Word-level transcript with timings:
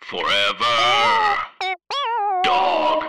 Forever. 0.00 0.64
Dog. 2.44 3.04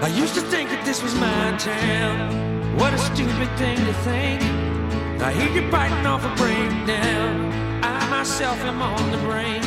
I 0.00 0.08
used 0.08 0.34
to 0.34 0.40
think 0.40 0.70
that 0.70 0.82
this 0.84 1.02
was 1.02 1.14
my 1.14 1.56
town. 1.58 2.76
What 2.76 2.92
a 2.92 2.98
stupid 2.98 3.48
thing 3.56 3.76
to 3.76 3.92
think. 4.02 4.42
I 5.22 5.32
hear 5.32 5.62
you 5.62 5.70
biting 5.70 6.04
off 6.06 6.24
a 6.24 6.34
breakdown. 6.34 7.52
I 7.84 8.10
myself 8.10 8.58
am 8.64 8.82
on 8.82 9.12
the 9.12 9.18
brink. 9.18 9.64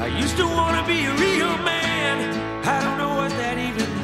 I 0.00 0.08
used 0.08 0.36
to 0.38 0.44
want 0.46 0.76
to 0.78 0.92
be 0.92 1.04
a 1.04 1.14
real 1.14 1.56
man. 1.58 2.64
I 2.66 2.82
don't 2.82 2.98
know 2.98 3.14
what 3.14 3.30
that 3.30 3.56
even 3.58 4.01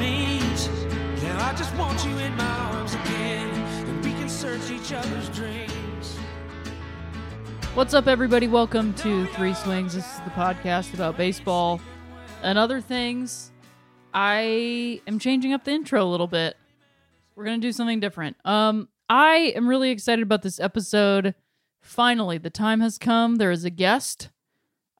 I 1.49 1.55
just 1.55 1.75
want 1.77 2.05
you 2.05 2.15
in 2.19 2.35
my 2.35 2.45
arms 2.45 2.93
again. 2.93 3.49
And 3.87 4.05
we 4.05 4.11
can 4.11 4.29
search 4.29 4.69
each 4.69 4.93
other's 4.93 5.29
dreams. 5.29 6.15
What's 7.73 7.95
up, 7.95 8.05
everybody? 8.05 8.47
Welcome 8.47 8.93
to 8.93 9.25
Three 9.33 9.55
Swings. 9.55 9.95
This 9.95 10.05
is 10.05 10.19
the 10.19 10.29
podcast 10.29 10.93
about 10.93 11.17
baseball 11.17 11.81
and 12.43 12.59
other 12.59 12.81
things. 12.81 13.51
I 14.13 15.01
am 15.07 15.17
changing 15.17 15.53
up 15.53 15.63
the 15.63 15.71
intro 15.71 16.03
a 16.03 16.05
little 16.05 16.27
bit. 16.27 16.55
We're 17.35 17.45
gonna 17.45 17.57
do 17.57 17.71
something 17.71 17.99
different. 17.99 18.37
Um, 18.45 18.87
I 19.09 19.51
am 19.55 19.67
really 19.67 19.89
excited 19.89 20.21
about 20.21 20.43
this 20.43 20.59
episode. 20.59 21.33
Finally, 21.81 22.37
the 22.37 22.51
time 22.51 22.79
has 22.81 22.99
come. 22.99 23.37
There 23.37 23.49
is 23.49 23.65
a 23.65 23.71
guest 23.71 24.29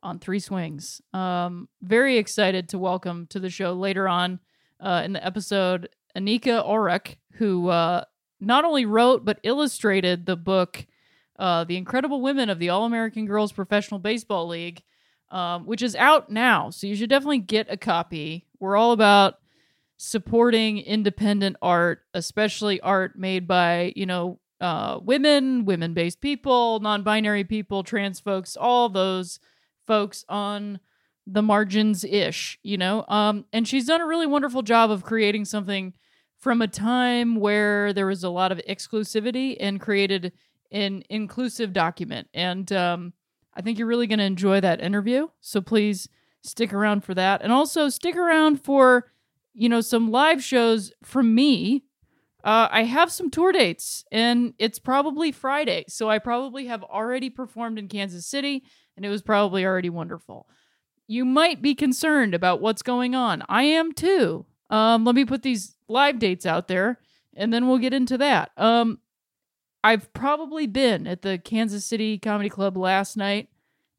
on 0.01 0.17
Three 0.17 0.39
Swings. 0.39 0.99
Um, 1.13 1.69
very 1.83 2.17
excited 2.17 2.69
to 2.69 2.79
welcome 2.79 3.27
to 3.27 3.39
the 3.39 3.51
show 3.51 3.73
later 3.73 4.09
on 4.09 4.39
uh, 4.79 5.03
in 5.05 5.13
the 5.13 5.23
episode 5.23 5.89
Anika 6.15 6.65
Orrock, 6.65 7.17
who 7.33 7.69
uh, 7.69 8.03
not 8.39 8.65
only 8.65 8.85
wrote 8.85 9.25
but 9.25 9.39
illustrated 9.43 10.25
the 10.25 10.35
book 10.35 10.85
uh, 11.37 11.63
The 11.63 11.77
Incredible 11.77 12.21
Women 12.21 12.49
of 12.49 12.59
the 12.59 12.69
All 12.69 12.85
American 12.85 13.25
Girls 13.25 13.51
Professional 13.51 13.99
Baseball 13.99 14.47
League, 14.47 14.83
um, 15.31 15.65
which 15.65 15.81
is 15.81 15.95
out 15.95 16.29
now. 16.29 16.69
So 16.69 16.87
you 16.87 16.95
should 16.95 17.09
definitely 17.09 17.39
get 17.39 17.67
a 17.69 17.77
copy. 17.77 18.45
We're 18.59 18.75
all 18.75 18.91
about 18.91 19.35
supporting 19.97 20.79
independent 20.79 21.57
art, 21.61 22.03
especially 22.13 22.79
art 22.81 23.17
made 23.17 23.47
by, 23.47 23.93
you 23.95 24.05
know, 24.05 24.39
uh, 24.61 24.99
women, 25.01 25.65
women 25.65 25.93
based 25.93 26.19
people, 26.19 26.79
non 26.79 27.03
binary 27.03 27.43
people, 27.43 27.83
trans 27.83 28.19
folks, 28.19 28.57
all 28.57 28.89
those 28.89 29.39
folks 29.87 30.25
on 30.27 30.79
the 31.31 31.41
margins 31.41 32.03
ish, 32.03 32.59
you 32.63 32.77
know? 32.77 33.05
Um, 33.07 33.45
and 33.53 33.67
she's 33.67 33.85
done 33.85 34.01
a 34.01 34.07
really 34.07 34.25
wonderful 34.25 34.61
job 34.61 34.89
of 34.89 35.03
creating 35.03 35.45
something 35.45 35.93
from 36.39 36.61
a 36.61 36.67
time 36.67 37.35
where 37.35 37.93
there 37.93 38.07
was 38.07 38.23
a 38.23 38.29
lot 38.29 38.51
of 38.51 38.61
exclusivity 38.67 39.55
and 39.59 39.79
created 39.79 40.31
an 40.71 41.03
inclusive 41.09 41.73
document. 41.73 42.27
And 42.33 42.71
um, 42.71 43.13
I 43.53 43.61
think 43.61 43.77
you're 43.77 43.87
really 43.87 44.07
going 44.07 44.19
to 44.19 44.25
enjoy 44.25 44.59
that 44.61 44.81
interview. 44.81 45.27
So 45.41 45.61
please 45.61 46.07
stick 46.41 46.73
around 46.73 47.03
for 47.03 47.13
that. 47.13 47.41
And 47.41 47.51
also 47.51 47.89
stick 47.89 48.15
around 48.15 48.63
for, 48.63 49.11
you 49.53 49.69
know, 49.69 49.81
some 49.81 50.11
live 50.11 50.43
shows 50.43 50.91
from 51.03 51.35
me. 51.35 51.83
Uh, 52.43 52.69
I 52.71 52.83
have 52.83 53.11
some 53.11 53.29
tour 53.29 53.51
dates 53.51 54.05
and 54.11 54.53
it's 54.57 54.79
probably 54.79 55.31
Friday. 55.31 55.83
So 55.89 56.09
I 56.09 56.19
probably 56.19 56.67
have 56.67 56.83
already 56.83 57.29
performed 57.29 57.77
in 57.77 57.89
Kansas 57.89 58.25
City 58.25 58.63
and 58.95 59.05
it 59.05 59.09
was 59.09 59.21
probably 59.21 59.65
already 59.65 59.89
wonderful. 59.89 60.47
You 61.09 61.25
might 61.25 61.59
be 61.59 61.73
concerned 61.73 62.35
about 62.35 62.61
what's 62.61 62.83
going 62.83 63.15
on. 63.15 63.41
I 63.49 63.63
am 63.63 63.93
too. 63.93 64.45
Um, 64.69 65.05
let 65.05 65.15
me 65.15 65.25
put 65.25 65.41
these 65.41 65.75
live 65.87 66.19
dates 66.19 66.45
out 66.45 66.67
there 66.67 66.99
and 67.35 67.51
then 67.51 67.67
we'll 67.67 67.79
get 67.79 67.95
into 67.95 68.15
that. 68.19 68.51
Um, 68.57 68.99
I've 69.83 70.13
probably 70.13 70.67
been 70.67 71.07
at 71.07 71.23
the 71.23 71.39
Kansas 71.39 71.83
City 71.83 72.19
Comedy 72.19 72.47
Club 72.47 72.77
last 72.77 73.17
night. 73.17 73.49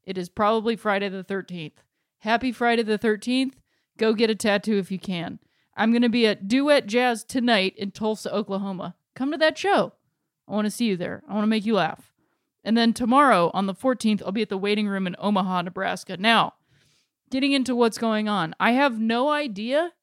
It 0.05 0.17
is 0.17 0.29
probably 0.29 0.77
Friday 0.77 1.09
the 1.09 1.21
13th. 1.21 1.73
Happy 2.19 2.53
Friday 2.53 2.83
the 2.83 2.97
13th. 2.97 3.55
Go 3.97 4.13
get 4.13 4.29
a 4.29 4.35
tattoo 4.35 4.77
if 4.77 4.89
you 4.89 4.97
can. 4.97 5.39
I'm 5.75 5.91
going 5.91 6.03
to 6.03 6.09
be 6.09 6.25
at 6.25 6.47
Duet 6.47 6.87
Jazz 6.87 7.25
tonight 7.25 7.73
in 7.75 7.91
Tulsa, 7.91 8.33
Oklahoma. 8.33 8.95
Come 9.15 9.33
to 9.33 9.37
that 9.37 9.57
show. 9.57 9.91
I 10.47 10.53
want 10.53 10.63
to 10.63 10.71
see 10.71 10.85
you 10.85 10.95
there. 10.95 11.23
I 11.27 11.33
want 11.33 11.43
to 11.43 11.47
make 11.47 11.65
you 11.65 11.75
laugh. 11.75 12.13
And 12.63 12.77
then 12.77 12.93
tomorrow 12.93 13.51
on 13.53 13.65
the 13.65 13.73
14th, 13.73 14.21
I'll 14.25 14.31
be 14.31 14.43
at 14.43 14.47
the 14.47 14.57
waiting 14.57 14.87
room 14.87 15.07
in 15.07 15.17
Omaha, 15.19 15.63
Nebraska. 15.63 16.15
Now, 16.15 16.53
getting 17.31 17.53
into 17.53 17.75
what's 17.75 17.97
going 17.97 18.29
on, 18.29 18.53
I 18.59 18.73
have 18.73 18.99
no 18.99 19.29
idea 19.29 19.93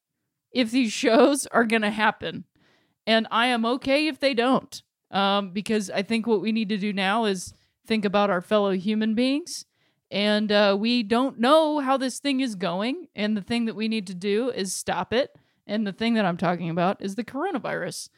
if 0.50 0.70
these 0.70 0.92
shows 0.92 1.46
are 1.48 1.64
going 1.64 1.82
to 1.82 1.90
happen. 1.90 2.44
And 3.06 3.28
I 3.30 3.46
am 3.46 3.64
okay 3.64 4.08
if 4.08 4.18
they 4.18 4.34
don't. 4.34 4.82
Um, 5.10 5.52
because 5.52 5.88
I 5.88 6.02
think 6.02 6.26
what 6.26 6.42
we 6.42 6.52
need 6.52 6.68
to 6.68 6.76
do 6.76 6.92
now 6.92 7.24
is 7.24 7.54
think 7.86 8.04
about 8.04 8.28
our 8.28 8.42
fellow 8.42 8.72
human 8.72 9.14
beings. 9.14 9.64
And 10.10 10.50
uh, 10.50 10.76
we 10.78 11.02
don't 11.02 11.38
know 11.38 11.80
how 11.80 11.96
this 11.96 12.18
thing 12.18 12.40
is 12.40 12.54
going. 12.54 13.08
And 13.14 13.36
the 13.36 13.42
thing 13.42 13.66
that 13.66 13.76
we 13.76 13.88
need 13.88 14.06
to 14.08 14.14
do 14.14 14.50
is 14.50 14.74
stop 14.74 15.12
it. 15.12 15.30
And 15.66 15.86
the 15.86 15.92
thing 15.92 16.14
that 16.14 16.24
I'm 16.24 16.36
talking 16.36 16.70
about 16.70 17.02
is 17.02 17.14
the 17.14 17.24
coronavirus. 17.24 18.08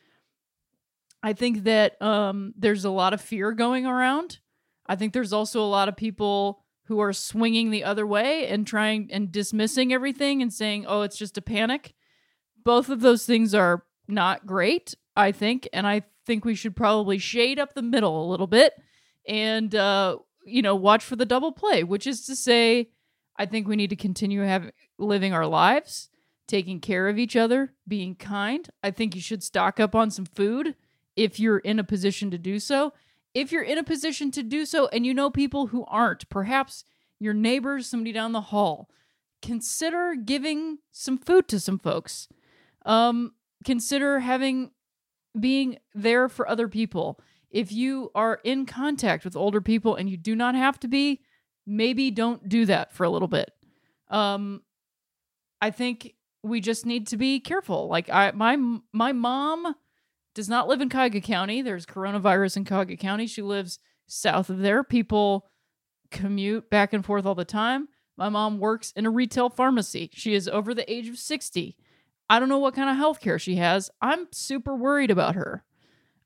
I 1.22 1.32
think 1.32 1.65
that 1.65 2.00
um, 2.00 2.54
there's 2.56 2.84
a 2.84 2.91
lot 2.91 3.12
of 3.12 3.20
fear 3.20 3.53
going 3.53 3.87
around. 3.87 4.38
I 4.87 4.97
think 4.97 5.12
there's 5.12 5.32
also 5.32 5.62
a 5.62 5.66
lot 5.66 5.88
of 5.88 5.97
people 5.97 6.59
who 6.91 6.99
are 6.99 7.12
swinging 7.12 7.71
the 7.71 7.84
other 7.84 8.05
way 8.05 8.49
and 8.49 8.67
trying 8.67 9.09
and 9.12 9.31
dismissing 9.31 9.93
everything 9.93 10.43
and 10.43 10.53
saying, 10.53 10.84
oh, 10.89 11.03
it's 11.03 11.17
just 11.17 11.39
a 11.39 11.41
panic. 11.41 11.95
Both 12.65 12.89
of 12.89 13.01
those 13.01 13.25
things 13.25 13.55
are 13.55 13.84
not 14.09 14.45
great, 14.45 14.97
I 15.15 15.31
think. 15.31 15.69
And 15.73 15.87
I 15.87 16.03
think 16.27 16.45
we 16.45 16.56
should 16.56 16.75
probably 16.75 17.19
shade 17.19 17.61
up 17.61 17.75
the 17.75 17.81
middle 17.83 18.25
a 18.25 18.29
little 18.29 18.49
bit 18.49 18.73
and, 19.29 19.73
uh, 19.73 20.19
you 20.45 20.62
know, 20.62 20.75
watch 20.75 21.05
for 21.05 21.15
the 21.15 21.25
double 21.25 21.53
play, 21.53 21.84
which 21.84 22.09
is 22.09 22.27
to 22.27 22.34
say, 22.34 22.89
I 23.37 23.47
think 23.47 23.69
we 23.69 23.77
need 23.77 23.91
to 23.91 23.97
continue 23.97 24.41
having 24.41 24.73
living 24.99 25.33
our 25.33 25.47
lives, 25.47 26.09
taking 26.49 26.81
care 26.81 27.09
of 27.09 27.21
each 27.21 27.37
other, 27.37 27.73
being 27.87 28.17
kind. 28.17 28.69
I 28.83 28.91
think 28.91 29.15
you 29.15 29.21
should 29.21 29.45
stock 29.45 29.79
up 29.79 29.95
on 29.95 30.11
some 30.11 30.27
food 30.27 30.75
if 31.14 31.38
you're 31.38 31.59
in 31.59 31.79
a 31.79 31.85
position 31.85 32.32
to 32.32 32.38
do 32.38 32.59
so. 32.59 32.94
If 33.32 33.53
you're 33.53 33.62
in 33.62 33.79
a 33.79 33.85
position 33.85 34.32
to 34.32 34.43
do 34.43 34.67
so 34.67 34.88
and 34.88 35.06
you 35.06 35.14
know 35.14 35.31
people 35.31 35.69
who 35.69 35.85
aren't, 35.85 36.29
perhaps 36.29 36.85
your 37.20 37.34
neighbors, 37.34 37.87
somebody 37.87 38.12
down 38.12 38.32
the 38.32 38.40
hall, 38.40 38.90
consider 39.43 40.14
giving 40.14 40.78
some 40.90 41.19
food 41.19 41.46
to 41.49 41.61
some 41.61 41.78
folks. 41.78 42.28
Um, 42.84 43.34
consider 43.64 44.20
having 44.20 44.70
being 45.38 45.78
there 45.94 46.28
for 46.28 46.49
other 46.49 46.67
people. 46.67 47.20
If 47.50 47.70
you 47.70 48.11
are 48.14 48.40
in 48.43 48.67
contact 48.67 49.25
with 49.25 49.37
older 49.37 49.61
people 49.61 49.94
and 49.94 50.08
you 50.08 50.17
do 50.17 50.34
not 50.34 50.55
have 50.55 50.81
to 50.81 50.88
be, 50.88 51.20
maybe 51.67 52.11
don't 52.11 52.49
do 52.49 52.64
that 52.67 52.93
for 52.93 53.05
a 53.05 53.11
little 53.11 53.28
bit. 53.28 53.50
Um, 54.08 54.62
I 55.61 55.70
think 55.70 56.14
we 56.43 56.61
just 56.61 56.87
need 56.87 57.06
to 57.08 57.16
be 57.16 57.38
careful. 57.38 57.88
Like 57.88 58.08
I, 58.08 58.32
my 58.32 58.56
my 58.93 59.12
mom 59.12 59.75
does 60.34 60.49
not 60.49 60.69
live 60.69 60.81
in 60.81 60.88
Cuyahoga 60.88 61.20
County. 61.20 61.61
There's 61.61 61.87
coronavirus 61.87 62.56
in 62.56 62.64
Cuyahoga 62.64 62.96
County. 62.96 63.26
She 63.26 63.43
lives 63.43 63.78
south 64.06 64.49
of 64.49 64.61
there. 64.61 64.82
People 64.82 65.46
commute 66.11 66.71
back 66.71 66.93
and 66.93 67.05
forth 67.05 67.27
all 67.27 67.35
the 67.35 67.45
time. 67.45 67.89
My 68.17 68.29
mom 68.29 68.59
works 68.59 68.93
in 68.97 69.07
a 69.07 69.11
retail 69.11 69.49
pharmacy. 69.49 70.11
She 70.12 70.35
is 70.35 70.49
over 70.49 70.75
the 70.75 70.91
age 70.93 71.09
of 71.09 71.19
60. 71.19 71.77
I 72.29 72.39
don't 72.39 72.49
know 72.49 72.59
what 72.59 72.75
kind 72.75 72.91
of 72.91 72.97
health 72.97 73.21
care 73.21 73.39
she 73.39 73.57
has. 73.57 73.91
I'm 74.01 74.29
super 74.31 74.77
worried 74.77 75.11
about 75.11 75.35
her. 75.35 75.65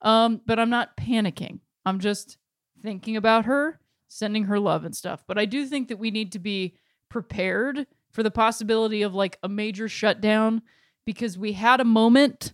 Um, 0.02 0.40
but 0.44 0.58
I'm 0.58 0.70
not 0.70 0.96
panicking. 0.96 1.60
I'm 1.86 1.98
just 2.00 2.36
thinking 2.82 3.16
about 3.16 3.46
her, 3.46 3.80
sending 4.08 4.44
her 4.44 4.58
love 4.60 4.84
and 4.84 4.94
stuff. 4.94 5.24
But 5.26 5.38
I 5.38 5.46
do 5.46 5.66
think 5.66 5.88
that 5.88 5.98
we 5.98 6.10
need 6.10 6.32
to 6.32 6.38
be 6.38 6.76
prepared 7.08 7.86
for 8.10 8.22
the 8.22 8.30
possibility 8.30 9.02
of 9.02 9.14
like 9.14 9.38
a 9.42 9.48
major 9.48 9.88
shutdown 9.88 10.62
because 11.04 11.38
we 11.38 11.52
had 11.52 11.80
a 11.80 11.84
moment 11.84 12.52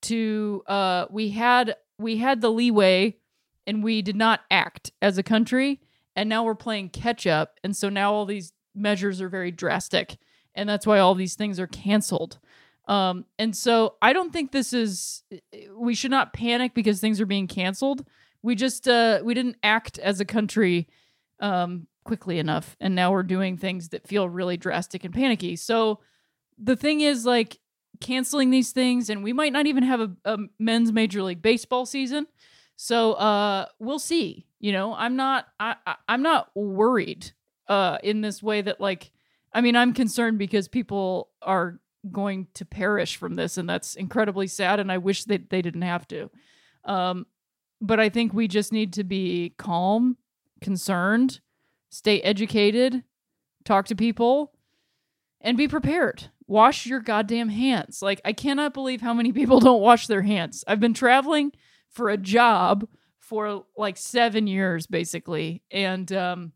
to 0.00 0.62
uh 0.66 1.06
we 1.10 1.30
had 1.30 1.74
we 1.98 2.18
had 2.18 2.40
the 2.40 2.50
leeway 2.50 3.16
and 3.66 3.82
we 3.82 4.00
did 4.00 4.14
not 4.14 4.40
act 4.50 4.92
as 5.02 5.18
a 5.18 5.22
country 5.22 5.80
and 6.16 6.28
now 6.28 6.44
we're 6.44 6.54
playing 6.54 6.88
catch 6.88 7.26
up 7.26 7.58
and 7.64 7.76
so 7.76 7.88
now 7.88 8.12
all 8.12 8.26
these 8.26 8.52
measures 8.74 9.20
are 9.20 9.28
very 9.28 9.50
drastic 9.50 10.18
and 10.54 10.68
that's 10.68 10.86
why 10.86 10.98
all 10.98 11.14
these 11.14 11.34
things 11.34 11.60
are 11.60 11.66
canceled. 11.66 12.38
Um 12.86 13.26
and 13.38 13.54
so 13.54 13.94
i 14.00 14.12
don't 14.12 14.32
think 14.32 14.50
this 14.50 14.72
is 14.72 15.22
we 15.76 15.94
should 15.94 16.10
not 16.10 16.32
panic 16.32 16.74
because 16.74 17.00
things 17.00 17.20
are 17.20 17.26
being 17.26 17.46
canceled. 17.46 18.04
We 18.42 18.54
just 18.54 18.88
uh 18.88 19.20
we 19.22 19.34
didn't 19.34 19.56
act 19.62 19.98
as 19.98 20.20
a 20.20 20.24
country 20.24 20.88
um 21.40 21.86
quickly 22.04 22.38
enough 22.38 22.76
and 22.80 22.94
now 22.94 23.12
we're 23.12 23.22
doing 23.22 23.56
things 23.56 23.90
that 23.90 24.08
feel 24.08 24.28
really 24.28 24.56
drastic 24.56 25.04
and 25.04 25.12
panicky. 25.12 25.54
So 25.56 26.00
the 26.56 26.76
thing 26.76 27.02
is 27.02 27.26
like 27.26 27.58
canceling 28.00 28.50
these 28.50 28.72
things 28.72 29.10
and 29.10 29.22
we 29.22 29.32
might 29.32 29.52
not 29.52 29.66
even 29.66 29.82
have 29.82 30.00
a, 30.00 30.10
a 30.24 30.38
men's 30.58 30.92
major 30.92 31.22
league 31.22 31.42
baseball 31.42 31.84
season. 31.84 32.26
So 32.76 33.12
uh 33.14 33.66
we'll 33.78 33.98
see 33.98 34.47
you 34.60 34.72
know 34.72 34.94
i'm 34.94 35.16
not 35.16 35.46
i, 35.60 35.76
I 35.86 35.96
i'm 36.08 36.22
not 36.22 36.50
worried 36.54 37.32
uh 37.68 37.98
in 38.02 38.20
this 38.20 38.42
way 38.42 38.60
that 38.60 38.80
like 38.80 39.12
i 39.52 39.60
mean 39.60 39.76
i'm 39.76 39.92
concerned 39.92 40.38
because 40.38 40.68
people 40.68 41.28
are 41.42 41.80
going 42.10 42.46
to 42.54 42.64
perish 42.64 43.16
from 43.16 43.34
this 43.34 43.58
and 43.58 43.68
that's 43.68 43.94
incredibly 43.94 44.46
sad 44.46 44.80
and 44.80 44.90
i 44.90 44.98
wish 44.98 45.24
that 45.24 45.50
they 45.50 45.60
didn't 45.62 45.82
have 45.82 46.06
to. 46.08 46.30
Um 46.84 47.26
but 47.80 48.00
i 48.00 48.08
think 48.08 48.32
we 48.32 48.48
just 48.48 48.72
need 48.72 48.92
to 48.94 49.04
be 49.04 49.54
calm 49.58 50.16
concerned 50.60 51.40
stay 51.90 52.20
educated 52.20 53.04
talk 53.64 53.86
to 53.86 53.94
people 53.94 54.52
and 55.40 55.56
be 55.56 55.68
prepared. 55.68 56.30
Wash 56.46 56.86
your 56.86 57.00
goddamn 57.00 57.50
hands. 57.50 58.00
Like 58.02 58.20
i 58.24 58.32
cannot 58.32 58.74
believe 58.74 59.00
how 59.00 59.14
many 59.14 59.32
people 59.40 59.60
don't 59.60 59.82
wash 59.82 60.06
their 60.06 60.22
hands. 60.22 60.64
I've 60.66 60.80
been 60.80 60.94
traveling 60.94 61.52
for 61.90 62.08
a 62.08 62.16
job 62.16 62.88
for 63.28 63.64
like 63.76 63.96
seven 63.96 64.46
years 64.46 64.86
basically 64.86 65.62
and 65.70 66.10
um 66.12 66.52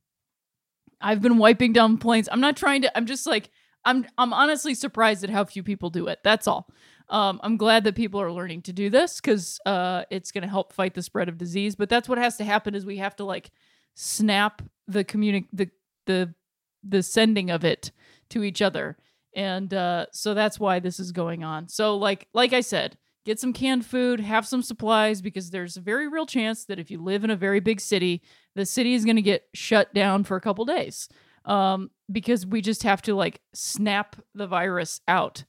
i've 1.01 1.21
been 1.21 1.37
wiping 1.37 1.73
down 1.73 1.99
planes. 1.99 2.29
I'm 2.33 2.41
not 2.41 2.57
trying 2.57 2.83
to 2.83 2.97
i'm 2.97 3.07
just 3.07 3.27
like 3.27 3.51
i'm 3.85 4.07
i'm 4.17 4.33
honestly 4.33 4.75
surprised 4.75 5.23
at 5.23 5.31
how 5.31 5.45
few 5.45 5.63
people 5.63 5.91
do 5.91 6.07
it 6.09 6.21
that's 6.25 6.47
all. 6.49 6.69
Um 7.09 7.41
i'm 7.43 7.57
glad 7.59 7.85
that 7.85 7.95
people 7.95 8.21
are 8.23 8.33
learning 8.33 8.63
to 8.63 8.73
do 8.73 8.89
this 8.89 9.21
because 9.21 9.61
uh 9.67 10.05
it's 10.11 10.33
going 10.33 10.43
to 10.43 10.49
help 10.49 10.73
fight 10.73 10.95
the 10.95 11.03
spread 11.03 11.29
of 11.29 11.37
disease 11.37 11.75
but 11.77 11.89
that's 11.91 12.09
what 12.09 12.19
has 12.19 12.37
to 12.39 12.45
happen 12.45 12.75
is 12.75 12.87
we 12.87 12.97
have 12.99 13.17
to 13.17 13.25
like 13.25 13.51
snap 13.95 14.63
the 14.89 15.05
communi- 15.05 15.49
the 15.53 15.69
the 16.07 16.35
the 16.83 17.03
sending 17.03 17.51
of 17.51 17.65
it 17.65 17.93
to 18.31 18.43
each 18.43 18.63
other 18.63 18.97
and 19.37 19.75
uh 19.75 20.07
so 20.13 20.33
that's 20.33 20.59
why 20.59 20.79
this 20.81 20.99
is 20.99 21.13
going 21.13 21.45
on. 21.45 21.69
So 21.69 21.97
like 21.97 22.29
like 22.33 22.53
i 22.55 22.61
said 22.63 22.97
get 23.25 23.39
some 23.39 23.53
canned 23.53 23.87
food, 23.87 24.21
have 24.21 24.47
some 24.47 24.63
supplies 24.63 25.23
because 25.23 25.51
there's 25.51 25.77
a 25.77 25.81
very 25.81 26.09
real 26.09 26.27
chance 26.27 26.65
that 26.65 26.79
if 26.79 26.91
you 26.91 27.03
live 27.03 27.25
in 27.25 27.31
a 27.31 27.37
very 27.37 27.61
big 27.61 27.81
city, 27.81 28.23
the 28.55 28.67
city 28.67 28.95
is 28.95 29.05
going 29.05 29.17
to 29.17 29.23
get 29.23 29.49
shut 29.55 29.93
down 29.95 30.25
for 30.25 30.37
a 30.37 30.41
couple 30.41 30.65
days. 30.65 31.09
Um, 31.45 31.91
because 32.11 32.47
we 32.47 32.61
just 32.61 32.85
have 32.85 33.03
to 33.03 33.15
like 33.15 33.41
snap 33.53 34.17
the 34.35 34.47
virus 34.47 35.01
out. 35.09 35.45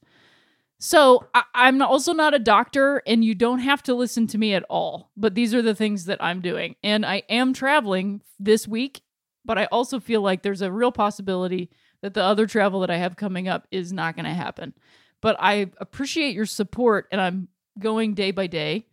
So 0.80 1.28
I- 1.32 1.44
I'm 1.54 1.80
also 1.80 2.12
not 2.12 2.34
a 2.34 2.38
doctor, 2.38 3.00
and 3.06 3.24
you 3.24 3.34
don't 3.34 3.60
have 3.60 3.82
to 3.84 3.94
listen 3.94 4.26
to 4.28 4.38
me 4.38 4.54
at 4.54 4.64
all. 4.68 5.10
But 5.16 5.34
these 5.34 5.54
are 5.54 5.62
the 5.62 5.74
things 5.74 6.06
that 6.06 6.22
I'm 6.22 6.40
doing, 6.40 6.74
and 6.82 7.06
I 7.06 7.22
am 7.28 7.52
traveling 7.52 8.22
this 8.40 8.66
week. 8.66 9.02
But 9.44 9.58
I 9.58 9.66
also 9.66 10.00
feel 10.00 10.20
like 10.20 10.42
there's 10.42 10.62
a 10.62 10.72
real 10.72 10.90
possibility 10.90 11.70
that 12.02 12.14
the 12.14 12.22
other 12.22 12.46
travel 12.46 12.80
that 12.80 12.90
I 12.90 12.96
have 12.96 13.14
coming 13.14 13.46
up 13.46 13.66
is 13.70 13.92
not 13.92 14.16
going 14.16 14.24
to 14.24 14.32
happen. 14.32 14.74
But 15.20 15.36
I 15.38 15.70
appreciate 15.78 16.34
your 16.34 16.46
support, 16.46 17.06
and 17.12 17.20
I'm 17.20 17.48
going 17.78 18.14
day 18.14 18.30
by 18.30 18.46
day. 18.46 18.86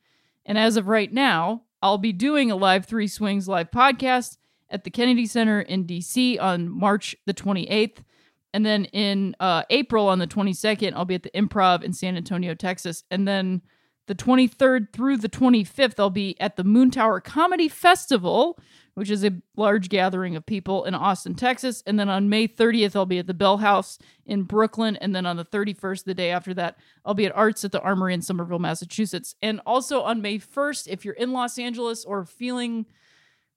And 0.46 0.58
as 0.58 0.78
of 0.78 0.88
right 0.88 1.12
now, 1.12 1.64
I'll 1.82 1.98
be 1.98 2.14
doing 2.14 2.52
a 2.52 2.56
live 2.56 2.86
Three 2.86 3.08
Swings 3.08 3.48
live 3.48 3.72
podcast 3.72 4.38
at 4.70 4.84
the 4.84 4.90
Kennedy 4.90 5.26
Center 5.26 5.62
in 5.62 5.86
DC 5.86 6.42
on 6.42 6.70
March 6.70 7.16
the 7.26 7.34
28th. 7.34 7.98
And 8.54 8.66
then 8.66 8.86
in 8.86 9.36
uh, 9.40 9.64
April 9.70 10.08
on 10.08 10.20
the 10.20 10.28
22nd, 10.28 10.94
I'll 10.94 11.06
be 11.06 11.16
at 11.16 11.24
the 11.24 11.32
Improv 11.32 11.84
in 11.84 11.94
San 11.94 12.18
Antonio, 12.18 12.54
Texas. 12.54 13.04
And 13.10 13.28
then 13.28 13.62
the 14.08 14.16
23rd 14.16 14.92
through 14.92 15.18
the 15.18 15.30
25th, 15.30 16.00
I'll 16.00 16.10
be 16.10 16.40
at 16.40 16.58
the 16.58 16.64
Moontower 16.64 17.24
Comedy 17.24 17.70
Festival, 17.70 18.60
which 18.94 19.10
is 19.10 19.24
a 19.24 19.32
large 19.56 19.90
gathering 19.90 20.36
of 20.36 20.46
people 20.46 20.84
in 20.84 20.94
Austin, 20.94 21.34
Texas. 21.34 21.82
And 21.86 22.00
then 22.00 22.10
on 22.10 22.30
May 22.30 22.48
30th, 22.48 22.96
I'll 22.96 23.06
be 23.06 23.20
at 23.20 23.28
the 23.28 23.34
Bell 23.34 23.58
House 23.58 23.98
in 24.26 24.44
Brooklyn. 24.44 24.98
And 24.98 25.16
then 25.16 25.26
on 25.26 25.38
the 25.38 25.46
31st, 25.46 26.04
the 26.04 26.14
day 26.14 26.30
after 26.32 26.54
that, 26.56 26.78
I'll 27.06 27.14
be 27.14 27.26
at 27.26 27.36
Arts 27.36 27.64
at 27.64 27.72
the 27.72 27.82
Armory 27.82 28.14
in 28.14 28.22
Somerville, 28.22 28.60
Massachusetts. 28.60 29.36
And 29.42 29.62
also 29.66 30.02
on 30.02 30.22
May 30.22 30.40
1st, 30.40 30.88
if 30.88 31.06
you're 31.06 31.14
in 31.14 31.32
Los 31.32 31.58
Angeles 31.58 32.04
or 32.04 32.26
feeling 32.26 32.86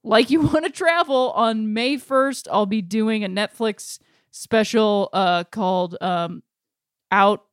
like 0.04 0.31
you 0.31 0.40
want 0.42 0.64
to 0.66 0.70
travel, 0.70 1.32
on 1.32 1.72
May 1.72 1.96
1st, 1.96 2.46
I'll 2.52 2.66
be 2.66 2.82
doing 2.82 3.25
a 3.25 3.28
Netflix 3.28 3.98
special 4.30 5.08
uh, 5.12 5.44
called 5.44 5.96
um, 6.00 6.42
Out, 7.10 7.44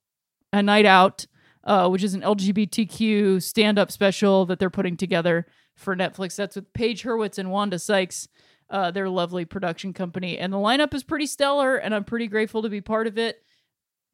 A 0.53 0.61
Night 0.61 0.85
Out. 0.85 1.25
Uh, 1.63 1.87
which 1.87 2.01
is 2.01 2.15
an 2.15 2.21
LGBTQ 2.21 3.39
stand 3.39 3.77
up 3.77 3.91
special 3.91 4.47
that 4.47 4.57
they're 4.57 4.71
putting 4.71 4.97
together 4.97 5.45
for 5.75 5.95
Netflix. 5.95 6.35
That's 6.35 6.55
with 6.55 6.73
Page 6.73 7.03
Hurwitz 7.03 7.37
and 7.37 7.51
Wanda 7.51 7.79
Sykes, 7.79 8.27
uh, 8.69 8.91
their 8.91 9.09
lovely 9.09 9.45
production 9.45 9.93
company. 9.93 10.37
And 10.37 10.51
the 10.51 10.57
lineup 10.57 10.93
is 10.93 11.03
pretty 11.03 11.25
stellar, 11.25 11.75
and 11.75 11.93
I'm 11.93 12.03
pretty 12.03 12.27
grateful 12.27 12.61
to 12.61 12.69
be 12.69 12.81
part 12.81 13.07
of 13.07 13.17
it. 13.17 13.43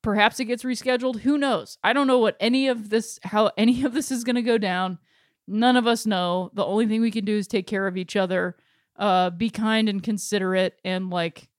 Perhaps 0.02 0.40
it 0.40 0.46
gets 0.46 0.64
rescheduled. 0.64 1.22
Who 1.22 1.38
knows? 1.38 1.78
I 1.84 1.94
don't 1.94 2.08
know 2.08 2.20
what 2.20 2.38
any 2.40 2.68
of 2.68 2.90
this, 2.90 3.20
how 3.24 3.52
any 3.58 3.84
of 3.84 3.94
this 3.94 4.12
is 4.12 4.24
going 4.24 4.36
to 4.36 4.42
go 4.42 4.58
down. 4.58 5.00
None 5.48 5.78
of 5.78 5.88
us 5.88 6.06
know. 6.06 6.52
The 6.54 6.66
only 6.66 6.88
thing 6.88 7.02
we 7.02 7.12
can 7.12 7.26
do 7.26 7.38
is 7.38 7.48
take 7.48 7.68
care 7.68 7.88
of 7.88 7.98
each 7.98 8.16
other, 8.16 8.58
uh, 8.98 9.30
be 9.30 9.50
kind 9.50 9.88
and 9.88 10.04
considerate, 10.04 10.80
and 10.84 11.10
like, 11.10 11.50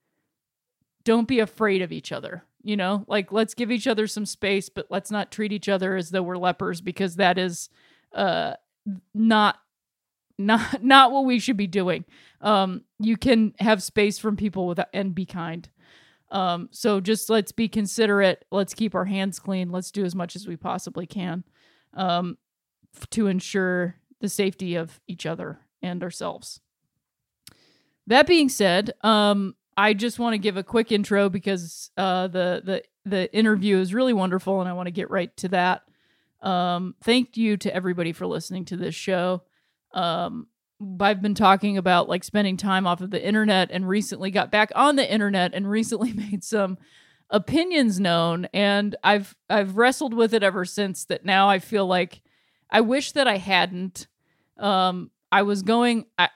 don't 1.04 1.28
be 1.28 1.40
afraid 1.40 1.80
of 1.80 1.92
each 1.92 2.12
other. 2.12 2.44
You 2.62 2.76
know, 2.76 3.04
like 3.06 3.32
let's 3.32 3.54
give 3.54 3.70
each 3.70 3.86
other 3.86 4.06
some 4.06 4.26
space, 4.26 4.68
but 4.68 4.88
let's 4.90 5.10
not 5.10 5.30
treat 5.30 5.52
each 5.52 5.68
other 5.68 5.96
as 5.96 6.10
though 6.10 6.22
we're 6.22 6.36
lepers 6.36 6.80
because 6.82 7.16
that 7.16 7.38
is 7.38 7.70
uh 8.12 8.54
not 9.14 9.58
not 10.38 10.82
not 10.82 11.12
what 11.12 11.24
we 11.24 11.38
should 11.38 11.56
be 11.56 11.66
doing. 11.66 12.04
Um 12.40 12.82
you 12.98 13.16
can 13.16 13.54
have 13.58 13.82
space 13.82 14.18
from 14.18 14.36
people 14.36 14.66
without 14.66 14.88
and 14.92 15.14
be 15.14 15.26
kind. 15.26 15.68
Um 16.30 16.68
so 16.72 17.00
just 17.00 17.30
let's 17.30 17.52
be 17.52 17.68
considerate, 17.68 18.44
let's 18.50 18.74
keep 18.74 18.94
our 18.94 19.06
hands 19.06 19.38
clean, 19.38 19.70
let's 19.70 19.90
do 19.90 20.04
as 20.04 20.14
much 20.14 20.36
as 20.36 20.46
we 20.46 20.56
possibly 20.56 21.06
can 21.06 21.44
um 21.94 22.38
to 23.10 23.26
ensure 23.26 23.96
the 24.20 24.28
safety 24.28 24.74
of 24.74 25.00
each 25.06 25.26
other 25.26 25.60
and 25.82 26.02
ourselves. 26.02 26.60
That 28.06 28.26
being 28.26 28.48
said, 28.48 28.92
um 29.02 29.54
I 29.78 29.94
just 29.94 30.18
want 30.18 30.34
to 30.34 30.38
give 30.38 30.56
a 30.56 30.64
quick 30.64 30.90
intro 30.90 31.28
because 31.28 31.92
uh, 31.96 32.26
the 32.26 32.60
the 32.64 32.82
the 33.08 33.32
interview 33.32 33.78
is 33.78 33.94
really 33.94 34.12
wonderful, 34.12 34.60
and 34.60 34.68
I 34.68 34.72
want 34.72 34.88
to 34.88 34.92
get 34.92 35.08
right 35.08 35.34
to 35.36 35.48
that. 35.50 35.82
Um, 36.42 36.96
thank 37.04 37.36
you 37.36 37.56
to 37.58 37.72
everybody 37.72 38.12
for 38.12 38.26
listening 38.26 38.64
to 38.66 38.76
this 38.76 38.96
show. 38.96 39.42
Um, 39.92 40.46
I've 41.00 41.22
been 41.22 41.34
talking 41.34 41.76
about 41.76 42.08
like 42.08 42.22
spending 42.22 42.56
time 42.56 42.86
off 42.86 43.00
of 43.00 43.10
the 43.10 43.24
internet, 43.24 43.70
and 43.70 43.88
recently 43.88 44.30
got 44.30 44.50
back 44.50 44.70
on 44.74 44.96
the 44.96 45.10
internet, 45.10 45.54
and 45.54 45.68
recently 45.68 46.12
made 46.30 46.44
some 46.44 46.78
opinions 47.30 47.98
known, 48.00 48.46
and 48.52 48.96
I've 49.02 49.34
I've 49.50 49.76
wrestled 49.76 50.14
with 50.14 50.34
it 50.34 50.42
ever 50.42 50.64
since. 50.64 51.04
That 51.06 51.24
now 51.24 51.48
I 51.48 51.58
feel 51.58 51.86
like 51.86 52.22
I 52.70 52.80
wish 52.80 53.12
that 53.12 53.26
I 53.26 53.38
hadn't. 53.38 54.06
Um, 54.58 55.10
I 55.30 55.42
was 55.42 55.62
going. 55.62 56.06
I 56.18 56.28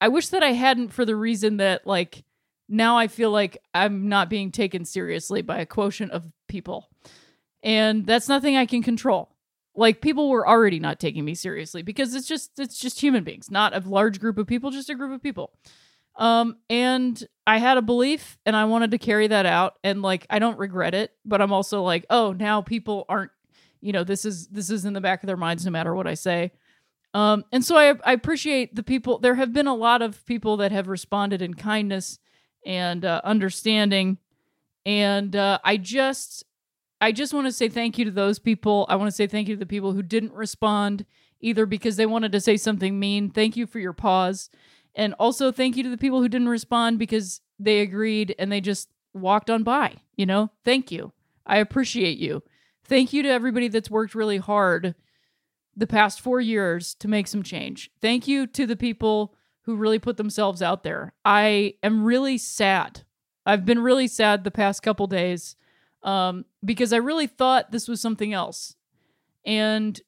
I 0.00 0.08
wish 0.08 0.28
that 0.28 0.42
I 0.42 0.52
hadn't 0.52 0.92
for 0.92 1.04
the 1.04 1.16
reason 1.16 1.58
that 1.58 1.86
like 1.86 2.24
now 2.68 2.96
I 2.96 3.08
feel 3.08 3.30
like 3.30 3.58
I'm 3.74 4.08
not 4.08 4.30
being 4.30 4.52
taken 4.52 4.84
seriously 4.84 5.42
by 5.42 5.58
a 5.58 5.66
quotient 5.66 6.12
of 6.12 6.24
people. 6.48 6.88
And 7.62 8.06
that's 8.06 8.28
nothing 8.28 8.56
I 8.56 8.64
can 8.64 8.82
control. 8.82 9.28
Like 9.74 10.00
people 10.00 10.28
were 10.28 10.46
already 10.46 10.80
not 10.80 11.00
taking 11.00 11.24
me 11.24 11.34
seriously 11.34 11.82
because 11.82 12.14
it's 12.14 12.26
just 12.26 12.58
it's 12.58 12.78
just 12.78 13.00
human 13.00 13.24
beings, 13.24 13.50
not 13.50 13.74
a 13.74 13.88
large 13.88 14.20
group 14.20 14.38
of 14.38 14.46
people, 14.46 14.70
just 14.70 14.90
a 14.90 14.94
group 14.94 15.12
of 15.12 15.22
people. 15.22 15.52
Um 16.16 16.56
and 16.68 17.22
I 17.46 17.58
had 17.58 17.78
a 17.78 17.82
belief 17.82 18.38
and 18.44 18.56
I 18.56 18.64
wanted 18.64 18.90
to 18.90 18.98
carry 18.98 19.28
that 19.28 19.46
out 19.46 19.74
and 19.84 20.02
like 20.02 20.26
I 20.28 20.38
don't 20.38 20.58
regret 20.58 20.94
it, 20.94 21.12
but 21.24 21.40
I'm 21.40 21.52
also 21.52 21.82
like, 21.82 22.04
"Oh, 22.10 22.32
now 22.32 22.62
people 22.62 23.06
aren't, 23.08 23.30
you 23.80 23.92
know, 23.92 24.04
this 24.04 24.24
is 24.24 24.48
this 24.48 24.70
is 24.70 24.84
in 24.84 24.92
the 24.92 25.00
back 25.00 25.22
of 25.22 25.26
their 25.28 25.36
minds 25.36 25.64
no 25.64 25.70
matter 25.70 25.94
what 25.94 26.06
I 26.06 26.14
say." 26.14 26.52
Um 27.14 27.44
and 27.52 27.64
so 27.64 27.76
I 27.76 27.94
I 28.04 28.12
appreciate 28.12 28.74
the 28.74 28.82
people 28.82 29.18
there 29.18 29.36
have 29.36 29.52
been 29.52 29.68
a 29.68 29.74
lot 29.74 30.02
of 30.02 30.24
people 30.26 30.56
that 30.58 30.72
have 30.72 30.88
responded 30.88 31.42
in 31.42 31.54
kindness 31.54 32.18
and 32.64 33.04
uh, 33.04 33.20
understanding. 33.24 34.18
And 34.86 35.34
uh, 35.36 35.58
I 35.64 35.76
just, 35.76 36.44
I 37.00 37.12
just 37.12 37.32
want 37.32 37.46
to 37.46 37.52
say 37.52 37.68
thank 37.68 37.98
you 37.98 38.04
to 38.04 38.10
those 38.10 38.38
people. 38.38 38.86
I 38.88 38.96
want 38.96 39.08
to 39.08 39.16
say 39.16 39.26
thank 39.26 39.48
you 39.48 39.54
to 39.54 39.60
the 39.60 39.66
people 39.66 39.92
who 39.92 40.02
didn't 40.02 40.32
respond 40.32 41.06
either 41.40 41.64
because 41.64 41.96
they 41.96 42.06
wanted 42.06 42.32
to 42.32 42.40
say 42.40 42.56
something 42.56 42.98
mean. 42.98 43.30
Thank 43.30 43.56
you 43.56 43.66
for 43.66 43.78
your 43.78 43.94
pause. 43.94 44.50
And 44.94 45.14
also 45.14 45.50
thank 45.50 45.76
you 45.76 45.82
to 45.84 45.88
the 45.88 45.96
people 45.96 46.20
who 46.20 46.28
didn't 46.28 46.48
respond 46.48 46.98
because 46.98 47.40
they 47.58 47.80
agreed 47.80 48.34
and 48.38 48.52
they 48.52 48.60
just 48.60 48.90
walked 49.14 49.48
on 49.48 49.62
by. 49.62 49.96
You 50.16 50.26
know, 50.26 50.50
thank 50.64 50.90
you. 50.90 51.12
I 51.46 51.58
appreciate 51.58 52.18
you. 52.18 52.42
Thank 52.84 53.12
you 53.12 53.22
to 53.22 53.28
everybody 53.28 53.68
that's 53.68 53.90
worked 53.90 54.14
really 54.14 54.38
hard 54.38 54.94
the 55.76 55.86
past 55.86 56.20
four 56.20 56.40
years 56.40 56.94
to 56.96 57.08
make 57.08 57.26
some 57.26 57.42
change. 57.42 57.90
Thank 58.00 58.28
you 58.28 58.46
to 58.48 58.66
the 58.66 58.76
people 58.76 59.34
who 59.62 59.76
really 59.76 59.98
put 59.98 60.16
themselves 60.16 60.60
out 60.60 60.82
there. 60.82 61.14
I 61.24 61.74
am 61.82 62.04
really 62.04 62.36
sad. 62.36 63.02
I've 63.46 63.64
been 63.64 63.78
really 63.78 64.08
sad 64.08 64.44
the 64.44 64.50
past 64.50 64.82
couple 64.82 65.06
days 65.06 65.56
um, 66.02 66.44
because 66.64 66.92
I 66.92 66.98
really 66.98 67.26
thought 67.26 67.70
this 67.70 67.88
was 67.88 68.00
something 68.00 68.32
else. 68.32 68.74
And, 69.44 70.00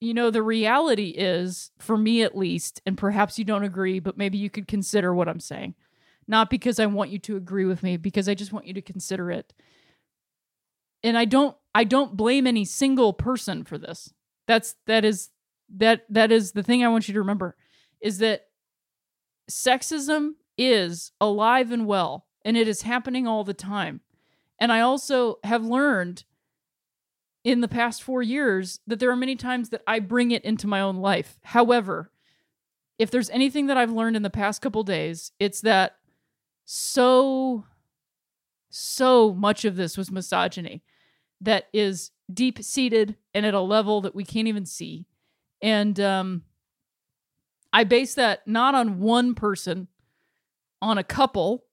you 0.00 0.14
know, 0.14 0.30
the 0.30 0.42
reality 0.42 1.10
is, 1.10 1.70
for 1.78 1.96
me 1.96 2.22
at 2.22 2.36
least, 2.36 2.80
and 2.86 2.96
perhaps 2.96 3.38
you 3.38 3.44
don't 3.44 3.64
agree, 3.64 4.00
but 4.00 4.16
maybe 4.18 4.38
you 4.38 4.50
could 4.50 4.68
consider 4.68 5.14
what 5.14 5.28
I'm 5.28 5.40
saying. 5.40 5.74
Not 6.26 6.50
because 6.50 6.78
I 6.78 6.86
want 6.86 7.10
you 7.10 7.18
to 7.20 7.36
agree 7.36 7.64
with 7.64 7.82
me, 7.82 7.96
because 7.96 8.28
I 8.28 8.34
just 8.34 8.52
want 8.52 8.66
you 8.66 8.74
to 8.74 8.82
consider 8.82 9.30
it. 9.30 9.54
And 11.02 11.16
I 11.16 11.24
don't 11.24 11.56
I 11.74 11.84
don't 11.84 12.16
blame 12.16 12.46
any 12.46 12.64
single 12.64 13.12
person 13.12 13.64
for 13.64 13.78
this. 13.78 14.12
That's 14.46 14.74
that 14.86 15.04
is 15.04 15.30
that 15.76 16.04
that 16.10 16.32
is 16.32 16.52
the 16.52 16.62
thing 16.62 16.84
I 16.84 16.88
want 16.88 17.08
you 17.08 17.14
to 17.14 17.20
remember 17.20 17.56
is 18.00 18.18
that 18.18 18.46
sexism 19.50 20.32
is 20.56 21.12
alive 21.20 21.70
and 21.70 21.86
well 21.86 22.26
and 22.44 22.56
it 22.56 22.68
is 22.68 22.82
happening 22.82 23.26
all 23.26 23.44
the 23.44 23.54
time. 23.54 24.00
And 24.60 24.72
I 24.72 24.80
also 24.80 25.38
have 25.44 25.64
learned 25.64 26.24
in 27.44 27.60
the 27.60 27.68
past 27.68 28.02
4 28.02 28.22
years 28.22 28.80
that 28.86 28.98
there 28.98 29.10
are 29.10 29.16
many 29.16 29.36
times 29.36 29.68
that 29.70 29.82
I 29.86 30.00
bring 30.00 30.30
it 30.30 30.44
into 30.44 30.66
my 30.66 30.80
own 30.80 30.96
life. 30.96 31.38
However, 31.42 32.10
if 32.98 33.10
there's 33.10 33.30
anything 33.30 33.66
that 33.68 33.76
I've 33.76 33.92
learned 33.92 34.16
in 34.16 34.22
the 34.22 34.30
past 34.30 34.60
couple 34.60 34.82
days, 34.82 35.32
it's 35.38 35.60
that 35.60 35.96
so 36.64 37.64
so 38.70 39.32
much 39.32 39.64
of 39.64 39.76
this 39.76 39.96
was 39.96 40.10
misogyny 40.10 40.82
that 41.40 41.68
is 41.72 42.10
deep 42.32 42.62
seated 42.62 43.16
and 43.32 43.46
at 43.46 43.54
a 43.54 43.60
level 43.60 44.00
that 44.02 44.14
we 44.14 44.24
can't 44.24 44.48
even 44.48 44.66
see. 44.66 45.06
And 45.62 45.98
um, 45.98 46.42
I 47.72 47.84
base 47.84 48.14
that 48.14 48.46
not 48.46 48.74
on 48.74 49.00
one 49.00 49.34
person, 49.34 49.88
on 50.82 50.98
a 50.98 51.04
couple, 51.04 51.64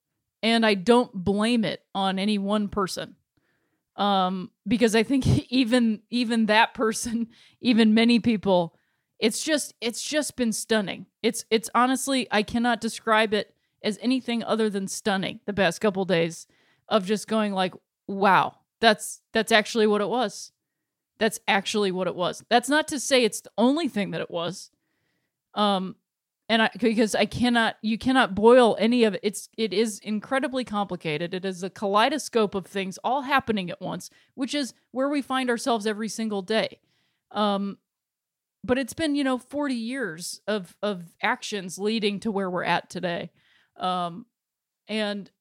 and 0.45 0.63
I 0.63 0.75
don't 0.75 1.11
blame 1.11 1.65
it 1.65 1.83
on 1.95 2.19
any 2.19 2.37
one 2.37 2.67
person. 2.67 3.15
Um, 3.95 4.51
because 4.67 4.95
I 4.95 5.01
think 5.01 5.25
even 5.51 6.03
even 6.11 6.45
that 6.45 6.75
person, 6.75 7.29
even 7.61 7.95
many 7.95 8.19
people, 8.19 8.77
it's 9.17 9.43
just 9.43 9.73
it's 9.81 10.03
just 10.03 10.35
been 10.35 10.53
stunning. 10.53 11.07
It's 11.23 11.45
it's 11.49 11.69
honestly 11.73 12.27
I 12.29 12.43
cannot 12.43 12.79
describe 12.79 13.33
it 13.33 13.55
as 13.81 13.97
anything 14.03 14.43
other 14.43 14.69
than 14.69 14.87
stunning 14.87 15.39
the 15.45 15.53
past 15.53 15.81
couple 15.81 16.05
days 16.05 16.45
of 16.87 17.07
just 17.07 17.27
going 17.27 17.51
like, 17.51 17.73
wow, 18.05 18.59
that's 18.79 19.21
that's 19.33 19.51
actually 19.51 19.87
what 19.87 20.01
it 20.01 20.09
was. 20.09 20.51
That's 21.17 21.39
actually 21.47 21.91
what 21.91 22.07
it 22.07 22.15
was. 22.15 22.43
That's 22.49 22.69
not 22.69 22.87
to 22.89 22.99
say 22.99 23.23
it's 23.23 23.41
the 23.41 23.51
only 23.57 23.87
thing 23.87 24.11
that 24.11 24.21
it 24.21 24.29
was. 24.29 24.69
Um 25.55 25.95
and 26.49 26.61
I 26.61 26.69
because 26.79 27.15
I 27.15 27.25
cannot 27.25 27.75
you 27.81 27.97
cannot 27.97 28.35
boil 28.35 28.75
any 28.79 29.03
of 29.03 29.15
it. 29.15 29.21
It's 29.23 29.49
it 29.57 29.73
is 29.73 29.99
incredibly 29.99 30.63
complicated. 30.63 31.33
It 31.33 31.45
is 31.45 31.63
a 31.63 31.69
kaleidoscope 31.69 32.55
of 32.55 32.65
things 32.67 32.99
all 33.03 33.23
happening 33.23 33.69
at 33.71 33.81
once, 33.81 34.09
which 34.35 34.53
is 34.53 34.73
where 34.91 35.09
we 35.09 35.21
find 35.21 35.49
ourselves 35.49 35.87
every 35.87 36.09
single 36.09 36.41
day. 36.41 36.79
Um 37.31 37.77
but 38.63 38.79
it's 38.79 38.93
been, 38.93 39.15
you 39.15 39.23
know, 39.23 39.37
40 39.37 39.75
years 39.75 40.41
of 40.47 40.75
of 40.83 41.05
actions 41.21 41.77
leading 41.79 42.19
to 42.21 42.31
where 42.31 42.49
we're 42.49 42.63
at 42.63 42.89
today. 42.89 43.31
Um 43.77 44.25
and 44.87 45.31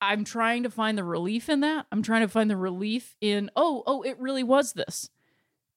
I'm 0.00 0.24
trying 0.24 0.62
to 0.64 0.70
find 0.70 0.96
the 0.98 1.04
relief 1.04 1.48
in 1.48 1.60
that. 1.60 1.86
I'm 1.90 2.02
trying 2.02 2.20
to 2.22 2.28
find 2.28 2.50
the 2.50 2.56
relief 2.56 3.16
in, 3.20 3.50
oh, 3.56 3.82
oh, 3.86 4.02
it 4.02 4.18
really 4.20 4.42
was 4.42 4.74
this. 4.74 5.08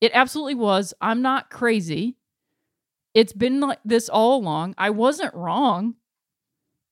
It 0.01 0.11
absolutely 0.13 0.55
was. 0.55 0.93
I'm 1.01 1.21
not 1.21 1.49
crazy. 1.49 2.17
It's 3.13 3.33
been 3.33 3.59
like 3.59 3.79
this 3.83 4.09
all 4.09 4.37
along. 4.39 4.75
I 4.77 4.89
wasn't 4.89 5.33
wrong. 5.33 5.95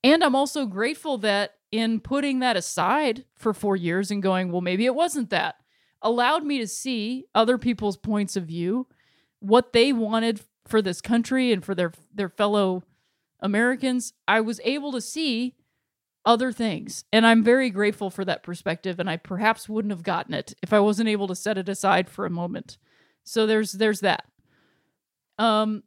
And 0.04 0.24
I'm 0.24 0.36
also 0.36 0.66
grateful 0.66 1.18
that 1.20 1.56
in 1.72 2.00
putting 2.00 2.40
that 2.40 2.58
aside 2.58 3.26
for 3.36 3.54
four 3.54 3.76
years 3.76 4.10
and 4.10 4.24
going, 4.24 4.52
well, 4.52 4.62
maybe 4.62 4.86
it 4.86 4.96
wasn't 4.96 5.30
that, 5.32 5.56
allowed 6.02 6.46
me 6.46 6.60
to 6.60 6.68
see 6.68 7.26
other 7.36 7.58
people's 7.58 7.98
points 7.98 8.36
of 8.36 8.46
view, 8.46 8.88
what 9.40 9.74
they 9.74 9.92
wanted 9.92 10.42
for 10.66 10.82
this 10.82 11.02
country 11.02 11.52
and 11.52 11.64
for 11.64 11.76
their 11.76 11.94
their 12.14 12.30
fellow 12.30 12.84
Americans. 13.40 14.14
I 14.28 14.42
was 14.42 14.60
able 14.64 14.92
to 14.94 15.02
see 15.02 15.56
other 16.26 16.52
things. 16.52 17.06
And 17.14 17.26
I'm 17.26 17.42
very 17.44 17.70
grateful 17.70 18.10
for 18.10 18.26
that 18.26 18.44
perspective 18.44 19.00
and 19.00 19.10
I 19.10 19.16
perhaps 19.16 19.70
wouldn't 19.70 19.94
have 19.94 20.04
gotten 20.04 20.34
it 20.34 20.54
if 20.62 20.74
I 20.74 20.80
wasn't 20.80 21.08
able 21.08 21.28
to 21.28 21.36
set 21.36 21.58
it 21.58 21.70
aside 21.70 22.10
for 22.10 22.26
a 22.26 22.30
moment. 22.30 22.78
So 23.24 23.48
there's 23.48 23.72
there's 23.74 24.02
that. 24.02 24.26
Um 25.40 25.84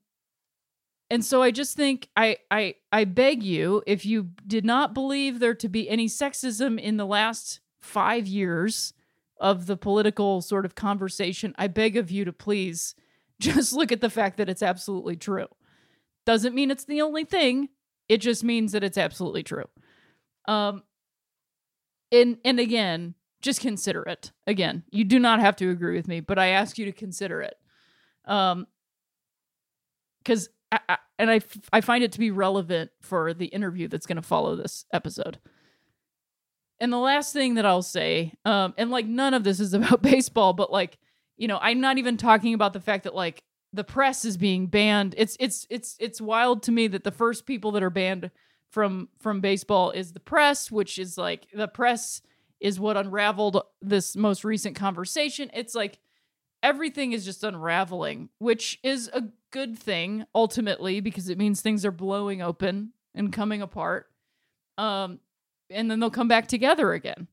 and 1.10 1.24
so 1.24 1.42
I 1.42 1.50
just 1.50 1.76
think 1.76 2.08
I 2.16 2.38
I 2.50 2.76
I 2.92 3.04
beg 3.04 3.42
you 3.42 3.82
if 3.86 4.06
you 4.06 4.30
did 4.46 4.64
not 4.64 4.94
believe 4.94 5.40
there 5.40 5.54
to 5.54 5.68
be 5.68 5.88
any 5.88 6.06
sexism 6.06 6.80
in 6.80 6.96
the 6.96 7.06
last 7.06 7.60
5 7.80 8.26
years 8.26 8.94
of 9.40 9.66
the 9.66 9.76
political 9.76 10.40
sort 10.40 10.64
of 10.64 10.74
conversation, 10.74 11.54
I 11.58 11.66
beg 11.66 11.96
of 11.96 12.10
you 12.10 12.24
to 12.26 12.32
please 12.32 12.94
just 13.40 13.72
look 13.72 13.90
at 13.90 14.00
the 14.00 14.10
fact 14.10 14.36
that 14.36 14.48
it's 14.48 14.62
absolutely 14.62 15.16
true. 15.16 15.48
Doesn't 16.26 16.54
mean 16.54 16.70
it's 16.70 16.84
the 16.84 17.02
only 17.02 17.24
thing. 17.24 17.70
It 18.08 18.18
just 18.18 18.44
means 18.44 18.72
that 18.72 18.84
it's 18.84 18.98
absolutely 18.98 19.42
true. 19.42 19.68
Um 20.46 20.84
and 22.12 22.38
and 22.44 22.60
again, 22.60 23.14
just 23.42 23.60
consider 23.60 24.02
it. 24.02 24.30
Again, 24.46 24.84
you 24.90 25.04
do 25.04 25.18
not 25.18 25.40
have 25.40 25.56
to 25.56 25.70
agree 25.70 25.96
with 25.96 26.06
me, 26.06 26.20
but 26.20 26.38
I 26.38 26.48
ask 26.48 26.78
you 26.78 26.84
to 26.84 26.92
consider 26.92 27.42
it. 27.42 27.56
Um 28.26 28.66
cuz 30.24 30.48
I, 30.72 30.80
I, 30.88 30.96
and 31.18 31.30
I, 31.30 31.36
f- 31.36 31.68
I 31.72 31.80
find 31.80 32.04
it 32.04 32.12
to 32.12 32.18
be 32.18 32.30
relevant 32.30 32.90
for 33.00 33.34
the 33.34 33.46
interview 33.46 33.88
that's 33.88 34.06
going 34.06 34.16
to 34.16 34.22
follow 34.22 34.56
this 34.56 34.84
episode. 34.92 35.38
And 36.78 36.92
the 36.92 36.98
last 36.98 37.32
thing 37.32 37.54
that 37.54 37.66
I'll 37.66 37.82
say, 37.82 38.32
um, 38.44 38.74
and 38.78 38.90
like 38.90 39.06
none 39.06 39.34
of 39.34 39.44
this 39.44 39.60
is 39.60 39.74
about 39.74 40.02
baseball, 40.02 40.52
but 40.52 40.72
like, 40.72 40.98
you 41.36 41.48
know, 41.48 41.58
I'm 41.60 41.80
not 41.80 41.98
even 41.98 42.16
talking 42.16 42.54
about 42.54 42.72
the 42.72 42.80
fact 42.80 43.04
that 43.04 43.14
like 43.14 43.42
the 43.72 43.84
press 43.84 44.24
is 44.24 44.36
being 44.36 44.66
banned. 44.66 45.14
It's 45.16 45.36
it's 45.40 45.66
it's 45.70 45.96
it's 46.00 46.20
wild 46.20 46.62
to 46.64 46.72
me 46.72 46.86
that 46.88 47.04
the 47.04 47.10
first 47.10 47.46
people 47.46 47.72
that 47.72 47.82
are 47.82 47.90
banned 47.90 48.30
from 48.70 49.08
from 49.18 49.40
baseball 49.40 49.90
is 49.90 50.12
the 50.12 50.20
press, 50.20 50.70
which 50.70 50.98
is 50.98 51.16
like 51.16 51.46
the 51.52 51.68
press 51.68 52.22
is 52.60 52.78
what 52.78 52.96
unraveled 52.96 53.62
this 53.80 54.16
most 54.16 54.44
recent 54.44 54.76
conversation. 54.76 55.50
It's 55.54 55.74
like 55.74 55.98
everything 56.62 57.12
is 57.12 57.24
just 57.24 57.44
unraveling, 57.44 58.28
which 58.38 58.78
is 58.82 59.10
a 59.12 59.24
good 59.50 59.78
thing 59.78 60.26
ultimately 60.34 61.00
because 61.00 61.28
it 61.28 61.38
means 61.38 61.60
things 61.60 61.84
are 61.84 61.90
blowing 61.90 62.42
open 62.42 62.92
and 63.14 63.32
coming 63.32 63.62
apart. 63.62 64.06
Um 64.78 65.20
and 65.70 65.90
then 65.90 66.00
they'll 66.00 66.10
come 66.10 66.28
back 66.28 66.48
together 66.48 66.92
again. 66.92 67.28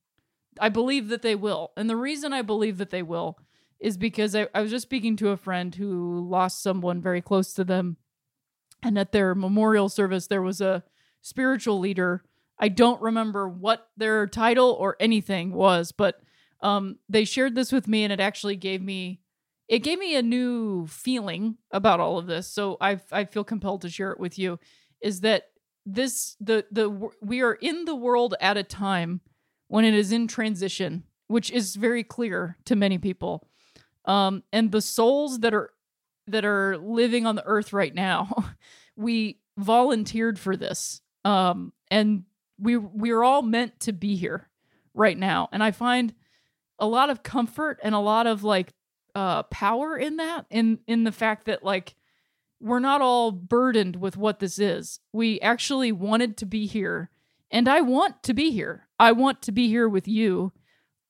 I 0.60 0.70
believe 0.70 1.10
that 1.10 1.22
they 1.22 1.36
will. 1.36 1.72
And 1.76 1.90
the 1.90 1.96
reason 1.96 2.34
I 2.34 2.42
believe 2.42 2.78
that 2.78 2.90
they 2.90 3.04
will 3.04 3.40
is 3.80 3.98
because 3.98 4.36
I, 4.36 4.48
I 4.54 4.62
was 4.62 4.72
just 4.72 4.84
speaking 4.84 5.16
to 5.18 5.30
a 5.30 5.38
friend 5.38 5.74
who 5.74 6.28
lost 6.28 6.64
someone 6.64 7.02
very 7.02 7.22
close 7.22 7.54
to 7.54 7.64
them. 7.64 7.98
And 8.84 8.98
at 8.98 9.12
their 9.12 9.36
memorial 9.36 9.90
service, 9.90 10.28
there 10.28 10.42
was 10.42 10.62
a 10.62 10.84
spiritual 11.22 11.80
leader. 11.80 12.24
I 12.60 12.70
don't 12.70 13.02
remember 13.02 13.48
what 13.48 13.90
their 13.98 14.28
title 14.28 14.72
or 14.80 14.98
anything 15.00 15.54
was, 15.54 15.92
but 15.92 16.22
um, 16.62 16.98
they 17.08 17.26
shared 17.26 17.54
this 17.54 17.72
with 17.72 17.88
me, 17.88 18.04
and 18.04 18.12
it 18.12 18.20
actually 18.20 18.56
gave 18.56 18.82
me 18.82 19.22
it 19.68 19.80
gave 19.80 20.00
me 20.00 20.16
a 20.16 20.22
new 20.22 20.88
feeling 20.88 21.58
about 21.72 22.00
all 22.00 22.18
of 22.18 22.28
this. 22.28 22.48
So 22.48 22.78
I 22.80 23.00
I 23.12 23.26
feel 23.26 23.44
compelled 23.44 23.82
to 23.82 23.90
share 23.90 24.12
it 24.12 24.20
with 24.20 24.40
you. 24.40 24.60
Is 25.02 25.22
that 25.22 25.50
this 25.86 26.36
the 26.40 26.66
the 26.72 27.10
we 27.22 27.42
are 27.42 27.54
in 27.54 27.86
the 27.86 27.96
world 27.96 28.36
at 28.40 28.58
a 28.58 28.64
time 28.64 29.22
when 29.68 29.86
it 29.86 29.94
is 29.94 30.12
in 30.12 30.28
transition, 30.28 31.04
which 31.28 31.52
is 31.52 31.76
very 31.76 32.04
clear 32.04 32.58
to 32.66 32.76
many 32.76 32.98
people. 32.98 33.48
Um, 34.06 34.44
and 34.54 34.72
the 34.72 34.82
souls 34.82 35.40
that 35.40 35.54
are 35.54 35.72
that 36.28 36.46
are 36.46 36.78
living 36.78 37.26
on 37.26 37.36
the 37.36 37.46
earth 37.46 37.74
right 37.74 37.94
now, 37.94 38.54
we 38.96 39.40
volunteered 39.58 40.38
for 40.38 40.56
this 40.56 41.02
um, 41.26 41.74
and 41.92 42.24
we 42.60 42.78
we're 42.78 43.24
all 43.24 43.42
meant 43.42 43.80
to 43.82 43.94
be 43.94 44.16
here 44.16 44.50
right 44.94 45.18
now. 45.18 45.50
And 45.52 45.62
I 45.62 45.72
find 45.72 46.14
a 46.80 46.88
lot 46.88 47.10
of 47.10 47.22
comfort 47.22 47.80
and 47.84 47.94
a 47.94 48.00
lot 48.00 48.28
of 48.28 48.44
like 48.44 48.74
uh 49.18 49.42
power 49.44 49.98
in 49.98 50.18
that 50.18 50.46
in 50.52 50.78
in 50.86 51.04
the 51.04 51.12
fact 51.12 51.46
that 51.46 51.64
like 51.64 51.96
we're 52.60 52.80
not 52.80 53.02
all 53.02 53.32
burdened 53.32 53.96
with 53.96 54.16
what 54.16 54.40
this 54.40 54.60
is. 54.60 55.00
We 55.12 55.40
actually 55.42 55.92
wanted 55.92 56.38
to 56.38 56.46
be 56.46 56.68
here 56.68 57.10
and 57.50 57.68
I 57.68 57.82
want 57.82 58.22
to 58.24 58.34
be 58.36 58.52
here. 58.52 58.88
I 59.00 59.14
want 59.14 59.42
to 59.44 59.52
be 59.52 59.70
here 59.70 59.90
with 59.90 60.08
you 60.08 60.54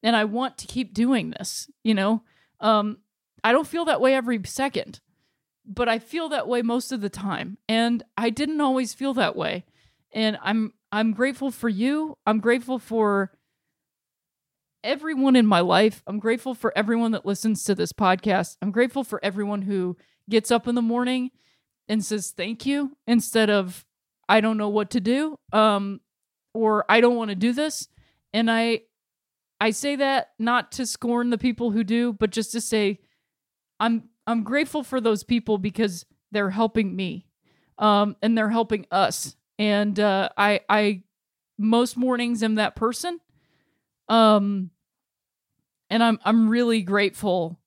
and 0.03 0.15
I 0.15 0.23
want 0.23 0.57
to 0.59 0.67
keep 0.67 0.93
doing 0.93 1.31
this, 1.31 1.69
you 1.83 1.93
know? 1.93 2.23
Um 2.61 2.99
I 3.43 3.51
don't 3.51 3.67
feel 3.67 3.83
that 3.85 3.99
way 3.99 4.15
every 4.15 4.41
second, 4.45 5.01
but 5.65 5.89
I 5.89 5.99
feel 5.99 6.29
that 6.29 6.47
way 6.47 6.61
most 6.61 6.93
of 6.93 7.01
the 7.01 7.09
time. 7.09 7.57
And 7.67 8.03
I 8.17 8.29
didn't 8.29 8.61
always 8.61 8.93
feel 8.93 9.13
that 9.15 9.35
way. 9.35 9.65
And 10.13 10.37
I'm 10.41 10.71
I'm 10.93 11.11
grateful 11.11 11.51
for 11.51 11.67
you. 11.67 12.17
I'm 12.25 12.39
grateful 12.39 12.79
for 12.79 13.33
everyone 14.87 15.35
in 15.35 15.45
my 15.45 15.59
life. 15.59 16.01
I'm 16.07 16.17
grateful 16.17 16.55
for 16.55 16.75
everyone 16.75 17.11
that 17.11 17.25
listens 17.25 17.63
to 17.65 17.75
this 17.75 17.91
podcast. 17.91 18.55
I'm 18.61 18.71
grateful 18.71 19.03
for 19.03 19.23
everyone 19.23 19.63
who 19.63 19.97
gets 20.29 20.49
up 20.49 20.67
in 20.67 20.75
the 20.75 20.81
morning 20.81 21.31
and 21.89 22.03
says 22.03 22.31
thank 22.31 22.65
you 22.65 22.95
instead 23.05 23.49
of 23.49 23.85
I 24.29 24.41
don't 24.41 24.57
know 24.57 24.69
what 24.69 24.89
to 24.91 24.99
do 24.99 25.37
um 25.51 25.99
or 26.53 26.85
I 26.89 27.01
don't 27.01 27.15
want 27.17 27.29
to 27.29 27.35
do 27.35 27.53
this. 27.53 27.87
And 28.33 28.49
I 28.49 28.81
I 29.59 29.71
say 29.71 29.97
that 29.97 30.29
not 30.39 30.71
to 30.73 30.85
scorn 30.85 31.31
the 31.31 31.37
people 31.37 31.71
who 31.71 31.83
do, 31.83 32.13
but 32.13 32.31
just 32.31 32.53
to 32.53 32.61
say 32.61 32.99
I'm 33.79 34.09
I'm 34.25 34.43
grateful 34.43 34.83
for 34.83 35.01
those 35.01 35.23
people 35.23 35.57
because 35.57 36.05
they're 36.31 36.49
helping 36.49 36.95
me. 36.95 37.27
Um 37.77 38.15
and 38.21 38.37
they're 38.37 38.49
helping 38.49 38.85
us. 38.89 39.35
And 39.59 39.99
uh 39.99 40.29
I 40.37 40.61
I 40.69 41.03
most 41.57 41.97
mornings 41.97 42.41
am 42.41 42.55
that 42.55 42.75
person. 42.75 43.19
Um 44.07 44.71
and 45.89 46.03
I'm 46.03 46.19
I'm 46.23 46.49
really 46.49 46.81
grateful 46.81 47.59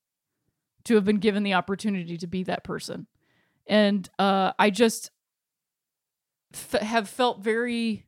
to 0.85 0.95
have 0.95 1.05
been 1.05 1.19
given 1.19 1.43
the 1.43 1.55
opportunity 1.55 2.17
to 2.19 2.27
be 2.27 2.43
that 2.45 2.65
person. 2.65 3.07
And 3.67 4.09
uh 4.19 4.53
I 4.59 4.71
just 4.71 5.11
f- 6.53 6.81
have 6.81 7.09
felt 7.09 7.41
very 7.41 8.07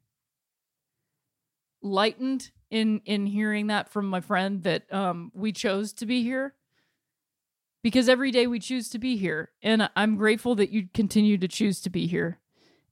lightened 1.83 2.50
in 2.71 3.00
in 3.04 3.26
hearing 3.26 3.66
that 3.69 3.88
from 3.90 4.07
my 4.07 4.21
friend 4.21 4.62
that 4.62 4.92
um 4.92 5.31
we 5.35 5.52
chose 5.52 5.92
to 5.95 6.07
be 6.07 6.23
here. 6.23 6.54
Because 7.83 8.09
every 8.09 8.31
day 8.31 8.47
we 8.47 8.61
choose 8.61 8.88
to 8.90 8.99
be 8.99 9.16
here. 9.16 9.50
And 9.62 9.90
i'm 9.97 10.16
grateful 10.16 10.54
that 10.57 10.71
you 10.71 10.88
continue 10.95 11.38
to 11.38 11.49
choose 11.49 11.81
to 11.83 11.90
be 11.90 12.07
here. 12.07 12.38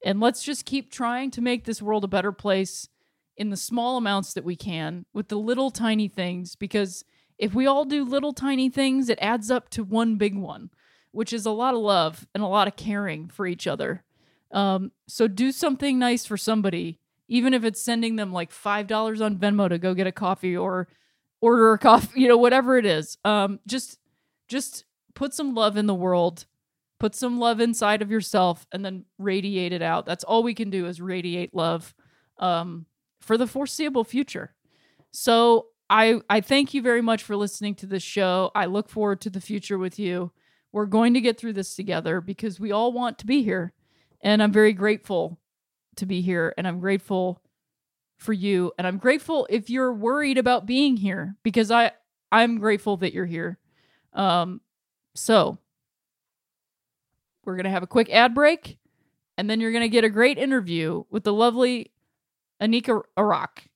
And 0.05 0.19
let's 0.19 0.43
just 0.43 0.65
keep 0.65 0.91
trying 0.91 1.31
to 1.33 1.43
make 1.43 1.65
this 1.65 1.83
world 1.83 2.05
a 2.05 2.09
better 2.09 2.33
place 2.33 2.89
in 3.37 3.51
the 3.51 3.57
small 3.57 3.97
amounts 3.97 4.35
that 4.35 4.45
we 4.45 4.57
can 4.57 5.07
with 5.13 5.29
the 5.29 5.39
little 5.39 5.71
tiny 5.71 6.09
things 6.09 6.57
because 6.57 7.05
if 7.41 7.55
we 7.55 7.67
all 7.67 7.85
do 7.85 8.05
little 8.05 8.33
tiny 8.33 8.69
things 8.69 9.09
it 9.09 9.19
adds 9.21 9.51
up 9.51 9.69
to 9.71 9.83
one 9.83 10.17
big 10.17 10.37
one 10.37 10.71
which 11.13 11.33
is 11.33 11.47
a 11.47 11.51
lot 11.51 11.75
of 11.75 11.81
love 11.81 12.27
and 12.35 12.43
a 12.43 12.47
lot 12.47 12.69
of 12.69 12.77
caring 12.77 13.29
for 13.29 13.45
each 13.45 13.67
other. 13.67 14.05
Um, 14.53 14.93
so 15.09 15.27
do 15.27 15.51
something 15.51 15.99
nice 15.99 16.25
for 16.25 16.37
somebody 16.37 16.99
even 17.29 17.55
if 17.55 17.65
it's 17.65 17.81
sending 17.81 18.17
them 18.17 18.33
like 18.33 18.51
five 18.51 18.87
dollars 18.87 19.21
on 19.21 19.37
venmo 19.37 19.69
to 19.69 19.79
go 19.79 19.95
get 19.95 20.07
a 20.07 20.13
coffee 20.13 20.57
or 20.57 20.89
order 21.41 21.73
a 21.73 21.79
coffee 21.79 22.21
you 22.21 22.29
know 22.29 22.37
whatever 22.37 22.79
it 22.79 22.87
is. 22.87 23.19
Um, 23.25 23.61
just 23.67 23.99
just 24.49 24.85
put 25.15 25.35
some 25.35 25.55
love 25.55 25.77
in 25.77 25.87
the 25.87 25.95
world 25.95 26.47
put 27.01 27.15
some 27.15 27.41
love 27.41 27.61
inside 27.61 28.03
of 28.03 28.11
yourself 28.11 28.67
and 28.73 28.85
then 28.85 29.07
radiate 29.19 29.73
it 29.73 29.83
out. 29.83 30.07
That's 30.07 30.23
all 30.23 30.43
we 30.43 30.55
can 30.55 30.71
do 30.71 30.87
is 30.87 31.01
radiate 31.01 31.55
love 31.55 31.95
um, 32.39 32.87
for 33.21 33.37
the 33.37 33.47
foreseeable 33.47 34.05
future. 34.05 34.55
So 35.11 35.69
i 35.91 36.21
i 36.31 36.41
thank 36.41 36.75
you 36.75 36.83
very 36.83 37.03
much 37.03 37.23
for 37.25 37.37
listening 37.37 37.75
to 37.77 37.87
this 37.87 38.05
show. 38.05 38.53
I 38.55 38.67
look 38.67 38.89
forward 38.89 39.21
to 39.23 39.31
the 39.31 39.43
future 39.43 39.79
with 39.79 39.99
you. 39.99 40.33
We're 40.73 40.87
going 40.87 41.15
to 41.15 41.21
get 41.21 41.39
through 41.39 41.55
this 41.55 41.75
together 41.75 42.21
because 42.23 42.61
we 42.61 42.73
all 42.73 42.93
want 42.93 43.19
to 43.19 43.27
be 43.27 43.43
here 43.43 43.75
and 44.23 44.43
i'm 44.43 44.53
very 44.53 44.73
grateful 44.73 45.39
to 45.97 46.07
be 46.07 46.23
here 46.23 46.55
and 46.57 46.69
i'm 46.69 46.81
grateful 46.81 47.43
for 48.19 48.33
you 48.33 48.73
and 48.79 48.87
i'm 48.87 48.99
grateful 48.99 49.47
if 49.51 49.71
you're 49.71 49.93
worried 49.93 50.39
about 50.39 50.67
being 50.67 50.97
here 50.97 51.37
because 51.43 51.71
i 51.71 51.93
i'm 52.33 52.59
grateful 52.59 52.97
that 52.99 53.13
you're 53.13 53.27
here. 53.27 53.59
Um, 54.13 54.61
so 55.15 55.59
we're 57.45 57.57
going 57.57 57.65
to 57.65 57.71
have 57.71 57.83
a 57.83 57.89
quick 57.89 58.11
ad 58.11 58.35
break 58.35 58.79
and 59.37 59.49
then 59.49 59.61
you're 59.61 59.73
going 59.73 59.83
to 59.83 59.89
get 59.89 60.05
a 60.05 60.11
great 60.11 60.39
interview 60.39 61.05
with 61.11 61.25
the 61.25 61.33
lovely 61.33 61.93
Anika 62.61 63.03
Orrock. 63.17 63.70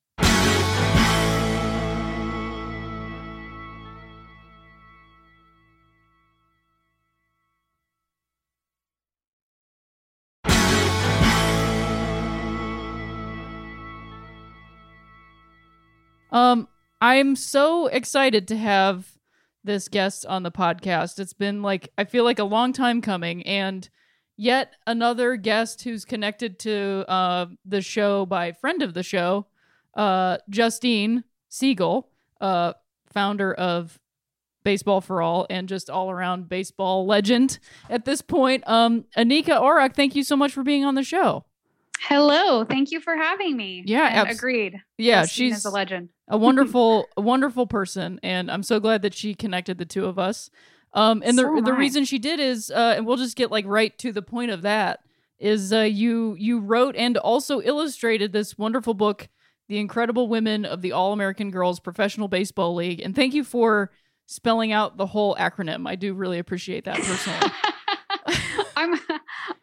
Um, 16.35 16.67
I'm 17.01 17.37
so 17.37 17.87
excited 17.87 18.49
to 18.49 18.57
have 18.57 19.07
this 19.63 19.89
guest 19.89 20.27
on 20.27 20.43
the 20.43 20.51
podcast. 20.51 21.19
It's 21.21 21.33
been 21.33 21.63
like 21.63 21.91
I 21.97 22.05
feel 22.05 22.25
like 22.25 22.41
a 22.41 22.45
long 22.45 22.73
time 22.73 23.01
coming, 23.01 23.45
and 23.45 23.89
yet 24.37 24.75
another 24.87 25.37
guest 25.37 25.85
who's 25.85 26.05
connected 26.05 26.59
to 26.61 27.05
uh, 27.09 27.47
the 27.65 27.81
show 27.81 28.27
by 28.27 28.51
friend 28.51 28.83
of 28.83 28.95
the 28.95 29.05
show, 29.05 29.47
uh, 29.95 30.39
Justine 30.51 31.23
Siegal, 31.51 32.07
uh, 32.41 32.73
founder 33.13 33.55
of 33.55 34.01
Baseball 34.65 35.01
for 35.01 35.23
All 35.23 35.47
and 35.49 35.69
just 35.69 35.89
all 35.89 36.11
around 36.11 36.49
baseball 36.49 37.07
legend 37.07 37.61
at 37.89 38.07
this 38.07 38.23
point. 38.23 38.67
Um, 38.67 39.05
Anika 39.17 39.61
Orrock, 39.61 39.95
thank 39.95 40.17
you 40.17 40.25
so 40.25 40.37
much 40.37 40.53
for 40.53 40.65
being 40.65 40.85
on 40.85 40.97
the 40.97 41.05
show. 41.05 41.45
Hello, 42.01 42.65
thank 42.65 42.91
you 42.91 43.01
for 43.01 43.17
having 43.17 43.57
me. 43.57 43.83
Yeah, 43.87 44.03
abs- 44.05 44.37
agreed. 44.37 44.81
Yeah, 44.99 45.23
Justine 45.23 45.53
she's 45.53 45.65
a 45.65 45.71
legend. 45.71 46.11
a 46.29 46.37
wonderful, 46.37 47.07
a 47.17 47.21
wonderful 47.21 47.67
person, 47.67 48.21
and 48.23 48.51
I'm 48.51 48.63
so 48.63 48.79
glad 48.81 49.03
that 49.03 49.15
she 49.15 49.35
connected 49.35 49.79
the 49.79 49.87
two 49.87 50.05
of 50.05 50.19
us. 50.19 50.51
Um, 50.93 51.23
and 51.25 51.37
So 51.37 51.57
the 51.57 51.63
the 51.63 51.73
reason 51.73 52.05
she 52.05 52.19
did 52.19 52.41
is, 52.41 52.71
uh, 52.71 52.95
and 52.97 53.07
we'll 53.07 53.17
just 53.17 53.37
get 53.37 53.51
like 53.51 53.65
right 53.67 53.97
to 53.99 54.13
the 54.13 54.23
point 54.23 54.51
of 54.51 54.63
that 54.63 55.01
is 55.39 55.73
uh, 55.73 55.81
you 55.81 56.37
you 56.39 56.61
wrote 56.61 56.95
and 56.95 57.17
also 57.17 57.61
illustrated 57.61 58.33
this 58.33 58.57
wonderful 58.59 58.95
book, 58.95 59.29
The 59.69 59.79
Incredible 59.79 60.29
Women 60.29 60.65
of 60.65 60.83
the 60.83 60.93
All 60.93 61.13
American 61.13 61.51
Girls 61.51 61.81
Professional 61.81 62.29
Baseball 62.29 62.75
League, 62.75 63.01
and 63.01 63.15
thank 63.17 63.35
you 63.35 63.45
for 63.45 63.91
spelling 64.27 64.73
out 64.73 64.97
the 64.97 65.07
whole 65.07 65.35
acronym. 65.37 65.89
I 65.89 65.97
do 65.97 66.15
really 66.15 66.39
appreciate 66.39 66.85
that 66.85 66.97
personally. 66.99 67.51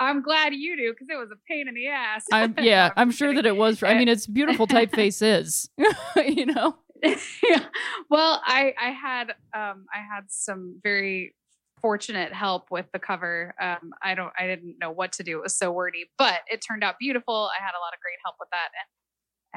I'm 0.01 0.17
I'm 0.17 0.21
glad 0.23 0.53
you 0.53 0.75
do 0.77 0.91
because 0.93 1.07
it 1.09 1.17
was 1.17 1.29
a 1.31 1.39
pain 1.47 1.67
in 1.67 1.75
the 1.75 1.87
ass. 1.87 2.25
I'm 2.31 2.55
yeah, 2.59 2.87
No, 2.87 2.93
I'm 2.97 3.09
just 3.09 3.19
sure 3.19 3.29
kidding. 3.29 3.43
that 3.43 3.49
it 3.49 3.55
was. 3.57 3.79
For, 3.79 3.87
I 3.87 3.97
mean, 3.97 4.07
it's 4.07 4.27
beautiful 4.27 4.67
typeface 4.75 5.21
is, 5.21 5.69
you 6.17 6.45
know. 6.47 6.75
yeah. 7.03 7.65
Well, 8.09 8.41
I 8.45 8.73
I 8.79 8.89
had 8.91 9.29
um 9.55 9.85
I 9.93 9.99
had 9.99 10.25
some 10.29 10.79
very 10.83 11.35
fortunate 11.81 12.31
help 12.33 12.69
with 12.71 12.85
the 12.93 12.99
cover. 12.99 13.55
Um 13.61 13.91
I 14.03 14.15
don't 14.15 14.31
I 14.37 14.47
didn't 14.47 14.77
know 14.79 14.91
what 14.91 15.13
to 15.13 15.23
do. 15.23 15.37
It 15.39 15.43
was 15.43 15.55
so 15.55 15.71
wordy, 15.71 16.09
but 16.17 16.41
it 16.47 16.57
turned 16.67 16.83
out 16.83 16.95
beautiful. 16.99 17.49
I 17.57 17.63
had 17.63 17.71
a 17.71 17.81
lot 17.81 17.93
of 17.93 17.99
great 18.01 18.17
help 18.23 18.35
with 18.39 18.49
that 18.51 18.69
and 18.75 18.87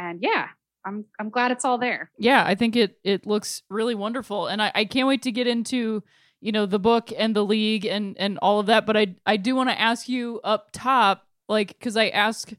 and 0.09 0.18
yeah, 0.22 0.48
I'm 0.85 1.04
I'm 1.20 1.30
glad 1.30 1.50
it's 1.52 1.64
all 1.64 1.78
there. 1.78 2.11
yeah 2.18 2.44
i 2.46 2.54
think 2.54 2.76
it 2.76 2.98
it 3.04 3.26
looks 3.26 3.62
really 3.70 3.94
wonderful 3.94 4.48
and 4.48 4.61
i, 4.61 4.70
I 4.74 4.85
can't 4.85 5.07
wait 5.09 5.22
to 5.22 5.33
get 5.33 5.46
into 5.46 6.02
you 6.44 6.52
know 6.52 6.66
the 6.66 6.78
book 6.78 7.11
and 7.16 7.35
the 7.35 7.44
league 7.44 7.87
and 7.87 8.16
and 8.18 8.38
all 8.42 8.61
of 8.61 8.66
that 8.66 8.85
but 8.85 8.96
i 8.96 9.07
i 9.24 9.37
do 9.37 9.57
want 9.57 9.70
to 9.70 9.80
ask 9.80 10.11
you 10.11 10.40
up 10.44 10.68
top 10.72 11.26
like 11.48 11.68
because 11.68 11.96
i 11.96 12.09
ask 12.09 12.52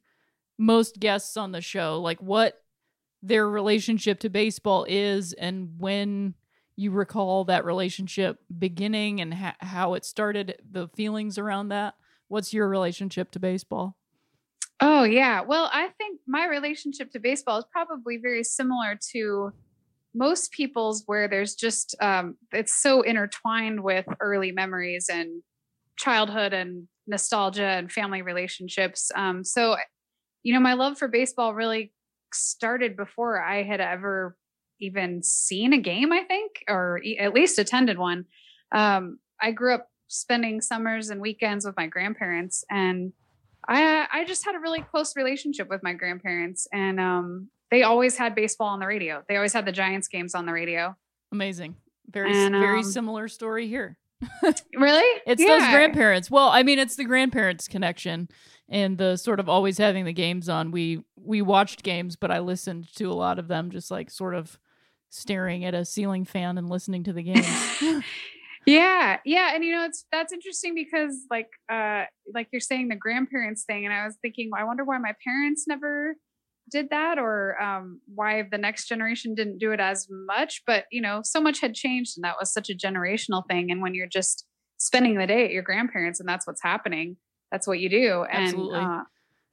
most 0.58 1.00
guests 1.00 1.38
on 1.38 1.52
the 1.52 1.62
show 1.62 2.02
like 2.02 2.20
what 2.20 2.64
their 3.22 3.48
relationship 3.48 4.20
to 4.20 4.30
baseball 4.30 4.86
is 4.90 5.34
and 5.34 5.70
when 5.78 6.34
you 6.76 6.90
recall 6.90 7.46
that 7.46 7.64
relationship 7.64 8.40
beginning 8.58 9.22
and 9.22 9.36
ha- 9.36 9.56
how 9.60 9.94
it 9.94 10.04
started 10.04 10.60
the 10.70 10.88
feelings 10.90 11.38
around 11.38 11.70
that 11.70 11.94
what's 12.28 12.54
your 12.54 12.68
relationship 12.68 13.30
to 13.30 13.40
baseball 13.40 13.96
Oh 14.82 15.04
yeah. 15.06 15.40
Well, 15.40 15.70
I 15.72 15.88
think 15.98 16.20
my 16.28 16.46
relationship 16.48 17.10
to 17.14 17.20
baseball 17.20 17.60
is 17.60 17.66
probably 17.72 18.18
very 18.18 18.44
similar 18.44 19.00
to 19.14 19.54
most 20.16 20.52
people's 20.52 21.04
where 21.06 21.28
there's 21.28 21.56
just 21.56 21.96
um 22.02 22.36
it's 22.52 22.74
so 22.74 23.02
intertwined 23.02 23.84
with 23.84 24.06
early 24.20 24.52
memories 24.52 25.10
and 25.12 25.44
childhood 25.98 26.54
and 26.54 26.88
nostalgia 27.08 27.66
and 27.66 27.92
family 27.92 28.22
relationships. 28.22 29.12
Um 29.16 29.44
so 29.44 29.76
you 30.44 30.54
know, 30.54 30.60
my 30.60 30.74
love 30.74 30.98
for 30.98 31.08
baseball 31.08 31.54
really 31.54 31.92
started 32.34 32.96
before 32.96 33.42
I 33.42 33.64
had 33.64 33.82
ever 33.82 34.38
even 34.80 35.24
seen 35.24 35.74
a 35.74 35.80
game, 35.80 36.12
I 36.14 36.24
think, 36.24 36.64
or 36.68 37.02
at 37.20 37.34
least 37.34 37.60
attended 37.60 37.98
one. 37.98 38.26
Um 38.72 39.20
I 39.42 39.52
grew 39.52 39.76
up 39.76 39.88
spending 40.08 40.62
summers 40.62 41.10
and 41.10 41.20
weekends 41.20 41.66
with 41.66 41.76
my 41.76 41.88
grandparents 41.88 42.64
and 42.70 43.12
I 43.68 44.08
I 44.12 44.26
just 44.26 44.46
had 44.46 44.56
a 44.56 44.60
really 44.60 44.82
close 44.82 45.16
relationship 45.16 45.70
with 45.70 45.84
my 45.84 45.94
grandparents, 45.94 46.68
and 46.72 47.00
um, 47.00 47.50
they 47.76 47.84
always 47.84 48.18
had 48.18 48.36
baseball 48.36 48.70
on 48.70 48.80
the 48.80 48.88
radio. 48.88 49.22
They 49.28 49.36
always 49.36 49.52
had 49.52 49.66
the 49.66 49.74
Giants 49.74 50.08
games 50.08 50.34
on 50.34 50.46
the 50.46 50.54
radio. 50.54 50.96
amazing 51.34 51.76
very 52.10 52.32
And, 52.32 52.56
very 52.56 52.78
um, 52.78 52.84
similar 52.84 53.28
story 53.28 53.68
here 53.68 53.98
Really? 54.74 55.22
It's 55.28 55.44
those 55.44 55.68
grandparents. 55.70 56.32
Well, 56.32 56.48
I 56.48 56.64
mean, 56.64 56.80
it's 56.80 56.96
the 56.96 57.04
grandparents 57.04 57.68
connection 57.68 58.30
and 58.70 58.98
the 58.98 59.18
sort 59.18 59.42
of 59.42 59.50
always 59.50 59.78
having 59.78 60.06
the 60.06 60.14
games 60.14 60.48
on. 60.48 60.72
We 60.72 61.04
we 61.18 61.42
watched 61.42 61.84
games, 61.84 62.16
but 62.16 62.32
I 62.32 62.40
listened 62.40 62.88
to 62.96 63.12
a 63.12 63.14
lot 63.14 63.40
of 63.40 63.50
them, 63.50 63.72
just 63.72 63.92
like 63.92 64.10
sort 64.10 64.34
of 64.34 64.58
staring 65.10 65.66
at 65.66 65.74
a 65.74 65.84
ceiling 65.84 66.24
fan 66.24 66.58
and 66.58 66.70
listening 66.70 67.04
to 67.04 67.14
the 67.14 67.24
games. 67.34 68.04
Yeah, 68.66 69.20
yeah, 69.26 69.54
and 69.54 69.64
you 69.64 69.74
know 69.74 69.84
it's 69.84 70.06
that's 70.12 70.32
interesting 70.32 70.74
because 70.74 71.14
like 71.30 71.50
uh 71.70 72.06
like 72.34 72.48
you're 72.52 72.62
saying 72.62 72.88
the 72.88 72.96
grandparents 72.96 73.64
thing, 73.64 73.86
and 73.86 73.94
I 73.94 74.06
was 74.06 74.16
thinking, 74.22 74.50
I 74.58 74.64
wonder 74.64 74.84
why 74.84 74.98
my 74.98 75.14
parents 75.24 75.66
never 75.68 76.16
did 76.70 76.90
that, 76.90 77.18
or 77.18 77.62
um 77.62 78.02
why 78.14 78.44
the 78.50 78.58
next 78.58 78.88
generation 78.88 79.36
didn't 79.36 79.60
do 79.60 79.72
it 79.72 79.80
as 79.80 80.08
much. 80.10 80.64
But 80.66 80.86
you 80.92 81.02
know, 81.02 81.22
so 81.24 81.42
much 81.42 81.62
had 81.62 81.74
changed, 81.74 82.18
and 82.18 82.24
that 82.24 82.36
was 82.40 82.52
such 82.52 82.70
a 82.70 82.74
generational 82.74 83.44
thing. 83.50 83.72
And 83.72 83.82
when 83.82 83.94
you're 83.94 84.08
just 84.08 84.46
spending 84.78 85.18
the 85.18 85.28
day 85.28 85.46
at 85.46 85.52
your 85.52 85.64
grandparents, 85.64 86.20
and 86.20 86.28
that's 86.28 86.46
what's 86.46 86.62
happening, 86.62 87.18
that's 87.52 87.68
what 87.68 87.80
you 87.80 87.90
do. 87.90 88.24
And 88.24 88.46
Absolutely. 88.46 88.80
uh, 88.80 89.04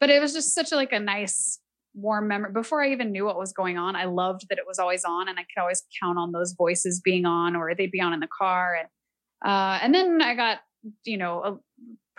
but 0.01 0.11
it 0.11 0.21
was 0.21 0.33
just 0.33 0.55
such 0.55 0.73
a 0.73 0.77
like 0.77 0.93
a 0.93 1.01
nice 1.01 1.59
warm 1.95 2.27
memory 2.27 2.51
before 2.51 2.83
i 2.83 2.91
even 2.91 3.13
knew 3.13 3.27
what 3.27 3.39
was 3.39 3.53
going 3.53 3.77
on 3.77 3.95
i 3.95 4.07
loved 4.07 4.47
that 4.49 4.57
it 4.57 4.65
was 4.67 4.79
always 4.79 5.05
on 5.05 5.29
and 5.29 5.39
i 5.39 5.43
could 5.43 5.61
always 5.61 5.83
count 6.03 6.17
on 6.17 6.33
those 6.33 6.55
voices 6.55 7.03
being 7.05 7.27
on 7.27 7.55
or 7.55 7.75
they'd 7.75 7.91
be 7.91 8.01
on 8.01 8.15
in 8.15 8.21
the 8.21 8.29
car 8.39 8.75
and 8.75 8.89
uh, 9.45 9.79
and 9.83 9.95
then 9.95 10.23
I 10.23 10.35
got, 10.35 10.59
you 11.05 11.17
know, 11.17 11.43
a, 11.43 11.59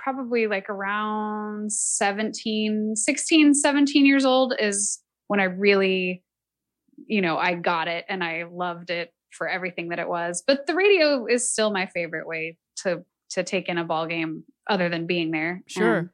probably 0.04 0.48
like 0.48 0.70
around 0.70 1.72
17, 1.72 2.96
16, 2.96 3.54
17 3.54 4.06
years 4.06 4.26
old 4.26 4.54
is 4.60 5.02
when 5.28 5.40
I 5.40 5.46
really, 5.46 6.22
you 7.08 7.22
know, 7.22 7.38
I 7.38 7.54
got 7.54 7.88
it 7.88 8.06
and 8.10 8.24
I 8.24 8.44
loved 8.52 8.90
it 8.90 9.14
for 9.32 9.48
everything 9.48 9.90
that 9.90 10.00
it 10.00 10.10
was. 10.10 10.44
But 10.46 10.68
the 10.68 10.76
radio 10.76 11.26
is 11.26 11.50
still 11.50 11.72
my 11.72 11.88
favorite 11.88 12.28
way 12.28 12.58
to 12.84 13.04
to 13.32 13.44
take 13.44 13.68
in 13.68 13.80
a 13.80 13.84
ball 13.84 14.06
game 14.06 14.44
other 14.70 14.90
than 14.90 15.08
being 15.08 15.32
there. 15.32 15.64
Sure. 15.68 15.98
And, 15.98 16.10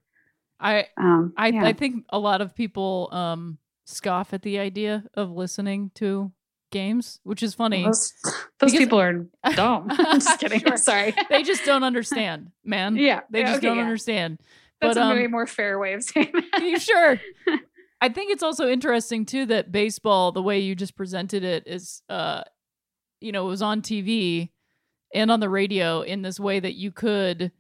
I 0.60 0.86
um, 0.98 1.34
I 1.36 1.48
yeah. 1.48 1.66
I 1.66 1.74
think 1.74 2.06
a 2.10 2.20
lot 2.20 2.42
of 2.42 2.56
people 2.56 3.10
um 3.12 3.58
scoff 3.86 4.34
at 4.34 4.44
the 4.44 4.60
idea 4.60 5.04
of 5.16 5.32
listening 5.32 5.92
to 5.96 6.32
games, 6.72 7.20
which 7.24 7.44
is 7.44 7.54
funny. 7.54 7.84
those, 7.84 8.14
those 8.60 8.72
people 8.72 9.00
are 9.00 9.26
dumb. 9.56 9.88
I'm 9.90 10.20
just 10.20 10.40
kidding. 10.40 10.60
Sure. 10.60 10.78
Sorry. 10.78 11.14
they 11.30 11.44
just 11.44 11.66
don't 11.66 11.84
understand, 11.84 12.52
man. 12.64 12.96
yeah. 12.96 13.22
They 13.30 13.44
just 13.44 13.58
okay, 13.58 13.68
don't 13.68 13.78
yeah. 13.78 13.84
understand. 13.84 14.40
That's 14.82 14.96
but, 14.96 15.02
a 15.02 15.06
um, 15.06 15.16
way 15.16 15.28
more 15.28 15.48
fair 15.48 15.78
way 15.80 15.94
of 15.94 16.04
saying 16.04 16.32
that. 16.34 16.62
you 16.62 16.80
sure? 16.80 17.20
I 18.02 18.10
think 18.10 18.32
it's 18.32 18.44
also 18.44 18.70
interesting 18.70 19.26
too 19.26 19.46
that 19.48 19.72
baseball, 19.72 20.32
the 20.32 20.42
way 20.42 20.60
you 20.60 20.76
just 20.76 20.96
presented 20.96 21.44
it, 21.44 21.64
is 21.66 22.02
uh, 22.10 22.44
you 23.20 23.32
know, 23.32 23.46
it 23.46 23.50
was 23.50 23.62
on 23.62 23.82
TV 23.82 24.50
and 25.14 25.32
on 25.32 25.40
the 25.40 25.50
radio 25.50 26.02
in 26.02 26.22
this 26.22 26.40
way 26.40 26.60
that 26.60 26.76
you 26.76 26.92
could 26.92 27.52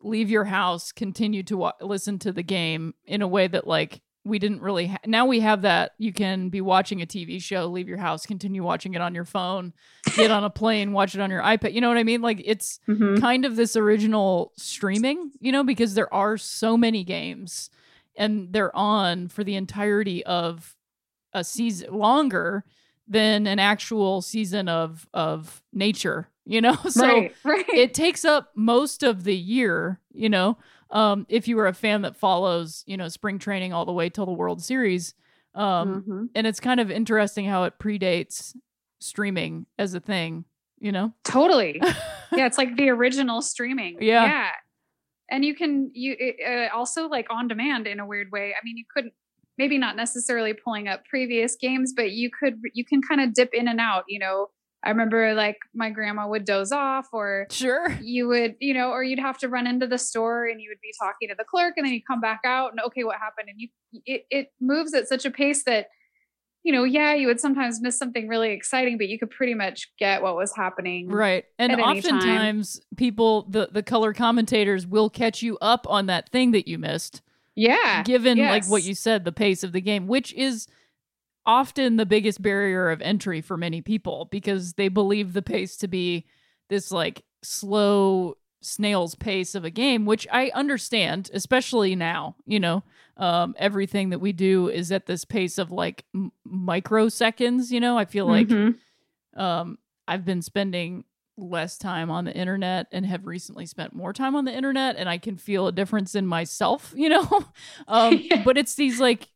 leave 0.00 0.30
your 0.30 0.44
house, 0.44 0.92
continue 0.92 1.42
to 1.44 1.56
wa- 1.56 1.72
listen 1.80 2.18
to 2.20 2.32
the 2.32 2.42
game 2.42 2.94
in 3.04 3.22
a 3.22 3.28
way 3.28 3.46
that 3.46 3.66
like 3.66 4.00
we 4.24 4.38
didn't 4.38 4.62
really 4.62 4.86
ha- 4.86 4.98
now 5.06 5.26
we 5.26 5.40
have 5.40 5.62
that 5.62 5.92
you 5.98 6.12
can 6.12 6.48
be 6.48 6.60
watching 6.60 7.02
a 7.02 7.06
TV 7.06 7.40
show, 7.42 7.66
leave 7.66 7.88
your 7.88 7.98
house, 7.98 8.24
continue 8.26 8.62
watching 8.62 8.94
it 8.94 9.00
on 9.00 9.14
your 9.14 9.24
phone, 9.24 9.72
get 10.16 10.30
on 10.30 10.44
a 10.44 10.50
plane, 10.60 10.92
watch 10.92 11.14
it 11.14 11.20
on 11.20 11.30
your 11.30 11.42
iPad. 11.42 11.72
You 11.74 11.80
know 11.80 11.88
what 11.88 11.98
I 11.98 12.04
mean? 12.04 12.22
Like 12.22 12.40
it's 12.44 12.78
Mhm. 12.88 13.20
kind 13.20 13.44
of 13.44 13.56
this 13.56 13.76
original 13.76 14.52
streaming, 14.56 15.32
you 15.40 15.50
know, 15.52 15.64
because 15.64 15.94
there 15.94 16.12
are 16.14 16.36
so 16.38 16.76
many 16.76 17.02
games 17.04 17.68
and 18.16 18.52
they're 18.52 18.74
on 18.76 19.26
for 19.28 19.42
the 19.42 19.54
entirety 19.56 20.24
of 20.24 20.76
a 21.32 21.42
season 21.42 21.92
longer 21.92 22.64
than 23.08 23.46
an 23.46 23.58
actual 23.58 24.22
season 24.22 24.68
of 24.68 25.08
of 25.12 25.62
nature, 25.72 26.28
you 26.44 26.60
know? 26.60 26.76
So 26.90 27.04
right. 27.06 27.34
Right. 27.42 27.68
it 27.70 27.94
takes 27.94 28.24
up 28.24 28.52
most 28.54 29.02
of 29.02 29.24
the 29.24 29.36
year, 29.36 29.98
you 30.12 30.28
know. 30.28 30.58
Um, 30.92 31.26
if 31.28 31.48
you 31.48 31.56
were 31.56 31.66
a 31.66 31.72
fan 31.74 32.02
that 32.02 32.16
follows, 32.16 32.84
you 32.86 32.96
know, 32.96 33.08
spring 33.08 33.38
training 33.38 33.72
all 33.72 33.84
the 33.84 33.92
way 33.92 34.08
till 34.10 34.26
the 34.26 34.32
World 34.32 34.62
Series. 34.62 35.14
Um, 35.54 36.04
Mhm. 36.08 36.28
and 36.34 36.46
it's 36.46 36.60
kind 36.60 36.80
of 36.80 36.90
interesting 36.90 37.44
how 37.46 37.64
it 37.64 37.78
predates 37.78 38.54
streaming 39.00 39.66
as 39.78 39.94
a 39.94 40.00
thing, 40.00 40.44
you 40.78 40.92
know? 40.92 41.12
Totally. 41.24 41.80
yeah, 42.32 42.46
it's 42.46 42.58
like 42.58 42.76
the 42.76 42.88
original 42.90 43.42
streaming. 43.42 43.98
Yeah. 44.00 44.24
Yeah. 44.24 44.48
And 45.30 45.44
you 45.44 45.54
can 45.54 45.90
you 45.94 46.14
it, 46.18 46.36
uh, 46.70 46.76
also 46.76 47.08
like 47.08 47.26
on 47.30 47.48
demand 47.48 47.86
in 47.86 48.00
a 48.00 48.06
weird 48.06 48.30
way. 48.32 48.52
I 48.52 48.60
mean, 48.64 48.76
you 48.76 48.84
couldn't 48.94 49.14
maybe 49.58 49.78
not 49.78 49.96
necessarily 49.96 50.52
pulling 50.54 50.88
up 50.88 51.04
previous 51.06 51.56
games, 51.56 51.92
but 51.94 52.12
you 52.12 52.30
could 52.30 52.60
you 52.74 52.84
can 52.84 53.00
kind 53.02 53.20
of 53.20 53.32
dip 53.34 53.52
in 53.54 53.66
and 53.68 53.80
out, 53.80 54.04
you 54.08 54.18
know. 54.18 54.48
I 54.84 54.90
remember 54.90 55.34
like 55.34 55.58
my 55.74 55.90
grandma 55.90 56.26
would 56.26 56.44
doze 56.44 56.72
off 56.72 57.08
or 57.12 57.46
Sure. 57.50 57.96
you 58.02 58.26
would, 58.28 58.56
you 58.60 58.74
know, 58.74 58.90
or 58.90 59.04
you'd 59.04 59.18
have 59.20 59.38
to 59.38 59.48
run 59.48 59.66
into 59.66 59.86
the 59.86 59.98
store 59.98 60.46
and 60.46 60.60
you 60.60 60.70
would 60.70 60.80
be 60.80 60.92
talking 61.00 61.28
to 61.28 61.34
the 61.36 61.44
clerk 61.44 61.74
and 61.76 61.86
then 61.86 61.92
you 61.92 62.00
come 62.02 62.20
back 62.20 62.40
out 62.44 62.72
and 62.72 62.80
okay, 62.86 63.04
what 63.04 63.16
happened? 63.18 63.48
And 63.48 63.60
you 63.60 63.68
it 64.04 64.26
it 64.30 64.52
moves 64.60 64.92
at 64.94 65.08
such 65.08 65.24
a 65.24 65.30
pace 65.30 65.64
that 65.64 65.86
you 66.64 66.72
know, 66.72 66.84
yeah, 66.84 67.12
you 67.12 67.26
would 67.26 67.40
sometimes 67.40 67.80
miss 67.80 67.98
something 67.98 68.28
really 68.28 68.52
exciting, 68.52 68.96
but 68.96 69.08
you 69.08 69.18
could 69.18 69.30
pretty 69.30 69.54
much 69.54 69.90
get 69.98 70.22
what 70.22 70.36
was 70.36 70.54
happening. 70.54 71.08
Right. 71.08 71.44
And 71.58 71.80
oftentimes 71.80 72.80
people 72.96 73.46
the 73.48 73.68
the 73.72 73.82
color 73.82 74.12
commentators 74.12 74.86
will 74.86 75.10
catch 75.10 75.42
you 75.42 75.58
up 75.60 75.86
on 75.88 76.06
that 76.06 76.30
thing 76.30 76.52
that 76.52 76.68
you 76.68 76.78
missed. 76.78 77.20
Yeah. 77.54 78.02
given 78.04 78.38
like 78.38 78.66
what 78.66 78.82
you 78.84 78.94
said, 78.94 79.24
the 79.24 79.32
pace 79.32 79.62
of 79.62 79.72
the 79.72 79.80
game, 79.80 80.06
which 80.06 80.32
is 80.34 80.66
often 81.44 81.96
the 81.96 82.06
biggest 82.06 82.40
barrier 82.42 82.90
of 82.90 83.00
entry 83.02 83.40
for 83.40 83.56
many 83.56 83.80
people 83.80 84.28
because 84.30 84.74
they 84.74 84.88
believe 84.88 85.32
the 85.32 85.42
pace 85.42 85.76
to 85.78 85.88
be 85.88 86.26
this 86.68 86.90
like 86.92 87.24
slow 87.42 88.36
snail's 88.60 89.16
pace 89.16 89.54
of 89.56 89.64
a 89.64 89.70
game, 89.70 90.06
which 90.06 90.26
I 90.30 90.50
understand, 90.54 91.30
especially 91.32 91.96
now, 91.96 92.36
you 92.46 92.60
know, 92.60 92.84
um, 93.16 93.54
everything 93.58 94.10
that 94.10 94.20
we 94.20 94.32
do 94.32 94.68
is 94.68 94.92
at 94.92 95.06
this 95.06 95.24
pace 95.24 95.58
of 95.58 95.72
like 95.72 96.04
m- 96.14 96.30
microseconds, 96.46 97.70
you 97.70 97.80
know, 97.80 97.98
I 97.98 98.04
feel 98.04 98.26
like 98.26 98.46
Mhm. 98.48 98.76
um, 99.36 99.78
I've 100.06 100.24
been 100.24 100.42
spending 100.42 101.04
less 101.36 101.78
time 101.78 102.10
on 102.10 102.24
the 102.24 102.34
internet 102.36 102.86
and 102.92 103.06
have 103.06 103.26
recently 103.26 103.66
spent 103.66 103.94
more 103.94 104.12
time 104.12 104.36
on 104.36 104.44
the 104.44 104.52
internet 104.52 104.96
and 104.96 105.08
I 105.08 105.18
can 105.18 105.36
feel 105.36 105.66
a 105.66 105.72
difference 105.72 106.14
in 106.14 106.26
myself, 106.26 106.92
you 106.96 107.08
know? 107.08 107.44
um, 107.88 108.18
Yeah. 108.30 108.42
but 108.44 108.58
it's 108.58 108.74
these 108.74 109.00
like 109.00 109.28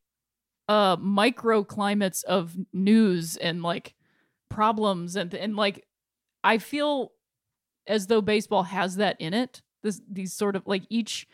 uh 0.68 0.96
microclimates 0.96 2.24
of 2.24 2.56
news 2.72 3.36
and 3.36 3.62
like 3.62 3.94
problems 4.48 5.16
and 5.16 5.32
and 5.34 5.56
like 5.56 5.86
I 6.44 6.58
feel 6.58 7.12
as 7.86 8.06
though 8.06 8.20
baseball 8.20 8.64
has 8.64 8.96
that 8.96 9.16
in 9.20 9.34
it. 9.34 9.62
This 9.82 10.00
these 10.10 10.32
sort 10.32 10.56
of 10.56 10.62
like 10.66 10.82
each 10.90 11.26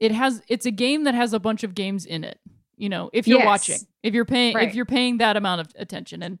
it 0.00 0.12
has 0.12 0.42
it's 0.48 0.66
a 0.66 0.70
game 0.70 1.04
that 1.04 1.14
has 1.14 1.32
a 1.32 1.40
bunch 1.40 1.64
of 1.64 1.74
games 1.74 2.06
in 2.06 2.24
it. 2.24 2.38
You 2.76 2.88
know, 2.88 3.10
if 3.12 3.26
you're 3.26 3.38
Yes. 3.38 3.46
watching, 3.46 3.80
if 4.02 4.14
you're 4.14 4.24
paying 4.24 4.54
if 4.68 4.74
you're 4.74 4.84
paying 4.86 5.18
that 5.18 5.36
amount 5.36 5.60
of 5.62 5.72
attention 5.76 6.22
and 6.22 6.38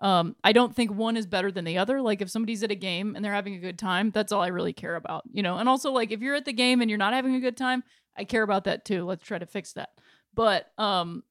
um 0.00 0.36
I 0.44 0.52
don't 0.52 0.74
think 0.74 0.92
one 0.92 1.16
is 1.16 1.26
better 1.26 1.50
than 1.52 1.64
the 1.64 1.76
other. 1.78 2.00
Like 2.00 2.22
if 2.22 2.30
somebody's 2.30 2.62
at 2.62 2.70
a 2.70 2.76
game 2.76 3.16
and 3.16 3.24
they're 3.24 3.34
having 3.34 3.54
a 3.54 3.58
good 3.58 3.78
time, 3.78 4.10
that's 4.12 4.32
all 4.32 4.40
I 4.40 4.48
really 4.48 4.72
care 4.72 4.96
about, 4.96 5.24
you 5.32 5.42
know. 5.42 5.58
And 5.58 5.68
also 5.68 5.90
like 5.92 6.10
if 6.12 6.20
you're 6.20 6.36
at 6.36 6.44
the 6.44 6.52
game 6.52 6.80
and 6.80 6.88
you're 6.88 6.98
not 6.98 7.12
having 7.12 7.34
a 7.34 7.40
good 7.40 7.56
time, 7.56 7.82
I 8.16 8.24
care 8.24 8.42
about 8.42 8.64
that 8.64 8.84
too. 8.84 9.04
Let's 9.04 9.24
try 9.24 9.38
to 9.38 9.46
fix 9.46 9.72
that. 9.74 9.90
But 10.32 10.70
um 10.78 11.22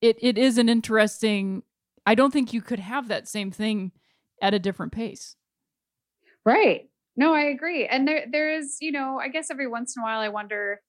it 0.00 0.16
it 0.20 0.38
is 0.38 0.58
an 0.58 0.68
interesting 0.68 1.62
I 2.04 2.14
don't 2.14 2.32
think 2.32 2.52
you 2.52 2.62
could 2.62 2.78
have 2.78 3.08
that 3.08 3.28
same 3.28 3.50
thing 3.50 3.92
at 4.40 4.54
a 4.54 4.58
different 4.58 4.92
pace. 4.92 5.36
Right. 6.44 6.88
No, 7.16 7.34
I 7.34 7.42
agree. 7.42 7.86
And 7.86 8.06
there 8.06 8.26
there 8.30 8.52
is, 8.52 8.78
you 8.80 8.92
know, 8.92 9.18
I 9.20 9.28
guess 9.28 9.50
every 9.50 9.66
once 9.66 9.96
in 9.96 10.02
a 10.02 10.04
while 10.04 10.20
I 10.20 10.28
wonder 10.28 10.80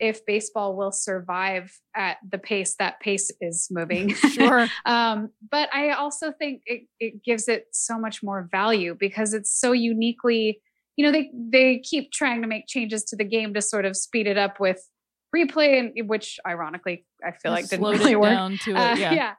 if 0.00 0.24
baseball 0.24 0.76
will 0.76 0.92
survive 0.92 1.78
at 1.94 2.16
the 2.28 2.38
pace 2.38 2.74
that 2.78 3.00
pace 3.00 3.30
is 3.40 3.68
moving. 3.70 4.14
Sure. 4.30 4.66
um, 4.86 5.30
but 5.50 5.68
I 5.74 5.90
also 5.90 6.32
think 6.32 6.62
it, 6.64 6.82
it 6.98 7.22
gives 7.22 7.48
it 7.48 7.66
so 7.72 7.98
much 7.98 8.22
more 8.22 8.48
value 8.50 8.96
because 8.98 9.34
it's 9.34 9.50
so 9.50 9.72
uniquely, 9.72 10.60
you 10.96 11.04
know, 11.04 11.12
they 11.12 11.30
they 11.34 11.78
keep 11.78 12.12
trying 12.12 12.40
to 12.42 12.48
make 12.48 12.66
changes 12.66 13.04
to 13.04 13.16
the 13.16 13.24
game 13.24 13.54
to 13.54 13.62
sort 13.62 13.84
of 13.84 13.96
speed 13.96 14.26
it 14.26 14.38
up 14.38 14.58
with 14.58 14.88
replay, 15.34 15.78
and 15.78 16.08
which 16.08 16.38
ironically 16.46 17.04
I 17.24 17.32
feel 17.32 17.52
like 17.52 17.68
didn't 17.68 17.86
really 17.98 18.16
work. 18.16 18.30
down 18.30 18.58
to 18.64 18.70
it. 18.72 18.76
Uh, 18.76 18.94
yeah. 18.96 19.34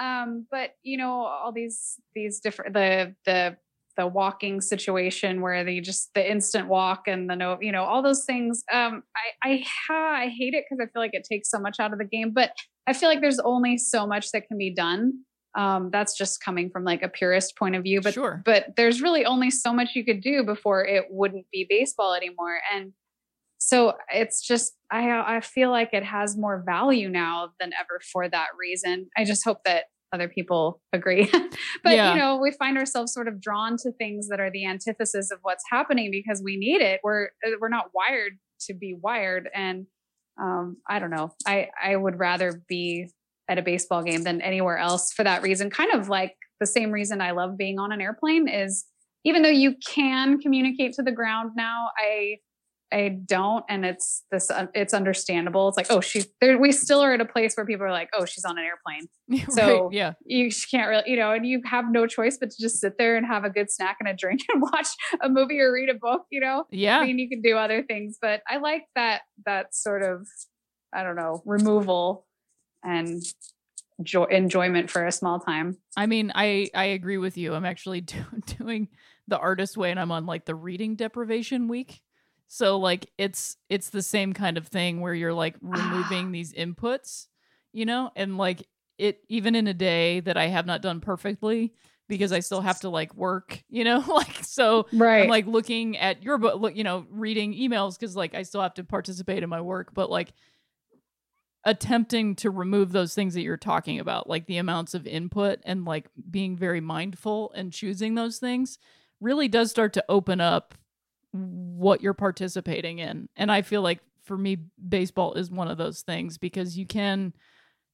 Um, 0.00 0.46
but 0.50 0.70
you 0.82 0.96
know, 0.96 1.12
all 1.12 1.52
these 1.52 2.00
these 2.14 2.40
different 2.40 2.74
the 2.74 3.14
the 3.26 3.56
the 3.96 4.06
walking 4.06 4.60
situation 4.60 5.42
where 5.42 5.64
they 5.64 5.80
just 5.80 6.10
the 6.14 6.30
instant 6.30 6.68
walk 6.68 7.02
and 7.06 7.28
the 7.28 7.36
no, 7.36 7.58
you 7.60 7.72
know, 7.72 7.84
all 7.84 8.02
those 8.02 8.24
things. 8.24 8.62
Um, 8.72 9.02
I 9.44 9.50
I 9.50 9.64
ha, 9.66 10.12
I 10.22 10.28
hate 10.28 10.54
it 10.54 10.64
because 10.68 10.82
I 10.82 10.90
feel 10.90 11.02
like 11.02 11.14
it 11.14 11.26
takes 11.30 11.50
so 11.50 11.58
much 11.58 11.76
out 11.80 11.92
of 11.92 11.98
the 11.98 12.04
game. 12.04 12.32
But 12.32 12.52
I 12.86 12.92
feel 12.92 13.08
like 13.08 13.20
there's 13.20 13.40
only 13.40 13.76
so 13.76 14.06
much 14.06 14.30
that 14.32 14.48
can 14.48 14.58
be 14.58 14.72
done. 14.74 15.12
Um, 15.56 15.90
that's 15.92 16.16
just 16.16 16.42
coming 16.42 16.70
from 16.70 16.84
like 16.84 17.02
a 17.02 17.08
purist 17.08 17.56
point 17.58 17.74
of 17.74 17.82
view. 17.82 18.00
But 18.00 18.14
sure. 18.14 18.42
but 18.44 18.76
there's 18.76 19.02
really 19.02 19.24
only 19.24 19.50
so 19.50 19.72
much 19.72 19.90
you 19.94 20.04
could 20.04 20.22
do 20.22 20.44
before 20.44 20.84
it 20.84 21.06
wouldn't 21.10 21.46
be 21.52 21.66
baseball 21.68 22.14
anymore 22.14 22.60
and 22.72 22.92
so 23.62 23.92
it's 24.12 24.40
just 24.46 24.72
i 24.90 25.36
i 25.36 25.40
feel 25.40 25.70
like 25.70 25.90
it 25.92 26.02
has 26.04 26.36
more 26.36 26.62
value 26.66 27.08
now 27.08 27.50
than 27.60 27.70
ever 27.78 28.00
for 28.12 28.28
that 28.28 28.48
reason. 28.58 29.08
I 29.16 29.24
just 29.24 29.44
hope 29.44 29.58
that 29.64 29.84
other 30.12 30.28
people 30.28 30.80
agree. 30.92 31.30
But 31.84 31.92
Yeah. 31.94 32.12
you 32.14 32.18
know 32.18 32.36
we 32.42 32.50
find 32.52 32.76
ourselves 32.76 33.12
sort 33.12 33.28
of 33.28 33.40
drawn 33.40 33.76
to 33.82 33.92
things 33.92 34.28
that 34.28 34.40
are 34.40 34.50
the 34.50 34.66
antithesis 34.66 35.30
of 35.30 35.38
what's 35.42 35.62
happening 35.70 36.10
because 36.10 36.42
we 36.44 36.56
need 36.56 36.80
it. 36.82 37.00
We're 37.04 37.26
uh, 37.46 37.50
we're 37.60 37.68
not 37.68 37.90
wired 37.94 38.32
to 38.66 38.74
be 38.74 38.96
wired. 39.00 39.48
And 39.54 39.86
um 40.42 40.78
i 40.88 40.98
don't 40.98 41.10
know. 41.10 41.30
I 41.46 41.68
i 41.80 41.94
would 41.94 42.18
rather 42.18 42.62
be 42.68 43.08
at 43.48 43.58
a 43.58 43.62
baseball 43.62 44.02
game 44.02 44.22
than 44.22 44.40
anywhere 44.42 44.78
else 44.78 45.12
for 45.12 45.22
that 45.24 45.42
reason. 45.42 45.70
Kind 45.70 45.92
of 45.92 46.08
like 46.08 46.34
the 46.60 46.66
same 46.66 46.90
reason 46.92 47.20
I 47.20 47.30
love 47.32 47.56
being 47.56 47.78
on 47.78 47.92
an 47.92 48.00
airplane 48.00 48.48
is 48.48 48.84
even 49.24 49.42
though 49.42 49.48
you 49.64 49.74
can 49.86 50.38
communicate 50.40 50.92
to 50.94 51.02
the 51.02 51.12
ground 51.12 51.50
now, 51.56 51.88
I 51.98 52.36
I 52.92 53.20
don't, 53.24 53.64
and 53.68 53.84
it's 53.84 54.24
this. 54.30 54.50
Uh, 54.50 54.66
it's 54.74 54.92
understandable. 54.92 55.68
It's 55.68 55.76
like, 55.76 55.86
oh, 55.90 56.00
she's 56.00 56.26
there. 56.40 56.58
We 56.58 56.72
still 56.72 57.00
are 57.00 57.12
at 57.12 57.20
a 57.20 57.24
place 57.24 57.54
where 57.54 57.64
people 57.64 57.86
are 57.86 57.92
like, 57.92 58.10
oh, 58.12 58.24
she's 58.24 58.44
on 58.44 58.58
an 58.58 58.64
airplane. 58.64 59.08
So 59.50 59.84
right, 59.84 59.92
yeah, 59.92 60.12
you 60.24 60.50
can't 60.70 60.88
really, 60.88 61.04
you 61.06 61.16
know, 61.16 61.30
and 61.30 61.46
you 61.46 61.62
have 61.64 61.84
no 61.88 62.06
choice 62.06 62.36
but 62.38 62.50
to 62.50 62.56
just 62.60 62.80
sit 62.80 62.98
there 62.98 63.16
and 63.16 63.24
have 63.24 63.44
a 63.44 63.50
good 63.50 63.70
snack 63.70 63.98
and 64.00 64.08
a 64.08 64.14
drink 64.14 64.40
and 64.52 64.60
watch 64.60 64.88
a 65.20 65.28
movie 65.28 65.60
or 65.60 65.72
read 65.72 65.88
a 65.88 65.94
book. 65.94 66.22
You 66.30 66.40
know, 66.40 66.64
yeah. 66.70 66.98
I 66.98 67.06
mean, 67.06 67.18
you 67.18 67.28
can 67.28 67.40
do 67.40 67.56
other 67.56 67.84
things, 67.84 68.18
but 68.20 68.42
I 68.48 68.56
like 68.56 68.82
that 68.96 69.22
that 69.46 69.74
sort 69.74 70.02
of, 70.02 70.26
I 70.92 71.04
don't 71.04 71.16
know, 71.16 71.42
removal 71.46 72.26
and 72.82 73.22
joy 74.02 74.24
enjoyment 74.24 74.90
for 74.90 75.06
a 75.06 75.12
small 75.12 75.38
time. 75.38 75.76
I 75.96 76.06
mean, 76.06 76.32
I 76.34 76.70
I 76.74 76.86
agree 76.86 77.18
with 77.18 77.36
you. 77.36 77.54
I'm 77.54 77.64
actually 77.64 78.00
do, 78.00 78.24
doing 78.58 78.88
the 79.28 79.38
artist 79.38 79.76
way, 79.76 79.90
and 79.90 80.00
I'm 80.00 80.12
on 80.12 80.26
like 80.26 80.44
the 80.44 80.54
reading 80.54 80.96
deprivation 80.96 81.68
week. 81.68 82.00
So 82.52 82.78
like 82.78 83.06
it's 83.16 83.56
it's 83.68 83.90
the 83.90 84.02
same 84.02 84.32
kind 84.32 84.58
of 84.58 84.66
thing 84.66 85.00
where 85.00 85.14
you're 85.14 85.32
like 85.32 85.54
removing 85.62 86.26
ah. 86.26 86.30
these 86.32 86.52
inputs, 86.52 87.28
you 87.72 87.86
know, 87.86 88.10
and 88.16 88.38
like 88.38 88.66
it 88.98 89.20
even 89.28 89.54
in 89.54 89.68
a 89.68 89.72
day 89.72 90.18
that 90.18 90.36
I 90.36 90.48
have 90.48 90.66
not 90.66 90.82
done 90.82 91.00
perfectly 91.00 91.72
because 92.08 92.32
I 92.32 92.40
still 92.40 92.60
have 92.60 92.80
to 92.80 92.88
like 92.88 93.14
work, 93.14 93.62
you 93.68 93.84
know, 93.84 94.02
like 94.08 94.42
so 94.42 94.88
right. 94.92 95.22
I'm 95.22 95.28
like 95.28 95.46
looking 95.46 95.96
at 95.96 96.24
your 96.24 96.38
book, 96.38 96.74
you 96.74 96.82
know, 96.82 97.06
reading 97.08 97.54
emails 97.54 97.96
because 97.96 98.16
like 98.16 98.34
I 98.34 98.42
still 98.42 98.62
have 98.62 98.74
to 98.74 98.84
participate 98.84 99.44
in 99.44 99.48
my 99.48 99.60
work, 99.60 99.94
but 99.94 100.10
like 100.10 100.32
attempting 101.64 102.34
to 102.34 102.50
remove 102.50 102.90
those 102.90 103.14
things 103.14 103.34
that 103.34 103.42
you're 103.42 103.56
talking 103.58 104.00
about, 104.00 104.28
like 104.28 104.46
the 104.46 104.56
amounts 104.56 104.94
of 104.94 105.06
input 105.06 105.60
and 105.64 105.84
like 105.84 106.08
being 106.28 106.56
very 106.56 106.80
mindful 106.80 107.52
and 107.54 107.72
choosing 107.72 108.16
those 108.16 108.38
things 108.38 108.76
really 109.20 109.46
does 109.46 109.70
start 109.70 109.92
to 109.92 110.04
open 110.08 110.40
up 110.40 110.74
what 111.32 112.00
you're 112.02 112.14
participating 112.14 112.98
in. 112.98 113.28
And 113.36 113.50
I 113.52 113.62
feel 113.62 113.82
like 113.82 114.00
for 114.24 114.36
me, 114.36 114.58
baseball 114.88 115.34
is 115.34 115.50
one 115.50 115.68
of 115.68 115.78
those 115.78 116.02
things 116.02 116.38
because 116.38 116.76
you 116.76 116.86
can 116.86 117.32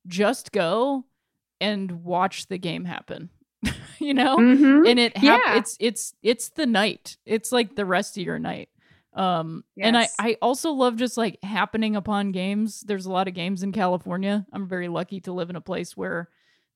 just 0.06 0.52
go 0.52 1.04
and 1.60 2.04
watch 2.04 2.46
the 2.48 2.58
game 2.58 2.84
happen. 2.84 3.30
you 3.98 4.14
know? 4.14 4.36
Mhm. 4.36 4.88
And 4.88 4.98
it 4.98 5.16
hap- 5.16 5.40
Yeah. 5.46 5.56
it's 5.58 5.76
it's 5.80 6.14
it's 6.22 6.48
the 6.50 6.66
night. 6.66 7.16
It's 7.24 7.52
like 7.52 7.74
the 7.74 7.84
rest 7.86 8.16
of 8.18 8.22
your 8.24 8.38
night. 8.38 8.68
Um 9.14 9.64
and 9.78 9.96
I 9.96 10.08
I 10.18 10.36
also 10.42 10.72
love 10.72 10.96
just 10.96 11.16
like 11.16 11.38
happening 11.42 11.96
upon 11.96 12.32
games. 12.32 12.82
There's 12.82 13.06
a 13.06 13.10
lot 13.12 13.28
of 13.28 13.34
games 13.34 13.62
in 13.62 13.72
California. 13.72 14.46
I'm 14.52 14.68
very 14.68 14.88
lucky 14.88 15.20
to 15.22 15.32
live 15.32 15.48
in 15.50 15.56
a 15.56 15.60
place 15.60 15.96
where 15.96 16.28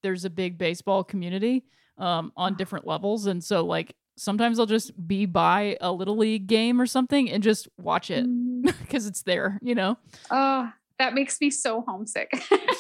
there's 0.03 0.25
a 0.25 0.31
big 0.31 0.57
baseball 0.57 1.05
community 1.05 1.64
um 1.99 2.33
on 2.37 2.55
different 2.57 2.87
levels 2.87 3.27
and 3.27 3.44
so 3.44 3.64
like 3.66 3.94
sometimes 4.20 4.59
I'll 4.59 4.66
just 4.66 4.92
be 5.09 5.24
by 5.24 5.78
a 5.80 5.90
little 5.90 6.16
league 6.16 6.46
game 6.46 6.78
or 6.78 6.85
something 6.85 7.30
and 7.30 7.42
just 7.42 7.68
watch 7.78 8.11
it 8.11 8.26
because 8.83 9.06
it's 9.06 9.22
there, 9.22 9.59
you 9.62 9.74
know. 9.74 9.96
Oh, 10.30 10.70
that 10.98 11.14
makes 11.14 11.40
me 11.40 11.50
so 11.50 11.83
homesick. 11.88 12.30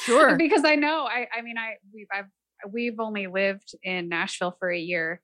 Sure. 0.02 0.36
because 0.38 0.64
I 0.66 0.74
know 0.74 1.06
I 1.06 1.26
I 1.36 1.40
mean 1.40 1.56
I 1.56 1.76
we've 1.94 2.06
I've 2.12 2.26
we've 2.70 3.00
only 3.00 3.26
lived 3.26 3.74
in 3.82 4.10
Nashville 4.10 4.54
for 4.58 4.70
a 4.70 4.78
year 4.78 5.22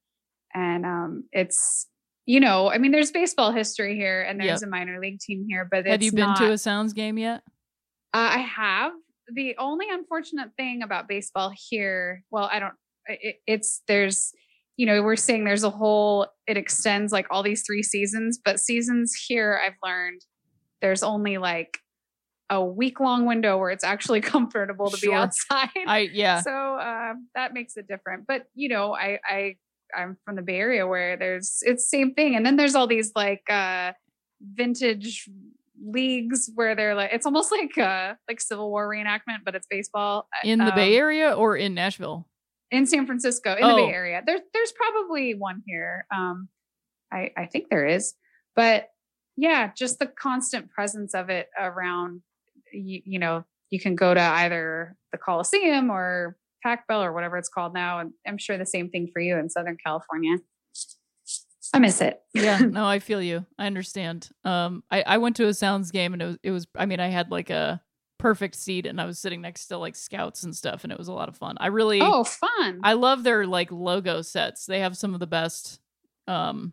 and 0.54 0.86
um 0.86 1.24
it's 1.32 1.86
you 2.24 2.40
know, 2.40 2.70
I 2.70 2.78
mean 2.78 2.92
there's 2.92 3.12
baseball 3.12 3.52
history 3.52 3.94
here 3.94 4.22
and 4.22 4.40
there's 4.40 4.62
a 4.62 4.66
minor 4.66 4.98
league 4.98 5.20
team 5.20 5.44
here, 5.48 5.68
but 5.70 5.86
Have 5.86 6.02
you 6.02 6.12
been 6.12 6.34
to 6.36 6.52
a 6.52 6.58
Sounds 6.58 6.92
game 6.92 7.18
yet? 7.18 7.42
Uh, 8.12 8.30
I 8.32 8.38
have. 8.38 8.92
The 9.32 9.54
only 9.58 9.86
unfortunate 9.90 10.50
thing 10.56 10.82
about 10.82 11.06
baseball 11.08 11.52
here, 11.54 12.24
well, 12.30 12.48
I 12.50 12.58
don't. 12.58 12.74
It, 13.06 13.36
it's 13.46 13.82
there's, 13.86 14.32
you 14.76 14.86
know, 14.86 15.02
we're 15.02 15.16
seeing 15.16 15.44
there's 15.44 15.64
a 15.64 15.70
whole. 15.70 16.26
It 16.46 16.56
extends 16.56 17.12
like 17.12 17.26
all 17.30 17.42
these 17.42 17.62
three 17.66 17.82
seasons, 17.82 18.38
but 18.44 18.60
seasons 18.60 19.14
here, 19.26 19.60
I've 19.64 19.76
learned 19.82 20.20
there's 20.82 21.02
only 21.02 21.38
like 21.38 21.78
a 22.50 22.64
week 22.64 23.00
long 23.00 23.26
window 23.26 23.58
where 23.58 23.70
it's 23.70 23.82
actually 23.84 24.20
comfortable 24.32 24.90
to 24.90 24.96
Sure. 24.96 25.10
be 25.10 25.14
outside. 25.14 25.70
I 25.86 26.08
yeah. 26.12 26.40
So 26.42 26.50
uh, 26.52 27.14
that 27.34 27.54
makes 27.54 27.76
it 27.76 27.88
different. 27.88 28.26
But 28.28 28.46
you 28.54 28.68
know, 28.68 28.94
I 28.94 29.18
I 29.28 29.56
I'm 29.96 30.16
from 30.24 30.36
the 30.36 30.42
Bay 30.42 30.56
Area 30.58 30.86
where 30.86 31.16
there's 31.16 31.58
it's 31.62 31.88
same 31.90 32.12
thing, 32.14 32.36
and 32.36 32.44
then 32.44 32.56
there's 32.56 32.74
all 32.74 32.86
these 32.86 33.12
like 33.16 33.42
uh 33.50 33.92
vintage 34.54 35.28
leagues 35.82 36.50
where 36.54 36.74
they're 36.74 36.94
like 36.94 37.10
it's 37.12 37.26
almost 37.26 37.50
like 37.52 37.76
uh 37.78 38.14
like 38.28 38.40
Civil 38.40 38.70
War 38.70 38.88
reenactment, 38.88 39.38
but 39.44 39.54
it's 39.54 39.66
baseball 39.68 40.28
in 40.44 40.58
the 40.58 40.72
Bay 40.72 40.94
Um, 40.96 41.00
Area 41.00 41.32
or 41.32 41.56
in 41.56 41.74
Nashville? 41.74 42.26
In 42.70 42.86
San 42.86 43.06
Francisco 43.06 43.54
in 43.54 43.60
the 43.62 43.72
Oh. 43.72 43.76
Bay 43.76 43.92
Area. 43.92 44.22
There's 44.26 44.40
there's 44.52 44.72
probably 44.72 45.34
one 45.34 45.62
here. 45.66 46.06
Um, 46.14 46.48
I 47.12 47.30
I 47.36 47.46
think 47.46 47.68
there 47.70 47.86
is, 47.86 48.14
but 48.54 48.88
yeah, 49.36 49.70
just 49.76 49.98
the 49.98 50.06
constant 50.06 50.70
presence 50.70 51.14
of 51.14 51.28
it 51.30 51.48
around. 51.58 52.22
You, 52.72 53.00
you 53.04 53.18
know, 53.18 53.44
you 53.70 53.78
can 53.78 53.94
go 53.94 54.12
to 54.14 54.20
either 54.20 54.96
the 55.12 55.18
Coliseum 55.18 55.90
or 55.90 56.36
Pac 56.62 56.88
Bell 56.88 57.02
or 57.02 57.12
whatever 57.12 57.36
it's 57.36 57.48
called 57.48 57.74
now, 57.74 58.00
and 58.00 58.12
I'm 58.26 58.38
sure 58.38 58.58
the 58.58 58.66
same 58.66 58.90
thing 58.90 59.08
for 59.12 59.20
you 59.20 59.36
in 59.38 59.48
Southern 59.50 59.76
California. 59.84 60.38
I 61.74 61.78
miss 61.80 62.00
it. 62.00 62.20
yeah 62.32 62.58
no 62.60 62.86
i 62.86 63.00
feel 63.00 63.20
you 63.20 63.44
i 63.58 63.66
understand 63.66 64.30
um 64.44 64.84
i 64.90 65.02
i 65.02 65.18
went 65.18 65.34
to 65.36 65.46
a 65.48 65.52
sounds 65.52 65.90
game 65.90 66.12
and 66.12 66.22
it 66.22 66.26
was 66.26 66.38
it 66.44 66.50
was 66.52 66.66
i 66.76 66.86
mean 66.86 67.00
i 67.00 67.08
had 67.08 67.30
like 67.30 67.50
a 67.50 67.82
perfect 68.18 68.54
seat 68.54 68.86
and 68.86 69.00
i 69.00 69.04
was 69.04 69.18
sitting 69.18 69.40
next 69.40 69.66
to 69.66 69.76
like 69.76 69.94
scouts 69.94 70.42
and 70.42 70.54
stuff 70.56 70.84
and 70.84 70.92
it 70.92 70.98
was 70.98 71.08
a 71.08 71.12
lot 71.12 71.28
of 71.28 71.36
fun 71.36 71.56
i 71.60 71.66
really 71.66 72.00
oh, 72.00 72.24
fun! 72.24 72.80
i 72.82 72.94
love 72.94 73.22
their 73.22 73.46
like 73.46 73.70
logo 73.70 74.22
sets 74.22 74.66
they 74.66 74.80
have 74.80 74.96
some 74.96 75.14
of 75.14 75.20
the 75.20 75.26
best 75.26 75.80
um 76.26 76.72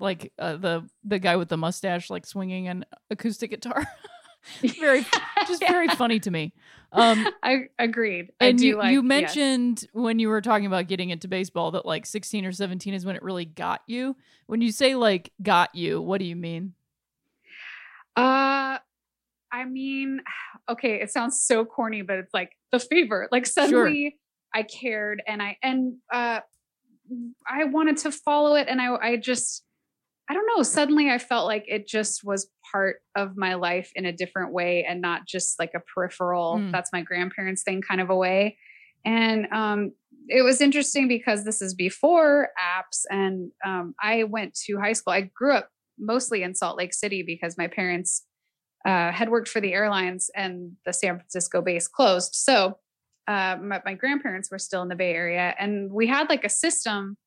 like 0.00 0.32
uh, 0.38 0.56
the 0.56 0.88
the 1.04 1.18
guy 1.18 1.36
with 1.36 1.48
the 1.48 1.56
mustache 1.56 2.08
like 2.08 2.24
swinging 2.24 2.68
an 2.68 2.84
acoustic 3.10 3.50
guitar 3.50 3.86
very 4.80 5.04
just 5.46 5.66
very 5.66 5.88
funny 5.96 6.18
to 6.18 6.30
me 6.30 6.52
um 6.92 7.28
I 7.42 7.68
agreed. 7.78 8.32
I 8.40 8.46
and 8.46 8.58
do 8.58 8.66
you, 8.66 8.78
like, 8.78 8.92
you 8.92 9.00
yes. 9.00 9.04
mentioned 9.04 9.86
when 9.92 10.18
you 10.18 10.28
were 10.28 10.40
talking 10.40 10.66
about 10.66 10.88
getting 10.88 11.10
into 11.10 11.28
baseball 11.28 11.72
that 11.72 11.84
like 11.84 12.06
16 12.06 12.46
or 12.46 12.52
17 12.52 12.94
is 12.94 13.04
when 13.04 13.14
it 13.14 13.22
really 13.22 13.44
got 13.44 13.82
you. 13.86 14.16
When 14.46 14.62
you 14.62 14.72
say 14.72 14.94
like 14.94 15.30
got 15.42 15.74
you, 15.74 16.00
what 16.00 16.18
do 16.18 16.24
you 16.24 16.36
mean? 16.36 16.72
Uh, 18.16 18.78
I 19.52 19.64
mean, 19.64 20.20
okay, 20.70 21.00
it 21.00 21.10
sounds 21.10 21.42
so 21.42 21.64
corny, 21.64 22.02
but 22.02 22.18
it's 22.18 22.34
like 22.34 22.50
the 22.72 22.78
fever. 22.78 23.28
Like 23.32 23.46
suddenly 23.46 24.18
I 24.54 24.62
cared 24.62 25.22
and 25.26 25.42
I 25.42 25.56
and 25.62 25.94
uh 26.12 26.40
I 27.48 27.64
wanted 27.64 27.96
to 27.98 28.12
follow 28.12 28.54
it 28.54 28.68
and 28.68 28.80
I 28.80 28.94
I 28.96 29.16
just 29.16 29.64
I 30.30 30.34
don't 30.34 30.46
know, 30.54 30.62
suddenly 30.62 31.08
I 31.10 31.16
felt 31.16 31.46
like 31.46 31.64
it 31.68 31.88
just 31.88 32.22
was 32.22 32.50
part 32.70 32.96
of 33.16 33.34
my 33.38 33.54
life 33.54 33.90
in 33.94 34.04
a 34.04 34.12
different 34.12 34.52
way 34.52 34.84
and 34.86 35.00
not 35.00 35.26
just 35.26 35.58
like 35.58 35.72
a 35.74 35.80
peripheral 35.80 36.58
Mm. 36.58 36.72
that's 36.72 36.92
my 36.92 37.00
grandparents 37.02 37.62
thing 37.62 37.80
kind 37.80 38.00
of 38.00 38.10
a 38.10 38.16
way. 38.16 38.58
And 39.06 39.46
um 39.52 39.92
it 40.28 40.42
was 40.42 40.60
interesting 40.60 41.08
because 41.08 41.44
this 41.44 41.62
is 41.62 41.74
before 41.74 42.48
apps 42.60 43.04
and 43.10 43.50
um 43.64 43.94
I 44.02 44.24
went 44.24 44.54
to 44.66 44.78
high 44.78 44.92
school. 44.92 45.14
I 45.14 45.22
grew 45.22 45.54
up 45.54 45.70
mostly 45.98 46.42
in 46.42 46.54
Salt 46.54 46.76
Lake 46.76 46.92
City 46.92 47.22
because 47.26 47.56
my 47.56 47.66
parents 47.66 48.24
uh, 48.88 49.12
had 49.12 49.28
worked 49.28 49.48
for 49.48 49.60
the 49.60 49.74
airlines 49.74 50.30
and 50.34 50.72
the 50.86 50.94
San 50.94 51.18
Francisco 51.18 51.60
base 51.60 51.86
closed. 51.86 52.34
So 52.34 52.78
uh, 53.26 53.56
my, 53.60 53.82
my 53.84 53.92
grandparents 53.92 54.50
were 54.50 54.58
still 54.58 54.80
in 54.80 54.88
the 54.88 54.96
Bay 54.96 55.12
Area, 55.12 55.54
and 55.58 55.92
we 55.92 56.06
had 56.06 56.30
like 56.30 56.42
a 56.42 56.48
system 56.48 57.18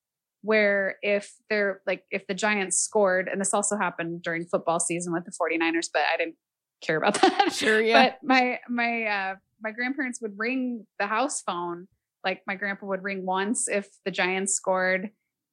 where 0.42 0.96
if 1.04 1.36
they're 1.52 1.82
like 1.86 2.04
if 2.10 2.26
the 2.26 2.34
Giants 2.34 2.80
scored, 2.80 3.30
and 3.32 3.40
this 3.40 3.54
also 3.54 3.78
happened 3.78 4.24
during 4.24 4.46
football 4.46 4.80
season 4.80 5.14
with 5.14 5.24
the 5.26 5.32
49ers, 5.32 5.90
but 5.94 6.02
I 6.12 6.18
didn't 6.18 6.36
care 6.82 6.98
about 6.98 7.14
that. 7.22 7.54
Sure, 7.54 7.80
yeah. 7.80 8.10
But 8.10 8.18
my 8.24 8.60
my 8.68 9.04
uh, 9.04 9.36
my 9.62 9.70
grandparents 9.70 10.20
would 10.20 10.34
ring 10.38 10.88
the 10.98 11.06
house 11.06 11.44
phone. 11.44 11.88
Like 12.24 12.42
my 12.48 12.56
grandpa 12.56 12.88
would 12.88 13.04
ring 13.04 13.24
once 13.24 13.68
if 13.68 13.88
the 14.04 14.10
Giants 14.10 14.56
scored, 14.56 15.12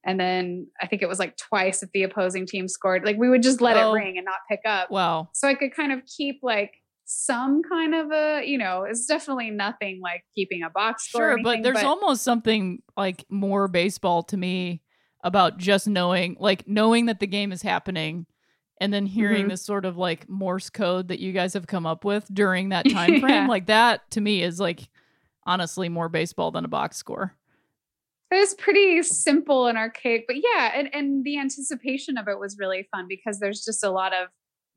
and 0.08 0.18
then 0.18 0.66
I 0.80 0.86
think 0.86 1.02
it 1.02 1.08
was 1.08 1.18
like 1.20 1.36
twice 1.36 1.82
if 1.82 1.90
the 1.92 2.02
opposing 2.02 2.46
team 2.46 2.66
scored. 2.66 3.04
Like 3.04 3.16
we 3.18 3.28
would 3.28 3.42
just 3.42 3.60
let 3.60 3.76
Oh. 3.76 3.90
it 3.92 3.94
ring 3.94 4.16
and 4.16 4.24
not 4.24 4.38
pick 4.50 4.60
up 4.66 4.90
Wow. 4.90 5.28
so 5.34 5.46
I 5.46 5.54
could 5.54 5.74
kind 5.74 5.92
of 5.92 6.00
keep 6.06 6.40
like 6.42 6.72
some 7.04 7.62
kind 7.62 7.94
of 7.94 8.10
a, 8.10 8.42
you 8.44 8.58
know, 8.58 8.82
it's 8.82 9.06
definitely 9.06 9.50
nothing 9.50 10.00
like 10.02 10.24
keeping 10.34 10.62
a 10.62 10.70
box 10.70 11.08
score. 11.08 11.32
or 11.32 11.36
Sure, 11.36 11.42
but 11.44 11.62
there's 11.62 11.82
almost 11.84 12.22
something 12.22 12.82
like 12.96 13.24
more 13.30 13.68
baseball 13.68 14.22
to 14.24 14.36
me 14.36 14.82
about 15.24 15.58
just 15.58 15.86
knowing 15.88 16.36
like 16.40 16.66
knowing 16.68 17.06
that 17.06 17.18
the 17.20 17.26
game 17.26 17.50
is 17.52 17.62
happening 17.62 18.26
and 18.80 18.92
then 18.94 19.06
hearing 19.06 19.46
Mhm. 19.46 19.50
this 19.50 19.64
sort 19.64 19.84
of 19.84 19.96
like 19.96 20.28
Morse 20.28 20.70
code 20.70 21.08
that 21.08 21.18
you 21.18 21.32
guys 21.32 21.54
have 21.54 21.66
come 21.66 21.84
up 21.86 22.04
with 22.04 22.26
during 22.32 22.68
that 22.70 22.88
time 22.88 23.20
frame. 23.20 23.44
Yeah. 23.44 23.46
Like 23.48 23.66
that 23.66 24.10
to 24.12 24.20
me 24.20 24.42
is 24.42 24.60
like 24.60 24.88
honestly 25.46 25.88
more 25.88 26.08
baseball 26.08 26.50
than 26.50 26.64
a 26.64 26.68
box 26.68 26.96
score. 26.98 27.34
It 28.30 28.36
was 28.36 28.54
pretty 28.54 29.02
simple 29.02 29.66
and 29.66 29.78
archaic, 29.78 30.24
but 30.26 30.36
yeah, 30.36 30.72
and, 30.74 30.88
and 30.94 31.24
the 31.24 31.38
anticipation 31.38 32.16
of 32.18 32.28
it 32.28 32.38
was 32.38 32.56
really 32.58 32.86
fun 32.94 33.06
because 33.08 33.40
there's 33.40 33.64
just 33.64 33.82
a 33.84 33.90
lot 33.90 34.12
of 34.12 34.28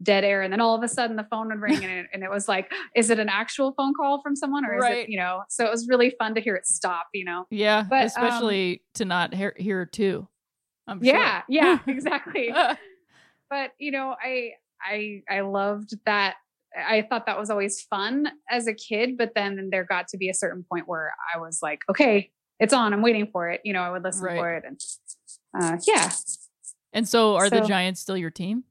dead 0.03 0.23
air 0.23 0.41
and 0.41 0.51
then 0.51 0.59
all 0.59 0.73
of 0.75 0.81
a 0.81 0.87
sudden 0.87 1.15
the 1.15 1.27
phone 1.29 1.49
would 1.49 1.59
ring 1.61 1.83
and 1.83 1.91
it, 1.91 2.07
and 2.11 2.23
it 2.23 2.29
was 2.31 2.47
like 2.47 2.71
is 2.95 3.11
it 3.11 3.19
an 3.19 3.29
actual 3.29 3.71
phone 3.77 3.93
call 3.93 4.19
from 4.23 4.35
someone 4.35 4.65
or 4.65 4.73
is 4.75 4.81
Right. 4.81 5.05
it 5.05 5.09
you 5.09 5.15
know 5.15 5.43
so 5.47 5.63
it 5.63 5.69
was 5.69 5.87
really 5.87 6.11
fun 6.17 6.33
to 6.33 6.41
hear 6.41 6.55
it 6.55 6.65
stop 6.65 7.05
you 7.13 7.23
know 7.23 7.45
Yeah, 7.51 7.85
But, 7.87 7.97
um, 7.97 8.07
especially 8.07 8.81
to 8.95 9.05
not 9.05 9.31
hear, 9.35 9.53
hear 9.57 9.85
too. 9.85 10.27
I'm 10.87 11.03
sure. 11.03 11.13
yeah 11.13 11.43
yeah 11.47 11.79
exactly 11.87 12.51
but 13.49 13.71
you 13.77 13.91
know 13.91 14.15
i 14.23 14.53
i 14.83 15.21
i 15.29 15.41
loved 15.41 15.93
that 16.07 16.35
i 16.75 17.03
thought 17.07 17.27
that 17.27 17.37
was 17.37 17.51
always 17.51 17.81
fun 17.81 18.27
as 18.49 18.65
a 18.67 18.73
kid 18.73 19.17
but 19.19 19.33
then 19.35 19.69
there 19.71 19.83
got 19.85 20.07
to 20.07 20.17
be 20.17 20.29
a 20.29 20.33
certain 20.33 20.65
point 20.67 20.87
where 20.87 21.13
i 21.33 21.37
was 21.37 21.59
like 21.61 21.81
okay 21.89 22.31
it's 22.61 22.71
on 22.73 22.93
i'm 22.93 23.01
waiting 23.01 23.27
for 23.31 23.49
it 23.49 23.59
you 23.65 23.73
know 23.73 23.81
i 23.81 23.89
would 23.91 24.03
listen 24.03 24.23
Right. 24.23 24.37
for 24.37 24.53
it 24.53 24.63
and 24.65 24.79
uh 25.59 25.77
yeah 25.87 26.09
and 26.93 27.07
so, 27.07 27.35
are 27.35 27.49
the 27.49 27.61
Giants 27.61 28.01
still 28.01 28.17
your 28.17 28.29
team? 28.31 28.63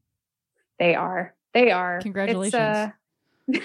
they 0.79 0.95
are 0.95 1.35
they 1.55 1.71
are 1.71 2.01
Congratulations. 2.03 2.55
uh, 2.55 2.91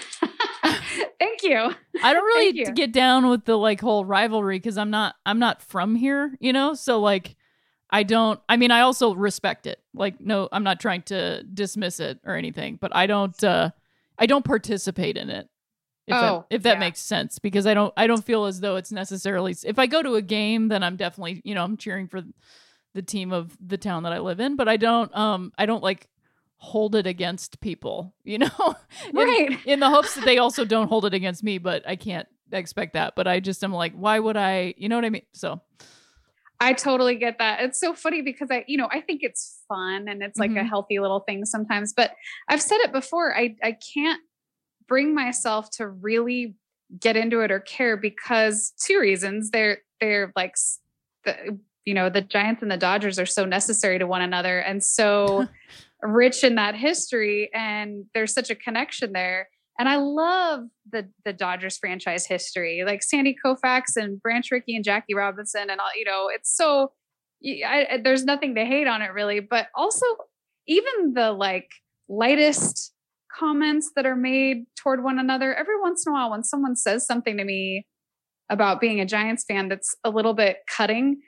thank 1.18 1.42
you 1.42 1.74
I 2.02 2.12
don't 2.12 2.24
really 2.24 2.52
get 2.74 2.92
down 2.92 3.28
with 3.28 3.44
the 3.44 3.56
like 3.56 3.80
whole 3.80 4.04
rivalry 4.04 4.58
because 4.58 4.76
I'm 4.78 4.90
not 4.90 5.14
I'm 5.24 5.38
not 5.38 5.62
from 5.62 5.94
here, 5.94 6.34
you 6.40 6.52
know. 6.52 6.74
So 6.74 7.00
like, 7.00 7.36
I 7.90 8.02
don't. 8.02 8.38
I 8.48 8.56
mean, 8.56 8.70
I 8.70 8.80
also 8.80 9.14
respect 9.14 9.66
it. 9.66 9.80
Like, 9.94 10.20
no, 10.20 10.48
I'm 10.52 10.62
not 10.64 10.78
trying 10.80 11.02
to 11.02 11.42
dismiss 11.42 12.00
it 12.00 12.18
or 12.24 12.34
anything, 12.34 12.78
but 12.80 12.94
I 12.94 13.06
don't. 13.06 13.42
uh 13.44 13.70
I 14.18 14.26
don't 14.26 14.44
participate 14.44 15.16
in 15.16 15.30
it. 15.30 15.48
If 16.06 16.16
Oh, 16.16 16.20
that, 16.20 16.46
if 16.50 16.62
that 16.62 16.74
yeah. 16.74 16.80
makes 16.80 17.00
sense, 17.00 17.38
because 17.38 17.66
I 17.66 17.74
don't 17.74 17.92
I 17.96 18.06
don't 18.06 18.24
feel 18.24 18.44
as 18.44 18.60
though 18.60 18.76
it's 18.76 18.92
necessarily. 18.92 19.56
If 19.64 19.78
I 19.78 19.86
go 19.86 20.02
to 20.02 20.14
a 20.14 20.22
game, 20.22 20.68
then 20.68 20.82
I'm 20.82 20.96
definitely 20.96 21.42
you 21.44 21.54
know 21.54 21.64
I'm 21.64 21.76
cheering 21.76 22.06
for 22.08 22.22
the 22.94 23.02
team 23.02 23.32
of 23.32 23.56
the 23.60 23.76
town 23.76 24.04
that 24.04 24.12
I 24.12 24.20
live 24.20 24.38
in, 24.40 24.56
but 24.56 24.68
I 24.68 24.76
don't 24.76 25.14
um 25.16 25.52
I 25.58 25.66
don't 25.66 25.82
like 25.82 26.08
hold 26.58 26.94
it 26.94 27.06
against 27.06 27.60
people, 27.60 28.14
you 28.24 28.38
know. 28.38 28.74
In- 29.04 29.14
right 29.14 29.58
in 29.66 29.80
the 29.80 29.90
hopes 29.90 30.14
that 30.14 30.24
they 30.24 30.38
also 30.38 30.64
don't 30.74 30.88
hold 30.88 31.04
it 31.06 31.14
against 31.14 31.42
me, 31.42 31.58
but 31.58 31.86
I 31.88 31.96
can't 31.96 32.28
expect 32.52 32.92
that. 32.94 33.14
But 33.16 33.26
I 33.26 33.40
just 33.40 33.64
am 33.64 33.72
like, 33.72 33.92
why 33.94 34.18
would 34.20 34.36
I? 34.36 34.74
You 34.76 34.88
know 34.88 34.96
what 34.96 35.04
I 35.04 35.10
mean? 35.10 35.26
So 35.32 35.60
I 36.58 36.72
totally 36.72 37.16
get 37.16 37.36
that. 37.38 37.60
It's 37.60 37.78
so 37.78 37.92
funny 37.92 38.22
because 38.22 38.48
I, 38.50 38.64
you 38.66 38.78
know, 38.78 38.88
I 38.90 39.02
think 39.02 39.20
it's 39.22 39.62
fun 39.68 40.08
and 40.08 40.22
it's 40.22 40.38
like 40.38 40.52
a 40.52 40.62
Mhm. 40.62 40.68
healthy 40.68 40.98
little 40.98 41.20
thing 41.20 41.44
sometimes. 41.44 41.92
But 41.92 42.12
I've 42.48 42.62
said 42.62 42.78
it 42.78 42.92
before. 42.92 43.36
I 43.36 43.56
I 43.62 43.72
can't 43.72 44.22
bring 44.88 45.14
myself 45.14 45.70
to 45.72 45.88
really 45.88 46.54
get 47.00 47.16
into 47.16 47.40
it 47.40 47.50
or 47.50 47.60
care 47.60 47.96
because 47.96 48.72
two 48.80 48.98
reasons. 49.00 49.50
They're 49.50 49.78
they're 50.00 50.32
like 50.36 50.54
the 51.24 51.58
you 51.84 51.94
know 51.94 52.08
the 52.08 52.20
Giants 52.20 52.62
and 52.62 52.70
the 52.70 52.76
Dodgers 52.76 53.18
are 53.18 53.26
so 53.26 53.44
necessary 53.44 53.98
to 53.98 54.06
one 54.06 54.22
another 54.22 54.58
and 54.58 54.82
so 54.82 55.46
rich 56.02 56.44
in 56.44 56.56
that 56.56 56.74
history 56.74 57.50
and 57.54 58.04
there's 58.14 58.32
such 58.32 58.50
a 58.50 58.54
connection 58.54 59.12
there. 59.12 59.48
And 59.78 59.88
I 59.88 59.96
love 59.96 60.64
the 60.90 61.08
the 61.24 61.32
Dodgers 61.32 61.76
franchise 61.76 62.26
history, 62.26 62.82
like 62.86 63.02
Sandy 63.02 63.36
Koufax 63.44 63.96
and 63.96 64.20
Branch 64.20 64.50
Rickey 64.50 64.74
and 64.74 64.84
Jackie 64.84 65.14
Robinson, 65.14 65.68
and 65.68 65.80
all. 65.80 65.90
You 65.96 66.04
know, 66.04 66.30
it's 66.32 66.54
so. 66.54 66.92
I- 67.44 68.00
there's 68.02 68.24
nothing 68.24 68.54
to 68.54 68.64
hate 68.64 68.86
on 68.86 69.02
it 69.02 69.12
really, 69.12 69.40
but 69.40 69.66
also 69.74 70.06
even 70.66 71.12
the 71.12 71.32
like 71.32 71.70
lightest 72.08 72.94
comments 73.38 73.90
that 73.96 74.06
are 74.06 74.16
made 74.16 74.64
toward 74.78 75.02
one 75.02 75.18
another 75.18 75.54
every 75.54 75.80
once 75.80 76.04
in 76.06 76.12
a 76.12 76.14
while 76.14 76.30
when 76.30 76.44
someone 76.44 76.76
says 76.76 77.06
something 77.06 77.36
to 77.36 77.44
me 77.44 77.86
about 78.48 78.80
being 78.80 79.00
a 79.00 79.06
Giants 79.06 79.44
fan 79.48 79.68
that's 79.68 79.94
a 80.04 80.10
little 80.10 80.34
bit 80.34 80.58
cutting, 80.68 81.20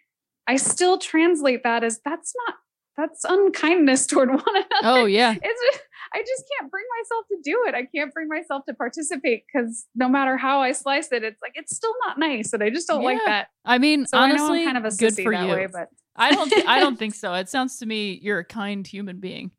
I 0.47 0.57
still 0.57 0.99
translate 0.99 1.63
that 1.65 1.85
as 1.85 2.01
that's 2.05 2.33
not 2.47 2.57
that's 2.97 3.25
unkindness 3.25 4.07
toward 4.07 4.29
one 4.31 4.43
another 4.49 4.67
oh 4.83 5.05
yeah, 5.05 5.35
it's 5.41 5.79
I 6.13 6.21
just 6.21 6.45
can't 6.59 6.71
bring 6.71 6.85
myself 7.01 7.27
to 7.29 7.37
do 7.45 7.65
it. 7.67 7.75
I 7.75 7.85
can't 7.95 8.13
bring 8.13 8.29
myself 8.29 8.65
to 8.69 8.75
participate 8.75 9.45
because 9.53 9.87
no 9.95 10.09
matter 10.09 10.37
how 10.37 10.61
I 10.61 10.73
slice 10.73 11.13
it, 11.13 11.23
it's 11.23 11.41
like 11.43 11.53
it's 11.55 11.77
still 11.77 11.95
not 12.07 12.19
nice, 12.19 12.53
and 12.53 12.63
I 12.63 12.71
just 12.71 12.89
don't 12.89 13.05
like 13.05 13.19
that. 13.27 13.49
I 13.65 13.79
mean, 13.79 14.07
So 14.07 14.19
I 14.19 14.29
know 14.29 14.45
honestly, 14.45 14.61
I'm 14.61 14.75
kind 14.75 14.87
of 14.87 14.93
a 14.93 14.97
good 14.97 15.13
sissy 15.13 15.23
for 15.23 15.33
that 15.33 15.47
you. 15.47 15.53
way, 15.53 15.67
but 15.71 15.89
I 16.17 16.33
don't. 16.33 16.53
I 16.67 16.81
don't 16.81 16.97
think 16.99 17.15
so. 17.15 17.35
It 17.35 17.49
sounds 17.49 17.79
to 17.79 17.87
me 17.87 18.19
you're 18.23 18.39
a 18.39 18.45
kind 18.45 18.87
human 18.87 19.21
being. 19.21 19.51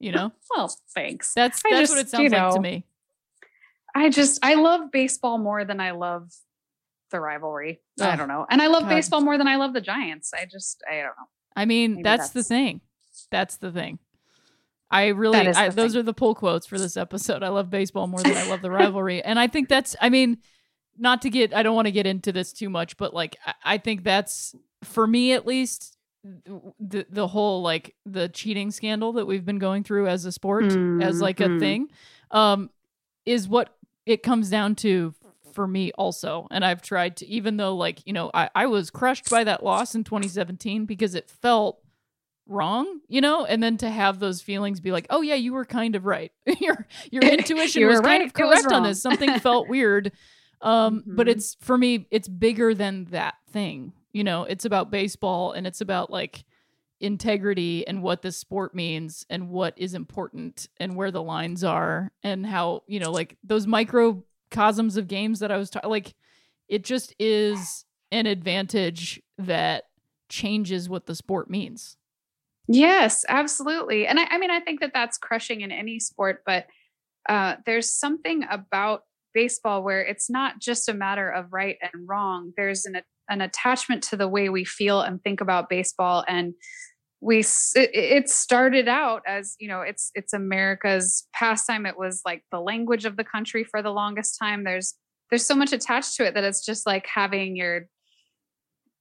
You 0.00 0.12
know, 0.12 0.32
well, 0.54 0.72
thanks. 0.94 1.34
that's 1.34 1.62
that's 1.68 1.90
what 1.90 1.98
it 1.98 2.08
sounds 2.08 2.22
you 2.22 2.30
like 2.30 2.54
to 2.54 2.60
me. 2.60 2.84
I 3.94 4.10
just 4.10 4.38
I 4.44 4.54
love 4.54 4.92
baseball 4.92 5.38
more 5.38 5.64
than 5.64 5.80
I 5.80 5.90
love 5.90 6.32
the 7.10 7.20
rivalry. 7.20 7.80
I 8.00 8.14
don't 8.14 8.28
know, 8.28 8.46
and 8.48 8.62
I 8.62 8.68
love 8.68 8.82
God. 8.82 8.90
baseball 8.90 9.20
more 9.22 9.36
than 9.36 9.48
I 9.48 9.56
love 9.56 9.72
the 9.72 9.80
Giants. 9.80 10.32
I 10.32 10.44
just 10.44 10.82
I 10.88 10.96
don't 10.96 11.06
know. 11.06 11.28
I 11.56 11.64
mean, 11.64 11.92
Maybe 11.92 12.02
that's, 12.04 12.30
the 12.30 12.44
thing. 12.44 12.80
That's 13.32 13.56
the 13.56 13.72
thing. 13.72 13.98
I 14.90 15.08
really, 15.08 15.38
I, 15.38 15.68
those 15.70 15.92
thing. 15.92 16.00
are 16.00 16.02
the 16.04 16.14
pull 16.14 16.36
quotes 16.36 16.66
for 16.66 16.78
this 16.78 16.96
episode. 16.96 17.42
I 17.42 17.48
love 17.48 17.68
baseball 17.68 18.06
more 18.06 18.20
than 18.22 18.36
I 18.36 18.48
love 18.48 18.62
the 18.62 18.70
rivalry, 18.70 19.22
and 19.22 19.38
I 19.38 19.48
think 19.48 19.68
that's. 19.68 19.96
I 20.00 20.08
mean, 20.08 20.38
not 20.96 21.20
to 21.22 21.30
get, 21.30 21.52
I 21.52 21.62
don't 21.62 21.74
want 21.74 21.86
to 21.86 21.92
get 21.92 22.06
into 22.06 22.32
this 22.32 22.52
too 22.52 22.70
much, 22.70 22.96
but 22.96 23.12
like, 23.12 23.36
I, 23.44 23.54
I 23.64 23.78
think 23.78 24.04
that's 24.04 24.54
for 24.84 25.06
me 25.06 25.32
at 25.32 25.46
least. 25.46 25.97
The 26.80 27.06
the 27.08 27.28
whole 27.28 27.62
like 27.62 27.94
the 28.04 28.28
cheating 28.28 28.70
scandal 28.70 29.12
that 29.14 29.26
we've 29.26 29.44
been 29.44 29.58
going 29.58 29.84
through 29.84 30.08
as 30.08 30.24
a 30.24 30.32
sport 30.32 30.64
as 31.00 31.20
like 31.20 31.40
a 31.40 31.48
Mhm. 31.48 31.58
thing, 31.58 31.90
um, 32.30 32.70
is 33.24 33.48
what 33.48 33.76
it 34.06 34.22
comes 34.22 34.50
down 34.50 34.74
to 34.76 35.14
for 35.52 35.66
me 35.66 35.90
also. 35.92 36.46
And 36.50 36.64
I've 36.64 36.82
tried 36.82 37.16
to, 37.18 37.26
even 37.26 37.56
though 37.56 37.74
like 37.76 38.06
you 38.06 38.12
know, 38.12 38.30
I 38.34 38.50
I 38.54 38.66
was 38.66 38.90
crushed 38.90 39.30
by 39.30 39.44
that 39.44 39.62
loss 39.64 39.94
in 39.94 40.04
2017 40.04 40.84
because 40.86 41.14
it 41.14 41.30
felt 41.30 41.80
wrong, 42.46 43.00
you 43.08 43.20
know, 43.20 43.44
and 43.44 43.62
then 43.62 43.76
to 43.76 43.90
have 43.90 44.18
those 44.20 44.40
feelings 44.40 44.80
be 44.80 44.90
like, 44.92 45.06
oh 45.10 45.20
yeah, 45.20 45.34
you 45.34 45.52
were 45.52 45.64
kind 45.66 45.94
of 45.96 46.06
right. 46.06 46.32
your 46.60 46.86
your 47.10 47.22
intuition 47.28 47.86
was 47.86 48.00
were 48.00 48.06
kind 48.06 48.22
of 48.22 48.32
correct 48.34 48.72
on 48.72 48.82
this. 48.82 49.00
Something 49.02 49.38
felt 49.40 49.68
weird. 49.74 50.12
Um, 50.60 51.04
but 51.06 51.26
Mhm. 51.26 51.30
it's 51.30 51.56
for 51.60 51.78
me, 51.78 52.06
it's 52.10 52.26
bigger 52.28 52.74
than 52.74 53.04
that 53.06 53.34
thing. 53.52 53.92
You 54.18 54.24
know, 54.24 54.42
it's 54.42 54.64
about 54.64 54.90
baseball 54.90 55.52
and 55.52 55.64
it's 55.64 55.80
about 55.80 56.10
like 56.10 56.44
integrity 56.98 57.86
and 57.86 58.02
what 58.02 58.20
this 58.20 58.36
sport 58.36 58.74
means 58.74 59.24
and 59.30 59.48
what 59.48 59.74
is 59.76 59.94
important 59.94 60.68
and 60.80 60.96
where 60.96 61.12
the 61.12 61.22
lines 61.22 61.62
are 61.62 62.10
and 62.24 62.44
how, 62.44 62.82
you 62.88 62.98
know, 62.98 63.12
like 63.12 63.36
those 63.44 63.68
microcosms 63.68 64.96
of 64.96 65.06
games 65.06 65.38
that 65.38 65.52
I 65.52 65.56
was 65.56 65.70
ta- 65.70 65.86
like 65.86 66.16
it 66.66 66.82
just 66.82 67.14
is 67.20 67.84
an 68.10 68.26
advantage 68.26 69.22
that 69.38 69.84
changes 70.28 70.88
what 70.88 71.06
the 71.06 71.14
sport 71.14 71.48
means. 71.48 71.96
Yes, 72.66 73.24
absolutely. 73.28 74.04
And 74.08 74.18
I, 74.18 74.24
I 74.30 74.38
mean, 74.38 74.50
I 74.50 74.58
think 74.58 74.80
that 74.80 74.90
that's 74.92 75.16
crushing 75.16 75.60
in 75.60 75.70
any 75.70 76.00
sport, 76.00 76.42
but 76.44 76.66
uh, 77.28 77.54
there's 77.66 77.88
something 77.88 78.44
about 78.50 79.02
baseball 79.32 79.84
where 79.84 80.02
it's 80.02 80.28
not 80.28 80.58
just 80.58 80.88
a 80.88 80.92
matter 80.92 81.30
of 81.30 81.52
right 81.52 81.76
and 81.80 82.08
wrong. 82.08 82.52
There's 82.56 82.84
an 82.84 82.96
an 83.28 83.40
attachment 83.40 84.02
to 84.04 84.16
the 84.16 84.28
way 84.28 84.48
we 84.48 84.64
feel 84.64 85.00
and 85.00 85.22
think 85.22 85.40
about 85.40 85.68
baseball, 85.68 86.24
and 86.26 86.54
we 87.20 87.40
it, 87.40 87.90
it 87.92 88.28
started 88.28 88.86
out 88.86 89.22
as 89.26 89.56
you 89.58 89.68
know 89.68 89.80
it's 89.80 90.10
it's 90.14 90.32
America's 90.32 91.26
pastime. 91.34 91.86
It 91.86 91.98
was 91.98 92.22
like 92.24 92.44
the 92.52 92.60
language 92.60 93.04
of 93.04 93.16
the 93.16 93.24
country 93.24 93.64
for 93.64 93.82
the 93.82 93.90
longest 93.90 94.36
time. 94.40 94.64
There's 94.64 94.94
there's 95.30 95.46
so 95.46 95.54
much 95.54 95.72
attached 95.72 96.16
to 96.16 96.24
it 96.24 96.34
that 96.34 96.44
it's 96.44 96.64
just 96.64 96.86
like 96.86 97.06
having 97.06 97.56
your 97.56 97.88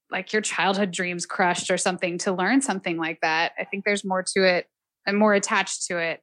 like 0.09 0.31
your 0.33 0.41
childhood 0.41 0.91
dreams 0.91 1.25
crushed 1.25 1.69
or 1.69 1.77
something 1.77 2.17
to 2.19 2.31
learn 2.31 2.61
something 2.61 2.97
like 2.97 3.19
that. 3.21 3.51
I 3.59 3.65
think 3.65 3.83
there's 3.85 4.05
more 4.05 4.23
to 4.35 4.43
it 4.43 4.67
and 5.05 5.17
more 5.17 5.33
attached 5.33 5.85
to 5.87 5.97
it. 5.97 6.21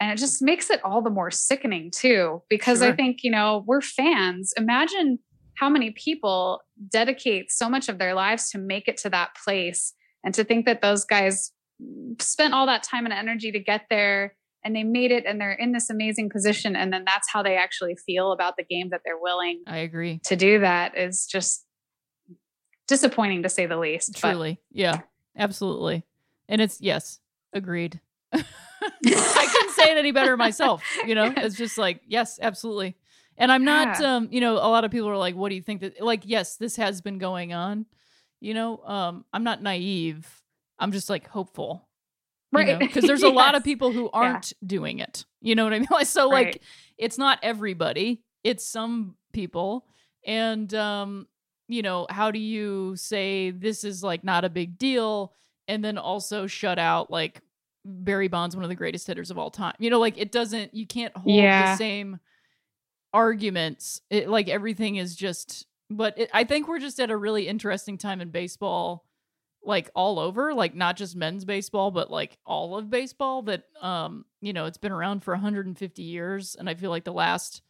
And 0.00 0.12
it 0.12 0.18
just 0.18 0.42
makes 0.42 0.68
it 0.68 0.84
all 0.84 1.00
the 1.00 1.10
more 1.10 1.30
sickening 1.30 1.90
too, 1.90 2.42
because 2.50 2.82
I 2.82 2.92
think, 2.92 3.20
you 3.22 3.30
know, 3.30 3.64
we're 3.66 3.80
fans. 3.80 4.52
Imagine 4.58 5.18
how 5.56 5.68
many 5.68 5.90
people 5.90 6.62
dedicate 6.90 7.50
so 7.50 7.68
much 7.68 7.88
of 7.88 7.98
their 7.98 8.14
lives 8.14 8.50
to 8.50 8.58
make 8.58 8.88
it 8.88 8.96
to 8.98 9.10
that 9.10 9.30
place 9.44 9.94
and 10.24 10.34
to 10.34 10.44
think 10.44 10.66
that 10.66 10.82
those 10.82 11.04
guys 11.04 11.52
spent 12.20 12.54
all 12.54 12.66
that 12.66 12.82
time 12.82 13.04
and 13.04 13.12
energy 13.12 13.52
to 13.52 13.58
get 13.58 13.86
there 13.90 14.34
and 14.64 14.74
they 14.74 14.82
made 14.82 15.12
it 15.12 15.24
and 15.26 15.40
they're 15.40 15.52
in 15.52 15.72
this 15.72 15.90
amazing 15.90 16.28
position. 16.30 16.74
And 16.74 16.92
then 16.92 17.04
that's 17.04 17.28
how 17.30 17.42
they 17.42 17.56
actually 17.56 17.96
feel 18.04 18.32
about 18.32 18.56
the 18.56 18.64
game 18.64 18.88
that 18.90 19.02
they're 19.04 19.18
willing 19.18 19.62
I 19.66 19.78
agree. 19.78 20.20
to 20.24 20.36
do 20.36 20.60
that 20.60 20.96
is 20.96 21.26
just 21.26 21.64
disappointing 22.88 23.42
to 23.44 23.48
say 23.48 23.66
the 23.66 23.76
least. 23.76 24.20
but- 24.20 24.30
Truly. 24.30 24.60
Yeah, 24.72 25.00
absolutely. 25.36 26.04
And 26.48 26.60
it's 26.60 26.80
yes, 26.80 27.20
agreed. 27.52 28.00
I 28.32 28.42
couldn't 29.52 29.74
say 29.74 29.90
it 29.92 29.98
any 29.98 30.12
better 30.12 30.36
myself, 30.36 30.82
you 31.06 31.14
know? 31.14 31.32
It's 31.36 31.56
just 31.56 31.78
like, 31.78 32.00
yes, 32.06 32.38
absolutely. 32.40 32.96
And 33.38 33.52
I'm 33.52 33.64
not 33.64 34.00
Yeah. 34.00 34.16
um, 34.16 34.28
you 34.30 34.40
know, 34.40 34.54
a 34.54 34.68
lot 34.68 34.84
of 34.84 34.90
people 34.90 35.08
are 35.08 35.16
like, 35.16 35.34
what 35.34 35.50
do 35.50 35.54
you 35.54 35.62
think 35.62 35.80
that 35.82 36.00
like, 36.00 36.22
yes, 36.24 36.56
this 36.56 36.76
has 36.76 37.00
been 37.00 37.18
going 37.18 37.52
on. 37.52 37.86
You 38.40 38.54
know, 38.54 38.78
um, 38.84 39.24
I'm 39.32 39.44
not 39.44 39.62
naive. 39.62 40.42
I'm 40.78 40.92
just 40.92 41.08
like 41.10 41.26
hopeful. 41.28 41.88
Right. 42.52 42.78
Because 42.78 43.04
there's 43.06 43.22
a 43.22 43.28
lot 43.28 43.54
of 43.54 43.64
people 43.64 43.92
who 43.92 44.08
aren't 44.12 44.52
doing 44.66 44.98
it. 44.98 45.24
You 45.40 45.54
know 45.54 45.64
what 45.64 45.72
I 45.72 45.78
mean? 45.80 45.88
So 46.04 46.28
like 46.28 46.46
Right. 46.46 46.62
it's 46.98 47.18
not 47.18 47.38
everybody, 47.42 48.22
it's 48.44 48.66
some 48.66 49.16
people. 49.32 49.86
And 50.26 50.72
um, 50.74 51.26
you 51.68 51.82
know, 51.82 52.06
how 52.10 52.30
do 52.30 52.38
you 52.38 52.94
say 52.96 53.50
this 53.50 53.84
is 53.84 54.02
like 54.02 54.22
not 54.24 54.44
a 54.44 54.48
big 54.50 54.78
deal 54.78 55.32
and 55.68 55.84
then 55.84 55.98
also 55.98 56.46
shut 56.46 56.78
out 56.78 57.10
like 57.10 57.40
Barry 57.84 58.28
Bonds 58.28 58.54
one 58.56 58.64
of 58.64 58.68
the 58.68 58.74
greatest 58.76 59.06
hitters 59.06 59.30
of 59.30 59.38
all 59.38 59.50
time. 59.50 59.74
You 59.78 59.90
know, 59.90 59.98
like 60.00 60.16
it 60.18 60.30
doesn't 60.32 60.74
you 60.74 60.86
can't 60.86 61.16
hold 61.16 61.34
Yeah. 61.36 61.72
the 61.72 61.76
same 61.76 62.18
arguments. 63.16 64.02
It 64.10 64.28
like 64.28 64.48
everything 64.48 64.96
is 64.96 65.16
just 65.16 65.66
but 65.88 66.18
it, 66.18 66.30
I 66.34 66.44
think 66.44 66.68
we're 66.68 66.80
just 66.80 67.00
at 67.00 67.10
a 67.10 67.16
really 67.16 67.48
interesting 67.48 67.96
time 67.96 68.20
in 68.20 68.28
baseball 68.28 69.06
like 69.64 69.90
all 69.94 70.18
over, 70.18 70.52
like 70.52 70.74
not 70.74 70.96
just 70.96 71.16
men's 71.16 71.46
baseball 71.46 71.90
but 71.90 72.10
like 72.10 72.36
all 72.44 72.76
of 72.76 72.90
baseball 72.90 73.40
that 73.42 73.64
um 73.80 74.26
you 74.42 74.52
know, 74.52 74.66
it's 74.66 74.76
been 74.76 74.92
around 74.92 75.24
for 75.24 75.32
150 75.32 76.02
years 76.02 76.56
and 76.56 76.68
I 76.68 76.74
feel 76.74 76.90
like 76.90 77.04
the 77.04 77.12
last 77.12 77.62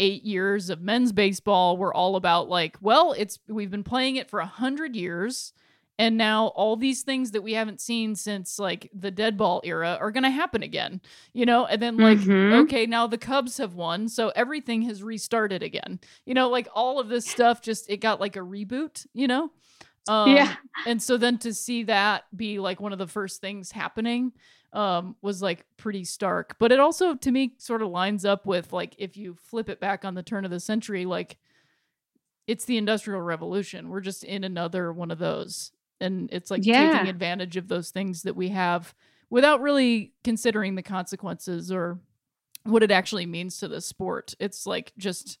8 0.00 0.24
years 0.24 0.70
of 0.70 0.80
men's 0.80 1.12
baseball 1.12 1.76
were 1.76 1.94
all 1.94 2.16
about 2.16 2.48
like, 2.48 2.78
well, 2.80 3.12
it's 3.12 3.38
we've 3.48 3.70
been 3.70 3.84
playing 3.84 4.16
it 4.16 4.30
for 4.30 4.40
a 4.40 4.44
100 4.44 4.96
years 4.96 5.52
and 5.98 6.16
now 6.16 6.48
all 6.48 6.76
these 6.76 7.02
things 7.02 7.30
that 7.30 7.42
we 7.42 7.54
haven't 7.54 7.80
seen 7.80 8.14
since 8.14 8.58
like 8.58 8.90
the 8.92 9.10
dead 9.10 9.36
ball 9.36 9.60
era 9.64 9.96
are 10.00 10.10
going 10.10 10.24
to 10.24 10.30
happen 10.30 10.62
again 10.62 11.00
you 11.32 11.46
know? 11.46 11.66
And 11.66 11.80
then 11.82 11.98
like 11.98 12.28
Mhm. 12.28 12.52
okay 12.52 12.86
now 12.86 13.06
the 13.06 13.18
cubs 13.18 13.58
have 13.58 13.74
won 13.74 14.08
so 14.08 14.30
everything 14.36 14.82
has 14.82 15.02
restarted 15.02 15.62
again. 15.62 16.00
You 16.26 16.34
know 16.34 16.48
like 16.48 16.68
all 16.74 17.00
of 17.00 17.08
this 17.08 17.26
stuff 17.26 17.60
just 17.62 17.90
it 17.90 17.98
got 17.98 18.20
like 18.20 18.36
a 18.36 18.40
reboot 18.40 19.06
you 19.14 19.26
know? 19.28 19.50
Um, 20.08 20.26
Yeah. 20.26 20.56
and 20.84 21.02
so 21.02 21.16
then 21.16 21.38
to 21.38 21.52
see 21.54 21.84
that 21.84 22.24
be 22.36 22.58
like 22.60 22.80
one 22.80 22.92
of 22.92 22.98
the 22.98 23.06
first 23.08 23.40
things 23.40 23.72
happening 23.72 24.32
um 24.72 25.16
was 25.22 25.42
like 25.42 25.64
pretty 25.78 26.04
stark. 26.04 26.56
But 26.58 26.72
it 26.72 26.80
also 26.80 27.14
to 27.14 27.30
me 27.32 27.54
sort 27.58 27.82
of 27.82 27.88
lines 27.88 28.24
up 28.24 28.46
with 28.46 28.72
like 28.72 28.94
if 28.98 29.16
you 29.16 29.34
flip 29.34 29.68
it 29.70 29.80
back 29.80 30.04
on 30.04 30.14
the 30.14 30.22
turn 30.22 30.44
of 30.44 30.50
the 30.50 30.60
century 30.60 31.06
like 31.06 31.38
it's 32.46 32.64
the 32.64 32.76
industrial 32.76 33.20
revolution. 33.20 33.88
We're 33.88 34.00
just 34.00 34.22
in 34.24 34.44
another 34.44 34.92
one 34.92 35.10
of 35.10 35.18
those 35.18 35.72
and 36.00 36.28
it's 36.32 36.50
like 36.50 36.64
Yeah. 36.64 36.92
taking 36.92 37.08
advantage 37.08 37.56
of 37.56 37.68
those 37.68 37.90
things 37.90 38.22
that 38.22 38.36
we 38.36 38.48
have 38.50 38.94
without 39.30 39.60
really 39.60 40.12
considering 40.24 40.74
the 40.74 40.82
consequences 40.82 41.72
or 41.72 41.98
what 42.64 42.82
it 42.82 42.90
actually 42.90 43.26
means 43.26 43.58
to 43.58 43.68
the 43.68 43.80
sport 43.80 44.34
it's 44.40 44.66
like 44.66 44.92
just 44.98 45.38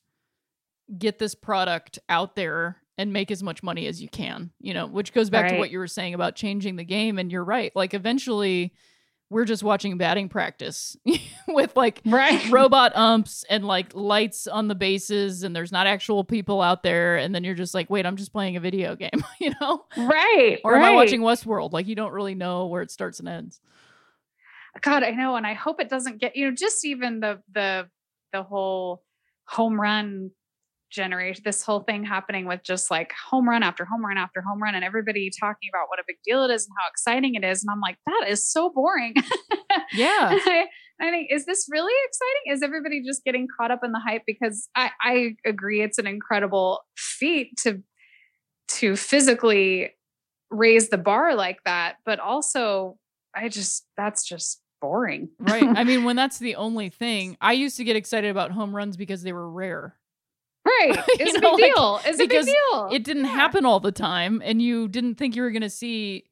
get 0.98 1.18
this 1.18 1.34
product 1.34 1.98
out 2.08 2.36
there 2.36 2.76
and 2.98 3.12
make 3.12 3.30
as 3.30 3.42
much 3.42 3.62
money 3.62 3.86
as 3.86 4.00
you 4.00 4.08
can 4.08 4.50
you 4.60 4.72
know 4.72 4.86
which 4.86 5.12
goes 5.12 5.28
back 5.30 5.48
to 5.50 5.58
what 5.58 5.70
you 5.70 5.78
were 5.78 5.86
saying 5.88 6.14
about 6.14 6.36
changing 6.36 6.76
the 6.76 6.84
game 6.84 7.18
and 7.18 7.30
you're 7.32 7.44
right 7.44 7.72
like 7.74 7.92
eventually 7.94 8.72
we're 9.28 9.44
just 9.44 9.62
watching 9.64 9.98
batting 9.98 10.28
practice 10.28 10.96
with 11.48 11.74
like 11.76 12.00
Right. 12.06 12.48
robot 12.50 12.94
umps 12.96 13.44
and 13.50 13.64
like 13.64 13.94
lights 13.94 14.46
on 14.46 14.68
the 14.68 14.74
bases 14.76 15.42
and 15.42 15.54
there's 15.54 15.72
not 15.72 15.86
actual 15.86 16.22
people 16.24 16.62
out 16.62 16.82
there 16.82 17.16
and 17.16 17.34
then 17.34 17.42
you're 17.42 17.54
just 17.56 17.74
like 17.74 17.90
wait 17.90 18.06
i'm 18.06 18.16
just 18.16 18.32
playing 18.32 18.56
a 18.56 18.60
video 18.60 18.94
game 18.94 19.24
you 19.40 19.52
know 19.60 19.84
Right. 19.96 20.58
or 20.64 20.76
am 20.76 20.82
i 20.84 20.88
right. 20.88 20.94
watching 20.94 21.20
westworld 21.22 21.72
like 21.72 21.86
you 21.88 21.94
don't 21.96 22.12
really 22.12 22.34
know 22.34 22.66
where 22.66 22.82
it 22.82 22.90
starts 22.90 23.18
and 23.18 23.28
ends 23.28 23.60
God, 24.82 25.02
I 25.02 25.12
know, 25.12 25.36
and 25.36 25.46
I 25.46 25.54
hope 25.54 25.80
it 25.80 25.88
doesn't 25.88 26.18
get 26.20 26.36
you 26.36 26.44
know 26.44 26.54
just 26.54 26.84
even 26.84 27.20
the 27.20 27.40
the 27.50 27.88
the 28.34 28.42
whole 28.42 29.02
home 29.46 29.80
run 29.80 30.32
generation, 30.90 31.42
this 31.44 31.62
whole 31.62 31.80
thing 31.80 32.04
happening 32.04 32.46
with 32.46 32.62
just 32.62 32.90
like 32.90 33.12
home 33.30 33.48
run 33.48 33.62
after 33.62 33.84
home 33.84 34.04
run 34.04 34.18
after 34.18 34.40
home 34.40 34.62
run, 34.62 34.74
and 34.74 34.84
everybody 34.84 35.30
talking 35.30 35.68
about 35.72 35.88
what 35.88 35.98
a 35.98 36.04
big 36.06 36.16
deal 36.24 36.44
it 36.44 36.52
is 36.52 36.66
and 36.66 36.74
how 36.78 36.88
exciting 36.88 37.34
it 37.34 37.44
is, 37.44 37.62
and 37.62 37.70
I'm 37.70 37.80
like, 37.80 37.98
that 38.06 38.26
is 38.28 38.46
so 38.48 38.70
boring. 38.70 39.14
yeah 39.92 40.08
I, 40.46 40.66
I 41.00 41.10
think 41.10 41.28
is 41.30 41.46
this 41.46 41.66
really 41.70 41.94
exciting? 42.06 42.54
Is 42.54 42.62
everybody 42.62 43.02
just 43.02 43.24
getting 43.24 43.46
caught 43.56 43.70
up 43.70 43.80
in 43.84 43.92
the 43.92 44.00
hype? 44.00 44.22
Because 44.26 44.68
I 44.74 44.90
I 45.02 45.36
agree, 45.44 45.82
it's 45.82 45.98
an 45.98 46.06
incredible 46.06 46.80
feat 46.96 47.56
to 47.62 47.82
to 48.68 48.96
physically 48.96 49.90
raise 50.50 50.88
the 50.88 50.98
bar 50.98 51.34
like 51.34 51.58
that, 51.64 51.96
but 52.04 52.20
also 52.20 52.98
I 53.34 53.48
just 53.48 53.86
that's 53.96 54.24
just 54.24 54.60
boring. 54.80 55.28
right 55.40 55.64
i 55.64 55.84
mean 55.84 56.04
when 56.04 56.16
that's 56.16 56.38
the 56.38 56.54
only 56.54 56.90
thing 56.90 57.36
i 57.40 57.52
used 57.52 57.76
to 57.78 57.84
get 57.84 57.96
excited 57.96 58.30
about 58.30 58.50
home 58.50 58.76
runs 58.76 58.96
because 58.96 59.22
they 59.22 59.32
were 59.32 59.50
rare 59.50 59.96
Right. 60.80 60.96
You 61.08 61.14
It's 61.20 61.36
a 61.36 61.40
big 61.40 61.52
like, 61.52 61.62
deal. 61.74 62.00
It's 62.04 62.20
a 62.20 62.26
big 62.26 62.44
deal. 62.44 62.88
it 62.92 63.04
didn't 63.04 63.24
Yeah. 63.24 63.30
happen 63.30 63.64
all 63.64 63.80
the 63.80 63.92
time 63.92 64.42
and 64.44 64.60
you 64.60 64.88
didn't 64.88 65.16
think 65.16 65.36
you 65.36 65.42
were 65.42 65.50
going 65.50 65.62
to 65.62 65.70
see 65.70 66.24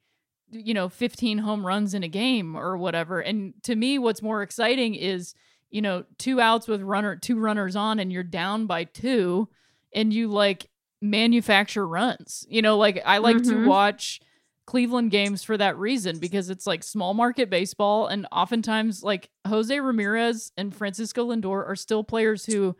you 0.51 0.74
know 0.74 0.88
15 0.88 1.38
home 1.38 1.66
runs 1.66 1.95
in 1.95 2.03
a 2.05 2.09
game 2.09 2.55
or 2.57 2.76
whatever 2.76 3.18
and 3.20 3.55
to 3.64 3.74
me 3.74 3.99
what's 3.99 4.22
more 4.22 4.42
exciting 4.42 4.95
is 4.95 5.34
you 5.70 5.82
know 5.82 6.05
two 6.18 6.40
outs 6.40 6.68
with 6.68 6.80
runner 6.82 7.16
two 7.16 7.38
runners 7.40 7.74
on 7.74 7.99
and 7.99 8.12
you're 8.12 8.22
down 8.22 8.66
by 8.66 8.84
two 8.84 9.49
and 9.92 10.12
you 10.12 10.28
like 10.28 10.68
manufacture 11.03 11.86
runs 11.86 12.47
you 12.49 12.62
know 12.62 12.76
like 12.78 13.03
i 13.05 13.18
like 13.18 13.38
to 13.42 13.51
Mhm. 13.55 13.66
watch 13.66 14.20
cleveland 14.66 15.11
games 15.11 15.42
for 15.42 15.57
that 15.59 15.76
reason 15.76 16.18
because 16.18 16.49
it's 16.51 16.66
like 16.66 16.82
small 16.82 17.14
market 17.14 17.51
baseball 17.51 18.07
and 18.07 18.26
oftentimes 18.32 19.03
like 19.03 19.30
jose 19.47 19.78
ramirez 19.80 20.53
and 20.57 20.74
francisco 20.74 21.26
lindor 21.28 21.66
are 21.68 21.76
still 21.76 22.03
players 22.05 22.47
who 22.47 22.74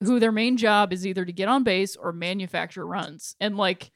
who 0.00 0.20
their 0.20 0.32
main 0.32 0.56
job 0.56 0.92
is 0.92 1.06
either 1.06 1.24
to 1.24 1.32
get 1.32 1.48
on 1.48 1.64
base 1.64 1.96
or 1.96 2.12
manufacture 2.12 2.86
runs. 2.86 3.34
And 3.40 3.56
like 3.56 3.90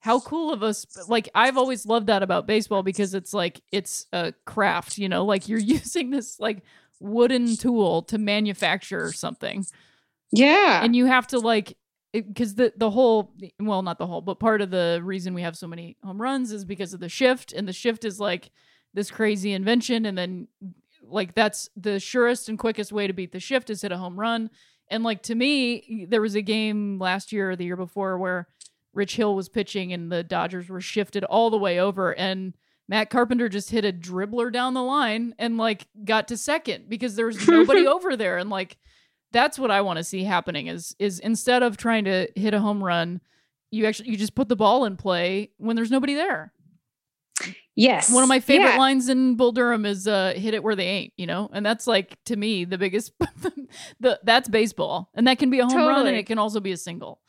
how 0.00 0.20
cool 0.20 0.52
of 0.52 0.62
us 0.62 0.86
like 1.08 1.28
I've 1.34 1.56
always 1.56 1.86
loved 1.86 2.08
that 2.08 2.22
about 2.22 2.46
baseball 2.46 2.82
because 2.82 3.14
it's 3.14 3.32
like 3.32 3.62
it's 3.72 4.06
a 4.12 4.34
craft, 4.44 4.98
you 4.98 5.08
know, 5.08 5.24
like 5.24 5.48
you're 5.48 5.58
using 5.78 6.10
this 6.10 6.38
like 6.38 6.62
wooden 7.00 7.56
tool 7.56 8.02
to 8.02 8.18
manufacture 8.18 9.12
something. 9.12 9.64
yeah. 10.32 10.82
And 10.82 10.94
you 10.94 11.06
have 11.06 11.26
to 11.28 11.38
like 11.38 11.76
because 12.12 12.54
the 12.54 12.72
the 12.76 12.90
whole 12.90 13.32
well 13.58 13.82
not 13.82 13.98
the 13.98 14.06
whole 14.06 14.20
but 14.20 14.38
part 14.38 14.60
of 14.60 14.70
the 14.70 15.00
reason 15.02 15.34
we 15.34 15.42
have 15.42 15.56
so 15.56 15.66
many 15.66 15.96
home 16.04 16.20
runs 16.20 16.52
is 16.52 16.64
because 16.64 16.94
of 16.94 17.00
the 17.00 17.08
shift 17.08 17.52
and 17.52 17.66
the 17.66 17.72
shift 17.72 18.04
is 18.04 18.20
like 18.20 18.50
this 18.92 19.10
crazy 19.10 19.52
invention 19.52 20.06
and 20.06 20.16
then 20.16 20.46
like 21.02 21.34
that's 21.34 21.68
the 21.76 21.98
surest 21.98 22.48
and 22.48 22.58
quickest 22.58 22.92
way 22.92 23.06
to 23.06 23.12
beat 23.12 23.32
the 23.32 23.40
shift 23.40 23.68
is 23.68 23.82
hit 23.82 23.90
a 23.90 23.96
home 23.96 24.18
run 24.18 24.48
and 24.90 25.04
like 25.04 25.22
to 25.22 25.34
me 25.34 26.06
there 26.08 26.20
was 26.20 26.34
a 26.34 26.42
game 26.42 26.98
last 26.98 27.32
year 27.32 27.50
or 27.50 27.56
the 27.56 27.64
year 27.64 27.76
before 27.76 28.18
where 28.18 28.48
Rich 28.92 29.16
Hill 29.16 29.34
was 29.34 29.48
pitching 29.48 29.92
and 29.92 30.10
the 30.10 30.22
Dodgers 30.22 30.68
were 30.68 30.80
shifted 30.80 31.24
all 31.24 31.50
the 31.50 31.58
way 31.58 31.78
over 31.80 32.14
and 32.14 32.54
Matt 32.88 33.10
Carpenter 33.10 33.48
just 33.48 33.70
hit 33.70 33.84
a 33.84 33.92
dribbler 33.92 34.52
down 34.52 34.74
the 34.74 34.82
line 34.82 35.34
and 35.38 35.56
like 35.56 35.88
got 36.04 36.28
to 36.28 36.36
second 36.36 36.88
because 36.88 37.16
there 37.16 37.26
was 37.26 37.46
nobody 37.48 37.86
over 37.86 38.16
there 38.16 38.38
and 38.38 38.50
like 38.50 38.76
that's 39.32 39.58
what 39.58 39.70
I 39.70 39.80
want 39.80 39.96
to 39.96 40.04
see 40.04 40.24
happening 40.24 40.68
is 40.68 40.94
is 40.98 41.18
instead 41.18 41.62
of 41.62 41.76
trying 41.76 42.04
to 42.04 42.28
hit 42.36 42.54
a 42.54 42.60
home 42.60 42.82
run 42.82 43.20
you 43.74 43.86
actually 43.86 44.10
you 44.10 44.16
just 44.16 44.34
put 44.34 44.48
the 44.48 44.56
ball 44.56 44.84
in 44.84 44.96
play 44.96 45.50
when 45.58 45.76
there's 45.76 45.90
nobody 45.90 46.14
there. 46.14 46.52
Yes. 47.76 48.12
One 48.12 48.22
of 48.22 48.28
my 48.28 48.40
favorite 48.40 48.70
Yeah. 48.72 48.78
lines 48.78 49.08
in 49.08 49.36
Bull 49.36 49.52
Durham 49.52 49.84
is 49.86 50.06
uh 50.06 50.34
hit 50.36 50.54
it 50.54 50.62
where 50.62 50.76
they 50.76 50.86
ain't, 50.86 51.12
you 51.16 51.26
know? 51.26 51.50
And 51.52 51.64
that's 51.64 51.86
like 51.86 52.16
to 52.24 52.36
me 52.36 52.64
the 52.64 52.78
biggest 52.78 53.12
the 54.00 54.20
that's 54.22 54.48
baseball. 54.48 55.10
And 55.14 55.26
that 55.26 55.38
can 55.38 55.50
be 55.50 55.60
a 55.60 55.66
home 55.66 55.76
run 55.76 56.06
and 56.06 56.16
it 56.16 56.26
can 56.26 56.38
also 56.38 56.60
be 56.60 56.72
a 56.72 56.76
single. 56.76 57.20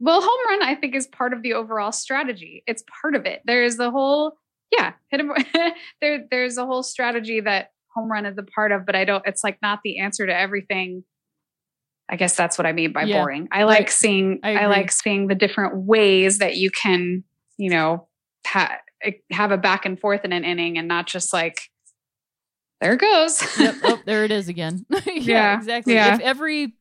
Well, 0.00 0.20
home 0.20 0.40
run, 0.60 0.62
I 0.68 0.74
think, 0.74 0.94
is 0.94 1.06
part 1.06 1.32
of 1.32 1.42
the 1.42 1.54
overall 1.54 1.92
strategy. 1.92 2.62
It's 2.66 2.84
part 3.00 3.14
of 3.14 3.26
it. 3.26 3.42
There's 3.44 3.76
the 3.76 3.90
whole, 3.90 4.32
yeah, 4.76 4.92
hit 5.08 5.20
him. 5.20 5.32
there, 6.00 6.26
there's 6.30 6.58
a 6.58 6.66
whole 6.66 6.82
strategy 6.82 7.40
that 7.40 7.70
home 7.94 8.10
run 8.10 8.26
is 8.26 8.36
a 8.36 8.42
part 8.42 8.72
of, 8.72 8.84
but 8.84 8.96
I 8.96 9.04
don't. 9.04 9.22
It's 9.26 9.44
like 9.44 9.58
not 9.62 9.80
the 9.84 10.00
answer 10.00 10.26
to 10.26 10.36
everything. 10.36 11.04
I 12.08 12.16
guess 12.16 12.36
that's 12.36 12.58
what 12.58 12.66
I 12.66 12.72
mean 12.72 12.92
by 12.92 13.04
Yeah, 13.04 13.22
boring. 13.22 13.48
I 13.50 13.64
like 13.64 13.78
right. 13.78 13.90
seeing. 13.90 14.40
I 14.42 14.56
I, 14.56 14.66
like 14.66 14.90
seeing 14.92 15.28
the 15.28 15.34
different 15.34 15.76
ways 15.86 16.38
that 16.38 16.56
you 16.56 16.70
can, 16.70 17.24
you 17.56 17.70
know, 17.70 18.08
ha- 18.46 18.78
have 19.30 19.50
a 19.52 19.58
back 19.58 19.84
and 19.86 19.98
forth 19.98 20.24
in 20.24 20.32
an 20.32 20.44
inning, 20.44 20.78
and 20.78 20.88
not 20.88 21.06
just 21.06 21.32
like 21.32 21.68
there 22.80 22.94
it 22.94 23.00
goes. 23.00 23.42
Yep. 23.58 23.74
oh, 23.84 24.00
there 24.06 24.24
it 24.24 24.30
is 24.30 24.48
again. 24.48 24.84
yeah, 25.06 25.12
Yeah, 25.14 25.56
exactly. 25.56 25.94
yeah. 25.94 26.14
If 26.14 26.20
every 26.20 26.74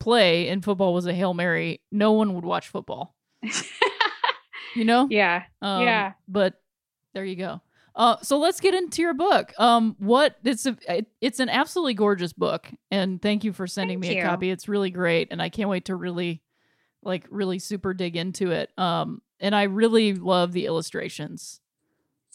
play 0.00 0.48
in 0.48 0.62
football 0.62 0.94
was 0.94 1.06
a 1.06 1.14
Hail 1.14 1.34
Mary, 1.34 1.80
no 1.90 2.12
one 2.12 2.34
would 2.34 2.44
watch 2.44 2.68
football. 2.68 3.14
You 4.74 4.84
know? 4.84 5.08
yeah. 5.10 5.44
Um, 5.62 5.82
Yeah. 5.82 6.12
But 6.28 6.54
there 7.14 7.24
you 7.24 7.36
go. 7.36 7.60
Uh, 7.94 8.16
so 8.22 8.38
let's 8.38 8.60
get 8.60 8.74
into 8.74 9.02
your 9.02 9.14
book. 9.14 9.52
Um, 9.58 9.96
what 9.98 10.36
it's 10.44 10.66
a 10.66 10.76
it, 10.88 11.06
it's 11.20 11.40
an 11.40 11.48
absolutely 11.48 11.94
gorgeous 11.94 12.32
book, 12.32 12.70
and 12.92 13.20
thank 13.20 13.42
you 13.42 13.52
for 13.52 13.66
sending 13.66 14.00
Thank 14.00 14.12
me 14.12 14.20
a 14.20 14.24
copy. 14.24 14.50
It's 14.50 14.68
really 14.68 14.90
great, 14.90 15.28
and 15.32 15.42
I 15.42 15.48
can't 15.48 15.68
wait 15.68 15.86
to 15.86 15.96
really, 15.96 16.40
like, 17.08 17.26
really 17.30 17.58
super 17.58 17.92
dig 17.92 18.14
into 18.14 18.52
it. 18.52 18.70
Um, 18.78 19.20
and 19.40 19.56
I 19.56 19.64
really 19.64 20.14
love 20.14 20.52
the 20.52 20.66
illustrations. 20.66 21.60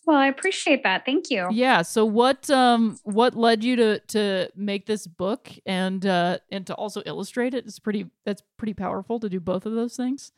Well, 0.06 0.18
I 0.18 0.28
appreciate 0.28 0.84
that. 0.84 1.06
Thank 1.06 1.30
you. 1.30 1.48
Yeah. 1.52 1.82
So 1.82 2.04
what 2.04 2.50
um 2.50 3.00
what 3.04 3.36
led 3.36 3.64
you 3.64 3.76
to 3.78 4.00
to 4.00 4.50
make 4.56 4.86
this 4.86 5.08
book 5.08 5.50
and 5.66 6.06
uh 6.06 6.40
and 6.52 6.68
to 6.68 6.74
also 6.76 7.02
illustrate 7.06 7.54
it? 7.54 7.66
It's 7.66 7.80
pretty 7.80 8.08
that's 8.26 8.44
pretty 8.58 8.74
powerful 8.74 9.20
to 9.22 9.30
do 9.30 9.40
both 9.40 9.66
of 9.66 9.74
those 9.74 9.96
things. 9.96 10.34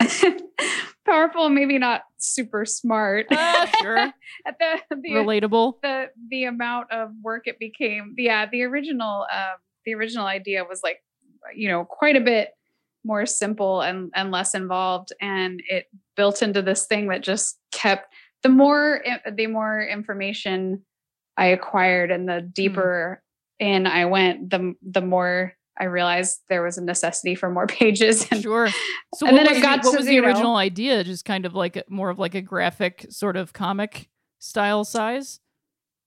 Powerful, 1.04 1.50
maybe 1.50 1.78
not 1.78 2.02
super 2.16 2.64
smart. 2.64 3.26
Ah, 3.32 3.70
sure. 3.80 3.98
At 4.46 4.58
the 4.58 4.80
the, 4.90 5.10
Relatable. 5.10 5.74
the 5.82 6.06
the 6.30 6.44
amount 6.44 6.90
of 6.90 7.10
work 7.22 7.46
it 7.46 7.58
became. 7.58 8.14
Yeah, 8.16 8.46
the 8.50 8.62
original 8.62 9.26
um, 9.32 9.56
the 9.84 9.94
original 9.94 10.26
idea 10.26 10.64
was 10.64 10.82
like 10.82 11.02
you 11.54 11.68
know 11.68 11.84
quite 11.84 12.16
a 12.16 12.20
bit 12.20 12.50
more 13.04 13.26
simple 13.26 13.80
and 13.80 14.10
and 14.14 14.30
less 14.30 14.54
involved, 14.54 15.12
and 15.20 15.62
it 15.68 15.86
built 16.16 16.42
into 16.42 16.62
this 16.62 16.86
thing 16.86 17.08
that 17.08 17.22
just 17.22 17.58
kept 17.72 18.12
the 18.42 18.48
more 18.48 19.02
the 19.34 19.46
more 19.46 19.80
information 19.82 20.84
I 21.36 21.46
acquired 21.46 22.10
and 22.10 22.28
the 22.28 22.40
hmm. 22.40 22.48
deeper 22.52 23.22
in 23.58 23.86
I 23.86 24.04
went, 24.06 24.50
the 24.50 24.74
the 24.82 25.00
more 25.00 25.54
I 25.78 25.84
realized 25.84 26.40
there 26.48 26.62
was 26.62 26.78
a 26.78 26.84
necessity 26.84 27.34
for 27.34 27.50
more 27.50 27.66
pages. 27.80 28.26
And 28.30 28.42
Sure. 28.42 28.68
So 29.14 29.26
And 29.26 29.36
then 29.36 29.46
it 29.46 29.56
the, 29.56 29.60
got 29.60 29.84
what 29.84 29.92
to, 29.92 29.96
was 29.98 30.06
the 30.06 30.14
you 30.14 30.22
know- 30.22 30.28
original 30.28 30.56
idea? 30.56 31.04
Just 31.04 31.24
kind 31.24 31.44
of 31.44 31.54
like 31.54 31.82
more 31.88 32.08
of 32.08 32.18
like 32.18 32.34
a 32.34 32.40
graphic 32.40 33.06
sort 33.10 33.36
of 33.36 33.52
comic 33.52 34.08
style 34.38 34.84
size. 34.84 35.40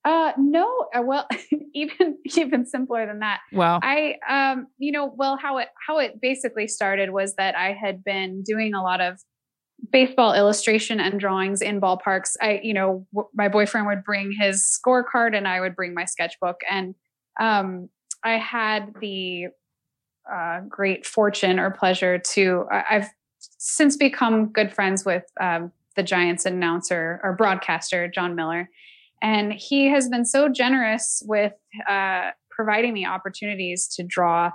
Uh 0.06 0.32
no, 0.38 0.88
uh, 0.96 1.02
well 1.02 1.28
even 1.74 2.18
even 2.26 2.66
simpler 2.66 3.06
than 3.06 3.20
that. 3.20 3.42
Wow. 3.52 3.80
I 3.84 4.16
um 4.30 4.68
you 4.78 4.92
know 4.92 5.12
well 5.16 5.38
how 5.38 5.58
it 5.58 5.70
how 5.88 6.00
it 6.00 6.22
basically 6.22 6.68
started 6.68 7.10
was 7.10 7.36
that 7.36 7.56
I 7.56 7.74
had 7.74 8.04
been 8.04 8.44
doing 8.44 8.74
a 8.74 8.84
lot 8.84 9.02
of 9.02 9.20
baseball 9.92 10.34
illustration 10.34 11.00
and 11.00 11.20
drawings 11.20 11.62
in 11.62 11.82
ballparks. 11.82 12.36
I 12.42 12.60
you 12.64 12.74
know 12.74 13.06
w- 13.14 13.30
my 13.34 13.50
boyfriend 13.50 13.88
would 13.88 14.04
bring 14.04 14.32
his 14.32 14.64
scorecard 14.64 15.36
and 15.36 15.48
I 15.48 15.60
would 15.60 15.76
bring 15.76 15.94
my 15.94 16.06
sketchbook 16.06 16.62
and 16.70 16.96
um 17.40 17.90
I 18.24 18.38
had 18.38 18.94
the 19.02 19.48
uh, 20.32 20.62
great 20.68 21.06
fortune 21.06 21.60
or 21.60 21.70
pleasure 21.72 22.18
to 22.18 22.66
I- 22.72 22.84
I've 22.90 23.10
since 23.58 23.96
become 23.98 24.48
good 24.48 24.74
friends 24.74 25.06
with 25.06 25.24
um, 25.40 25.72
the 25.96 26.04
Giants 26.04 26.46
announcer 26.46 27.20
or 27.24 27.34
broadcaster 27.34 28.08
John 28.08 28.36
Miller, 28.36 28.70
and 29.26 29.52
he 29.54 29.90
has 29.90 30.08
been 30.08 30.24
so 30.24 30.48
generous 30.50 31.24
with 31.26 31.54
uh, 31.90 32.30
providing 32.52 32.94
me 32.94 33.08
opportunities 33.08 33.88
to 33.96 34.04
draw 34.04 34.52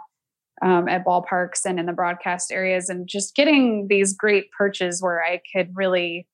um, 0.63 0.89
at 0.89 1.05
ballparks 1.05 1.65
and 1.67 1.81
in 1.81 1.87
the 1.87 1.93
broadcast 1.93 2.53
areas, 2.53 2.89
and 2.89 3.09
just 3.09 3.35
getting 3.35 3.89
these 3.91 4.13
great 4.13 4.47
perches 4.57 5.03
where 5.03 5.23
I 5.23 5.41
could 5.53 5.71
really. 5.75 6.29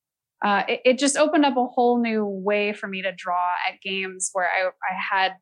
Uh, 0.45 0.65
it, 0.69 0.81
it 0.85 0.99
just 0.99 1.17
opened 1.17 1.47
up 1.47 1.57
a 1.57 1.65
whole 1.65 1.99
new 1.99 2.27
way 2.27 2.75
for 2.75 2.87
me 2.89 3.01
to 3.01 3.11
draw 3.17 3.53
at 3.67 3.81
games 3.83 4.29
where 4.35 4.47
I, 4.47 4.67
I 4.67 4.95
had 5.11 5.33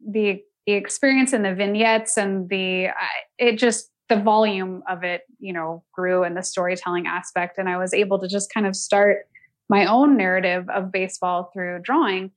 the 0.00 0.40
the 0.66 0.72
experience 0.72 1.34
and 1.34 1.44
the 1.44 1.54
vignettes 1.54 2.16
and 2.16 2.48
the 2.48 2.88
I 2.88 3.08
it 3.36 3.58
just 3.58 3.90
the 4.08 4.16
volume 4.16 4.82
of 4.88 5.04
it 5.04 5.22
you 5.38 5.52
know 5.52 5.84
grew 5.92 6.24
and 6.24 6.36
the 6.36 6.42
storytelling 6.42 7.06
aspect 7.06 7.56
and 7.56 7.68
i 7.68 7.78
was 7.78 7.94
able 7.94 8.18
to 8.18 8.28
just 8.28 8.52
kind 8.52 8.66
of 8.66 8.76
start 8.76 9.26
my 9.72 9.86
own 9.86 10.16
narrative 10.16 10.64
of 10.68 10.92
baseball 10.92 11.50
through 11.52 11.80
drawing. 11.82 12.30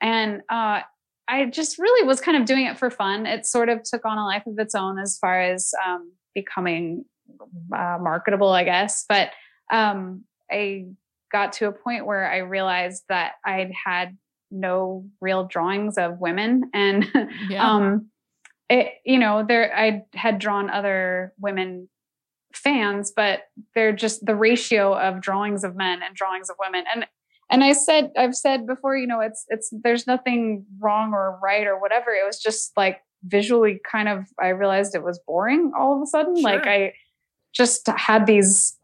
And 0.00 0.42
uh, 0.50 0.80
i 1.28 1.44
just 1.46 1.78
really 1.78 2.06
was 2.06 2.20
kind 2.20 2.36
of 2.36 2.44
doing 2.44 2.66
it 2.66 2.78
for 2.78 2.90
fun. 2.90 3.24
It 3.26 3.46
sort 3.46 3.68
of 3.68 3.82
took 3.82 4.04
on 4.04 4.18
a 4.18 4.24
life 4.26 4.46
of 4.46 4.58
its 4.58 4.74
own 4.74 4.98
as 4.98 5.16
far 5.18 5.40
as 5.40 5.72
um, 5.86 6.12
becoming 6.34 7.04
uh, 7.80 7.98
marketable 8.00 8.50
i 8.50 8.64
guess. 8.64 9.04
But 9.08 9.30
um, 9.72 10.24
i 10.50 10.86
got 11.30 11.54
to 11.54 11.66
a 11.66 11.72
point 11.72 12.04
where 12.04 12.30
i 12.30 12.38
realized 12.38 13.04
that 13.08 13.32
i'd 13.46 13.72
had 13.86 14.18
no 14.50 15.06
real 15.20 15.44
drawings 15.44 15.96
of 15.96 16.18
women. 16.20 16.70
And 16.74 17.08
Yeah. 17.48 17.62
um 17.74 18.10
it 18.68 18.86
you 19.06 19.18
know 19.18 19.44
there 19.46 19.74
i 19.84 20.02
had 20.14 20.38
drawn 20.38 20.68
other 20.70 21.32
women 21.38 21.88
fans 22.56 23.12
but 23.14 23.44
they're 23.74 23.92
just 23.92 24.24
the 24.24 24.34
ratio 24.34 24.94
of 24.98 25.20
drawings 25.20 25.64
of 25.64 25.76
men 25.76 26.00
and 26.02 26.14
drawings 26.14 26.50
of 26.50 26.56
women. 26.58 26.84
And 26.92 27.06
and 27.50 27.62
i 27.62 27.72
said 27.72 28.10
i've 28.16 28.34
said 28.34 28.66
before 28.66 28.96
you 28.96 29.06
know 29.06 29.20
it's 29.20 29.44
it's 29.48 29.72
there's 29.82 30.06
nothing 30.06 30.64
wrong 30.78 31.12
or 31.12 31.38
right 31.42 31.66
or 31.66 31.80
whatever. 31.80 32.10
It 32.10 32.26
was 32.26 32.38
just 32.38 32.72
like 32.76 33.00
visually 33.24 33.80
kind 33.90 34.08
of 34.08 34.26
i 34.40 34.48
realized 34.48 34.94
it 34.94 35.04
was 35.04 35.20
boring 35.26 35.72
all 35.78 35.96
of 35.96 36.02
a 36.02 36.06
sudden. 36.06 36.34
Like 36.40 36.66
i 36.66 36.92
just 37.52 37.86
had 37.88 38.26
these 38.26 38.76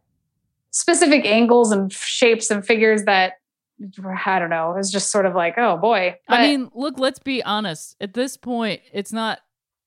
specific 0.70 1.24
angles 1.24 1.72
and 1.72 1.92
shapes 1.92 2.50
and 2.50 2.64
figures 2.64 3.04
that 3.04 3.34
i 4.26 4.38
don't 4.38 4.50
know 4.50 4.72
it 4.72 4.76
was 4.76 4.90
just 4.90 5.10
sort 5.10 5.24
of 5.24 5.34
like 5.34 5.54
oh 5.56 5.76
boy. 5.76 6.14
I 6.28 6.42
mean, 6.42 6.70
look, 6.74 6.98
let's 6.98 7.20
be 7.20 7.42
honest. 7.42 7.96
At 8.00 8.12
this 8.12 8.36
point, 8.36 8.82
it's 8.92 9.12
not 9.12 9.38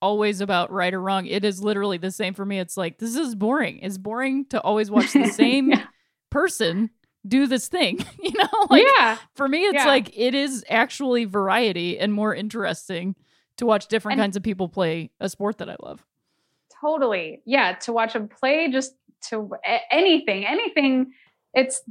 always 0.01 0.41
about 0.41 0.71
right 0.71 0.93
or 0.93 1.01
wrong. 1.01 1.25
It 1.25 1.43
is 1.45 1.61
literally 1.63 1.97
the 1.97 2.11
same 2.11 2.33
for 2.33 2.45
me. 2.45 2.59
It's 2.59 2.75
like, 2.77 2.97
this 2.97 3.15
is 3.15 3.35
boring. 3.35 3.79
It's 3.79 3.97
boring 3.97 4.45
to 4.45 4.59
always 4.61 4.89
watch 4.89 5.13
the 5.13 5.27
same 5.31 5.69
Yeah. 5.69 5.83
person 6.29 6.89
do 7.27 7.45
this 7.47 7.67
thing. 7.67 7.99
you 8.21 8.31
know, 8.33 8.49
like 8.69 8.83
yeah 8.97 9.17
for 9.35 9.47
me, 9.47 9.59
it's 9.65 9.75
Yeah. 9.75 9.85
like 9.85 10.17
it 10.17 10.33
is 10.33 10.65
actually 10.69 11.25
variety 11.25 11.99
and 11.99 12.11
more 12.11 12.33
interesting 12.33 13.15
to 13.57 13.65
watch 13.65 13.87
different 13.87 14.13
And- 14.19 14.23
kinds 14.23 14.37
of 14.37 14.43
people 14.43 14.67
play 14.69 15.11
a 15.19 15.29
sport 15.29 15.59
that 15.59 15.69
I 15.69 15.75
love. 15.83 16.03
totally 16.81 17.41
yeah 17.45 17.73
to 17.73 17.93
watch 17.93 18.13
them 18.13 18.27
play 18.27 18.71
just 18.71 18.95
to 19.29 19.51
anything 19.91 20.47
anything 20.47 21.11
it's 21.53 21.83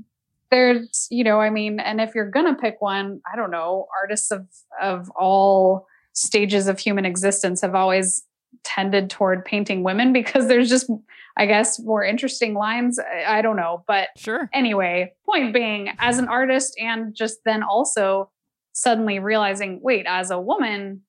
there's 0.50 1.06
you 1.12 1.22
know 1.22 1.38
i 1.40 1.48
mean 1.48 1.78
and 1.78 2.00
if 2.00 2.12
you're 2.14 2.28
gonna 2.30 2.56
pick 2.56 2.80
one 2.80 3.20
i 3.32 3.36
don't 3.36 3.52
know 3.52 3.86
artists 4.02 4.32
of 4.32 4.48
of 4.82 5.08
all 5.10 5.86
stages 6.12 6.66
of 6.68 6.78
human 6.78 7.04
existence 7.04 7.60
have 7.60 7.74
always 7.74 8.22
tended 8.64 9.08
toward 9.10 9.44
painting 9.44 9.82
women 9.82 10.12
because 10.20 10.48
there's 10.48 10.68
just 10.68 10.90
i 11.36 11.46
guess 11.46 11.78
more 11.80 12.04
interesting 12.04 12.54
lines 12.54 12.98
i, 12.98 13.38
I 13.38 13.42
don't 13.42 13.56
know 13.56 13.84
but 13.86 14.08
Sure. 14.16 14.50
anyway 14.52 15.12
point 15.24 15.54
being 15.54 15.90
as 15.98 16.18
an 16.18 16.28
artist 16.28 16.74
and 16.78 17.14
just 17.14 17.38
then 17.44 17.62
also 17.62 18.30
suddenly 18.72 19.18
realizing 19.18 19.80
wait 19.82 20.06
as 20.08 20.30
a 20.30 20.40
woman 20.40 21.02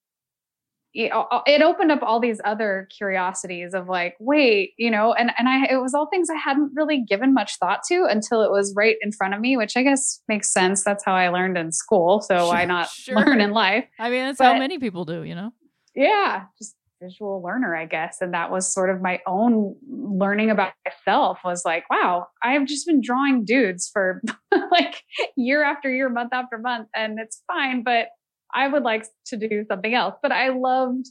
it 0.94 1.62
opened 1.62 1.92
up 1.92 2.02
all 2.04 2.20
these 2.20 2.42
other 2.44 2.88
curiosities 2.96 3.74
of 3.74 3.88
like 3.88 4.16
wait 4.20 4.74
you 4.78 4.92
know 4.92 5.14
and 5.14 5.32
and 5.38 5.48
i 5.48 5.66
it 5.66 5.82
was 5.82 5.94
all 5.94 6.08
things 6.08 6.30
i 6.30 6.36
hadn't 6.36 6.72
really 6.76 7.02
given 7.02 7.34
much 7.34 7.58
thought 7.58 7.82
to 7.84 8.06
until 8.10 8.42
it 8.42 8.52
was 8.52 8.74
right 8.76 8.98
in 9.02 9.12
front 9.12 9.34
of 9.34 9.40
me 9.40 9.56
which 9.56 9.78
i 9.78 9.84
guess 9.84 10.22
makes 10.28 10.52
sense 10.52 10.84
that's 10.84 11.04
how 11.06 11.14
i 11.14 11.30
learned 11.30 11.58
in 11.58 11.72
school 11.72 12.22
so 12.22 12.48
why 12.48 12.66
not 12.66 12.90
sure. 12.90 13.16
learn 13.16 13.40
in 13.40 13.52
life 13.52 13.86
I 14.00 14.10
mean, 14.10 14.26
that's 14.26 14.42
how 14.42 14.58
many 14.58 14.80
people 14.80 15.06
do, 15.06 15.24
you 15.24 15.36
know? 15.36 15.52
yeah 15.96 16.46
just 16.58 16.76
visual 17.02 17.42
learner 17.42 17.76
i 17.76 17.86
guess 17.86 18.18
and 18.22 18.34
that 18.34 18.52
was 18.52 18.72
sort 18.72 18.90
of 18.90 19.02
my 19.02 19.20
own 19.26 19.76
learning 19.90 20.52
about 20.52 20.72
myself 20.86 21.40
was 21.44 21.64
like 21.66 21.90
wow 21.90 22.28
i've 22.44 22.68
just 22.68 22.86
been 22.86 23.02
drawing 23.02 23.44
dudes 23.44 23.90
for 23.92 24.22
like 24.72 25.02
year 25.36 25.64
after 25.64 25.92
year 25.92 26.10
month 26.10 26.32
after 26.32 26.60
month 26.60 26.88
and 26.94 27.18
it's 27.20 27.42
fine 27.48 27.82
but 27.82 28.10
i 28.54 28.68
would 28.68 28.84
like 28.84 29.06
to 29.26 29.38
do 29.38 29.66
something 29.68 29.94
else 29.94 30.16
but 30.22 30.32
i 30.32 30.50
loved 30.50 31.08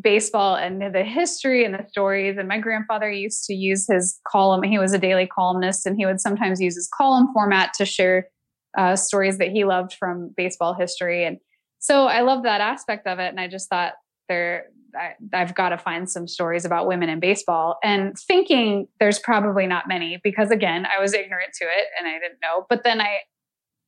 baseball 0.00 0.56
and 0.56 0.94
the 0.94 1.04
history 1.04 1.64
and 1.64 1.74
the 1.74 1.86
stories. 1.88 2.36
And 2.36 2.48
my 2.48 2.58
grandfather 2.58 3.10
used 3.10 3.44
to 3.44 3.54
use 3.54 3.86
his 3.86 4.18
column 4.26 4.62
he 4.62 4.78
was 4.78 4.92
a 4.92 4.98
daily 4.98 5.26
columnist 5.26 5.86
and 5.86 5.96
he 5.96 6.06
would 6.06 6.20
sometimes 6.20 6.60
use 6.60 6.74
his 6.74 6.88
column 6.96 7.32
format 7.32 7.74
to 7.74 7.84
share 7.84 8.28
uh, 8.76 8.96
stories 8.96 9.38
that 9.38 9.50
he 9.50 9.64
loved 9.64 9.94
from 9.94 10.32
baseball 10.36 10.74
history. 10.74 11.24
And 11.24 11.38
so 11.78 12.06
i 12.06 12.22
love 12.22 12.44
that 12.44 12.60
aspect 12.60 13.06
of 13.06 13.18
it 13.18 13.28
and 13.28 13.38
i 13.38 13.46
just 13.46 13.68
thought 13.68 13.92
there 14.28 14.66
I, 14.96 15.14
I've 15.32 15.54
got 15.54 15.70
to 15.70 15.78
find 15.78 16.08
some 16.08 16.28
stories 16.28 16.64
about 16.64 16.86
women 16.86 17.08
in 17.08 17.18
baseball. 17.18 17.78
And 17.82 18.16
thinking 18.16 18.86
there's 19.00 19.18
probably 19.18 19.66
not 19.66 19.88
many 19.88 20.20
because 20.22 20.50
again 20.50 20.86
I 20.86 21.00
was 21.00 21.14
ignorant 21.14 21.52
to 21.54 21.64
it 21.64 21.88
and 21.98 22.08
I 22.08 22.12
didn't 22.12 22.38
know 22.40 22.66
but 22.68 22.84
then 22.84 23.00
I 23.00 23.18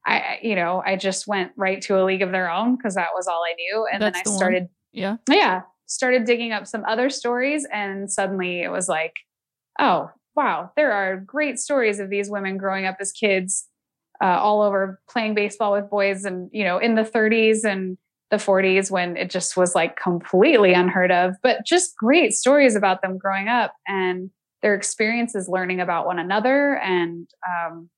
I 0.06 0.38
you 0.42 0.54
know 0.54 0.82
I 0.86 0.96
just 0.96 1.26
went 1.26 1.52
right 1.56 1.82
to 1.82 2.00
a 2.00 2.04
league 2.04 2.22
of 2.22 2.32
their 2.32 2.50
own 2.50 2.76
because 2.76 2.94
that 2.94 3.08
was 3.14 3.26
all 3.26 3.42
I 3.44 3.54
knew 3.54 3.86
and 3.92 4.00
That's 4.00 4.16
then 4.16 4.22
the 4.24 4.30
I 4.30 4.32
one. 4.32 4.38
started 4.38 4.68
Yeah. 4.92 5.16
yeah 5.28 5.60
started 5.86 6.24
digging 6.24 6.52
up 6.52 6.66
some 6.66 6.84
other 6.86 7.10
stories 7.10 7.66
and 7.72 8.10
suddenly 8.10 8.60
it 8.62 8.70
was 8.70 8.88
like 8.88 9.12
oh 9.78 10.10
wow 10.34 10.70
there 10.76 10.92
are 10.92 11.16
great 11.16 11.58
stories 11.58 12.00
of 12.00 12.08
these 12.10 12.30
women 12.30 12.56
growing 12.56 12.86
up 12.86 12.96
as 13.00 13.12
kids 13.12 13.66
uh, 14.22 14.26
all 14.40 14.62
over 14.62 15.00
playing 15.10 15.34
baseball 15.34 15.72
with 15.72 15.90
boys 15.90 16.24
and 16.24 16.48
you 16.52 16.64
know 16.64 16.78
in 16.78 16.94
the 16.94 17.02
30s 17.02 17.64
and 17.64 17.98
the 18.30 18.36
40s 18.38 18.90
when 18.90 19.16
it 19.16 19.30
just 19.30 19.56
was 19.56 19.74
like 19.76 19.96
completely 19.96 20.72
unheard 20.72 21.12
of 21.12 21.34
but 21.42 21.64
just 21.66 21.96
great 21.96 22.32
stories 22.32 22.74
about 22.74 23.00
them 23.02 23.18
growing 23.18 23.46
up 23.48 23.72
and 23.86 24.30
their 24.62 24.74
experiences 24.74 25.48
learning 25.48 25.80
about 25.80 26.06
one 26.06 26.18
another 26.18 26.76
and 26.78 27.28
um, 27.48 27.88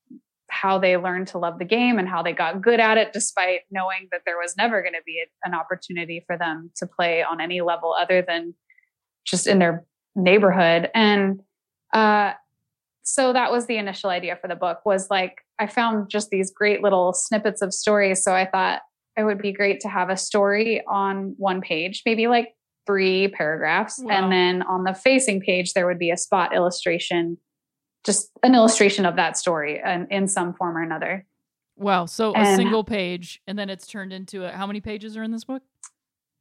how 0.60 0.78
they 0.78 0.96
learned 0.96 1.28
to 1.28 1.38
love 1.38 1.58
the 1.58 1.64
game 1.64 1.98
and 1.98 2.08
how 2.08 2.22
they 2.22 2.32
got 2.32 2.60
good 2.60 2.80
at 2.80 2.98
it 2.98 3.12
despite 3.12 3.60
knowing 3.70 4.08
that 4.10 4.22
there 4.26 4.38
was 4.38 4.56
never 4.56 4.82
going 4.82 4.94
to 4.94 5.02
be 5.06 5.22
an 5.44 5.54
opportunity 5.54 6.24
for 6.26 6.36
them 6.36 6.70
to 6.76 6.86
play 6.86 7.22
on 7.22 7.40
any 7.40 7.60
level 7.60 7.94
other 7.94 8.22
than 8.26 8.54
just 9.24 9.46
in 9.46 9.58
their 9.58 9.84
neighborhood. 10.16 10.90
And 10.94 11.40
uh, 11.92 12.32
so 13.02 13.32
that 13.32 13.52
was 13.52 13.66
the 13.66 13.76
initial 13.76 14.10
idea 14.10 14.36
for 14.36 14.48
the 14.48 14.56
book 14.56 14.80
was 14.84 15.08
like 15.10 15.38
i 15.58 15.66
found 15.66 16.10
just 16.10 16.28
these 16.28 16.52
great 16.52 16.82
little 16.82 17.12
snippets 17.12 17.62
of 17.62 17.72
stories. 17.72 18.22
So 18.22 18.34
i 18.34 18.44
thought 18.44 18.82
it 19.16 19.24
would 19.24 19.40
be 19.40 19.52
great 19.52 19.80
to 19.80 19.88
have 19.88 20.10
a 20.10 20.16
story 20.16 20.82
on 20.86 21.34
one 21.38 21.60
page 21.60 22.02
maybe 22.04 22.26
like 22.26 22.54
three 22.86 23.28
paragraphs. 23.28 23.98
Wow. 24.02 24.10
and 24.10 24.32
then 24.32 24.62
on 24.62 24.84
the 24.84 24.94
facing 24.94 25.40
page 25.40 25.72
there 25.72 25.86
would 25.86 25.98
be 25.98 26.10
a 26.10 26.16
spot 26.16 26.54
illustration 26.54 27.38
just 28.08 28.30
an 28.42 28.54
illustration 28.54 29.06
of 29.06 29.14
that 29.16 29.36
story 29.38 29.80
and 29.80 30.06
in 30.10 30.26
some 30.26 30.52
form 30.54 30.76
or 30.76 30.82
another 30.82 31.24
Wow. 31.76 32.06
So 32.06 32.34
a 32.34 32.56
single 32.56 32.82
page, 32.82 33.40
and 33.46 33.56
then 33.56 33.70
it's 33.70 33.86
turned 33.86 34.12
into 34.12 34.44
a, 34.44 34.50
how 34.50 34.66
many 34.66 34.80
pages 34.80 35.16
are 35.16 35.22
in 35.22 35.30
this 35.30 35.44
book? 35.44 35.62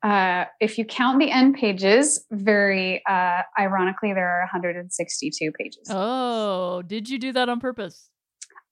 uh, 0.04 0.46
if 0.60 0.78
you 0.80 0.86
count 0.86 1.20
the 1.20 1.30
end 1.32 1.54
pages 1.56 2.26
very 2.32 3.04
uh, 3.06 3.42
ironically 3.60 4.14
there 4.14 4.28
are 4.28 4.42
162 4.42 5.52
pages 5.52 5.88
Oh, 5.92 6.82
did 6.82 7.08
you 7.10 7.20
do 7.20 7.32
that 7.34 7.50
on 7.50 7.60
purpose? 7.60 8.10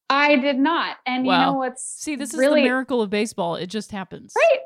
I 0.09 0.35
did 0.37 0.57
not. 0.57 0.97
And 1.05 1.25
you 1.25 1.31
know 1.31 1.53
what's 1.53 1.83
See, 1.83 2.15
this 2.15 2.31
is 2.33 2.39
really 2.39 2.61
the 2.61 2.67
miracle 2.67 3.01
of 3.01 3.09
baseball. 3.09 3.55
It 3.55 3.67
just 3.67 3.91
happens. 3.91 4.33
right? 4.37 4.59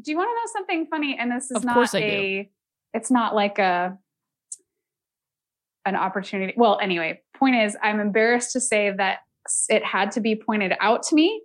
Do 0.00 0.10
you 0.12 0.16
want 0.16 0.28
to 0.30 0.34
know 0.34 0.52
something 0.52 0.86
funny? 0.86 1.16
And 1.18 1.30
this 1.32 1.50
is 1.50 1.56
Of 1.58 1.64
not 1.64 1.74
course 1.74 1.92
I 1.94 2.00
do. 2.00 2.06
a. 2.06 2.50
It's 2.94 3.10
not 3.10 3.34
like 3.34 3.58
a 3.58 3.98
an 5.88 5.96
opportunity. 5.96 6.54
Well, 6.56 6.78
anyway, 6.80 7.20
point 7.36 7.56
is, 7.56 7.76
I'm 7.82 8.00
embarrassed 8.00 8.52
to 8.52 8.60
say 8.60 8.92
that 8.96 9.18
it 9.68 9.84
had 9.84 10.12
to 10.12 10.20
be 10.20 10.36
pointed 10.36 10.72
out 10.80 11.02
to 11.04 11.14
me. 11.14 11.42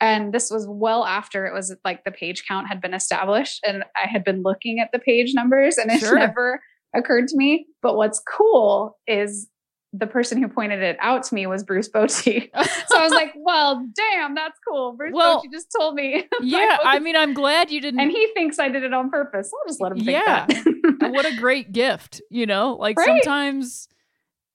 And 0.00 0.32
this 0.34 0.50
was 0.50 0.66
well 0.68 1.04
after 1.04 1.46
it 1.46 1.54
was 1.54 1.74
like 1.84 2.02
the 2.04 2.10
page 2.10 2.44
count 2.48 2.66
had 2.66 2.80
been 2.80 2.92
established 2.94 3.60
and 3.64 3.84
I 3.94 4.08
had 4.08 4.24
been 4.24 4.42
looking 4.42 4.80
at 4.80 4.90
the 4.92 4.98
page 4.98 5.32
numbers 5.34 5.78
and 5.78 5.90
it 5.92 6.00
Sure. 6.00 6.18
never 6.18 6.60
occurred 6.94 7.28
to 7.28 7.36
me. 7.36 7.66
But 7.82 7.96
what's 7.96 8.20
cool 8.20 8.98
is 9.06 9.48
the 9.92 10.06
person 10.08 10.42
who 10.42 10.48
pointed 10.48 10.80
it 10.82 10.96
out 11.00 11.22
to 11.24 11.34
me 11.34 11.46
was 11.46 11.62
Bruce 11.62 11.88
Bochy. 11.88 12.48
so 12.88 12.98
I 12.98 13.02
was 13.02 13.12
like, 13.12 13.32
well, 13.36 13.86
damn, 13.94 14.34
that's 14.34 14.58
cool. 14.66 14.94
Bruce 14.96 15.12
Well, 15.14 15.38
Bochy 15.40 15.52
just 15.52 15.68
told 15.78 15.94
me. 15.94 16.26
yeah, 16.42 16.78
I 16.82 16.98
mean, 16.98 17.14
I'm 17.14 17.34
glad 17.34 17.70
you 17.70 17.80
didn't. 17.80 18.00
and 18.00 18.10
he 18.10 18.26
thinks 18.34 18.58
I 18.58 18.70
did 18.70 18.82
it 18.84 18.92
on 18.94 19.10
purpose. 19.10 19.52
I'll 19.54 19.68
just 19.70 19.80
let 19.80 19.92
him 19.92 19.98
think 19.98 20.18
Yeah. 20.26 20.46
that. 20.48 20.64
what 21.12 21.26
a 21.26 21.32
great 21.32 21.72
gift, 21.72 22.20
you 22.30 22.46
know? 22.46 22.74
Like 22.74 22.96
Right. 22.98 23.06
sometimes 23.06 23.88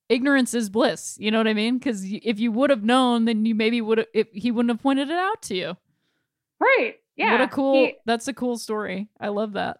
ignorance 0.10 0.54
is 0.54 0.70
bliss, 0.70 1.18
you 1.20 1.32
know 1.32 1.38
what 1.38 1.48
I 1.48 1.54
mean? 1.54 1.80
Cuz 1.80 2.04
if 2.06 2.40
you 2.40 2.52
would 2.52 2.70
have 2.70 2.84
known, 2.84 3.26
then 3.26 3.46
you 3.46 3.56
maybe 3.56 3.82
would 3.82 3.98
have 4.00 4.08
if 4.14 4.28
he 4.32 4.52
wouldn't 4.52 4.72
have 4.72 4.82
pointed 4.82 5.10
it 5.10 5.18
out 5.18 5.42
to 5.44 5.56
you. 5.56 5.78
right. 6.60 6.96
Yeah. 7.16 7.32
What 7.34 7.42
a 7.42 7.48
cool 7.48 7.74
He, 7.86 7.96
that's 8.06 8.28
a 8.28 8.34
cool 8.34 8.58
story. 8.58 9.10
I 9.20 9.30
love 9.30 9.54
that. 9.54 9.78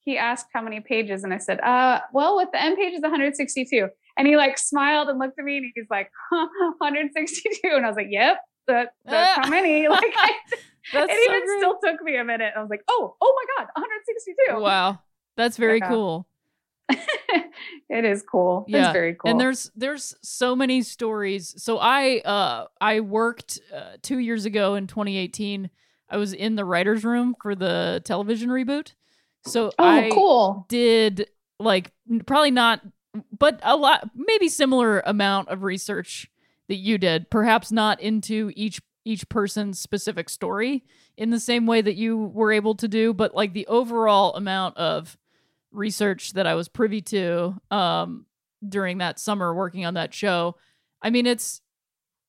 he 0.00 0.18
asked 0.18 0.46
how 0.52 0.60
many 0.62 0.80
pages, 0.80 1.24
and 1.24 1.32
I 1.32 1.38
said, 1.38 1.60
uh, 1.60 2.00
well, 2.12 2.36
with 2.36 2.48
the 2.52 2.60
end 2.62 2.76
page 2.76 2.94
is 2.94 3.02
162. 3.02 3.88
And 4.16 4.26
he 4.26 4.36
like 4.36 4.58
smiled 4.58 5.08
and 5.08 5.18
looked 5.18 5.38
at 5.38 5.44
me 5.44 5.56
and 5.58 5.72
he's 5.74 5.86
like, 5.90 6.10
huh, 6.30 6.48
162. 6.78 7.60
And 7.76 7.84
I 7.84 7.88
was 7.88 7.96
like, 7.96 8.08
yep, 8.10 8.38
that, 8.66 8.92
that's 9.04 9.38
how 9.38 9.48
many. 9.50 9.88
Like, 9.98 10.02
I, 10.16 10.32
That's 10.92 11.12
it 11.12 11.16
so 11.24 11.30
even 11.32 11.46
great. 11.46 11.58
still 11.60 11.78
took 11.84 12.02
me 12.02 12.16
a 12.16 12.24
minute. 12.24 12.52
I 12.56 12.60
was 12.60 12.68
like, 12.70 12.82
oh, 12.88 13.14
oh 13.20 13.34
my 13.36 13.64
God, 13.64 13.68
162. 13.76 14.60
Wow. 14.60 14.98
That's 15.36 15.56
very 15.56 15.78
Yeah. 15.78 15.88
cool. 15.88 16.26
it 17.88 18.04
is 18.04 18.22
cool. 18.22 18.64
Yeah, 18.68 18.86
It's 18.86 18.92
very 18.92 19.14
cool. 19.14 19.30
And 19.30 19.40
there's 19.40 19.70
there's 19.76 20.14
so 20.22 20.56
many 20.56 20.82
stories. 20.82 21.54
So 21.62 21.78
I 21.78 22.20
uh 22.20 22.66
I 22.80 23.00
worked 23.00 23.60
uh, 23.74 23.96
2 24.02 24.18
years 24.18 24.44
ago 24.44 24.74
in 24.74 24.86
2018. 24.86 25.70
I 26.08 26.16
was 26.16 26.32
in 26.32 26.56
the 26.56 26.64
writers 26.64 27.04
room 27.04 27.36
for 27.40 27.54
the 27.54 28.02
television 28.04 28.50
reboot. 28.50 28.94
So 29.44 29.68
oh, 29.68 29.72
I 29.78 30.10
cool. 30.12 30.66
did 30.68 31.28
like 31.58 31.92
probably 32.26 32.50
not 32.50 32.80
but 33.36 33.60
a 33.62 33.76
lot 33.76 34.10
maybe 34.14 34.48
similar 34.48 35.00
amount 35.00 35.48
of 35.48 35.62
research 35.62 36.30
that 36.68 36.76
you 36.76 36.98
did 36.98 37.28
perhaps 37.30 37.72
not 37.72 38.00
into 38.00 38.52
each 38.54 38.80
each 39.10 39.28
person's 39.28 39.78
specific 39.78 40.28
story 40.28 40.84
in 41.16 41.30
the 41.30 41.40
same 41.40 41.66
way 41.66 41.80
that 41.82 41.96
you 41.96 42.16
were 42.16 42.52
able 42.52 42.74
to 42.74 42.88
do 42.88 43.12
but 43.12 43.34
like 43.34 43.52
the 43.52 43.66
overall 43.66 44.34
amount 44.34 44.76
of 44.76 45.18
research 45.72 46.32
that 46.34 46.46
I 46.46 46.54
was 46.54 46.68
privy 46.68 47.00
to 47.02 47.54
um 47.70 48.26
during 48.66 48.98
that 48.98 49.18
summer 49.18 49.54
working 49.54 49.84
on 49.86 49.94
that 49.94 50.12
show 50.14 50.56
I 51.02 51.10
mean 51.10 51.26
it's 51.26 51.60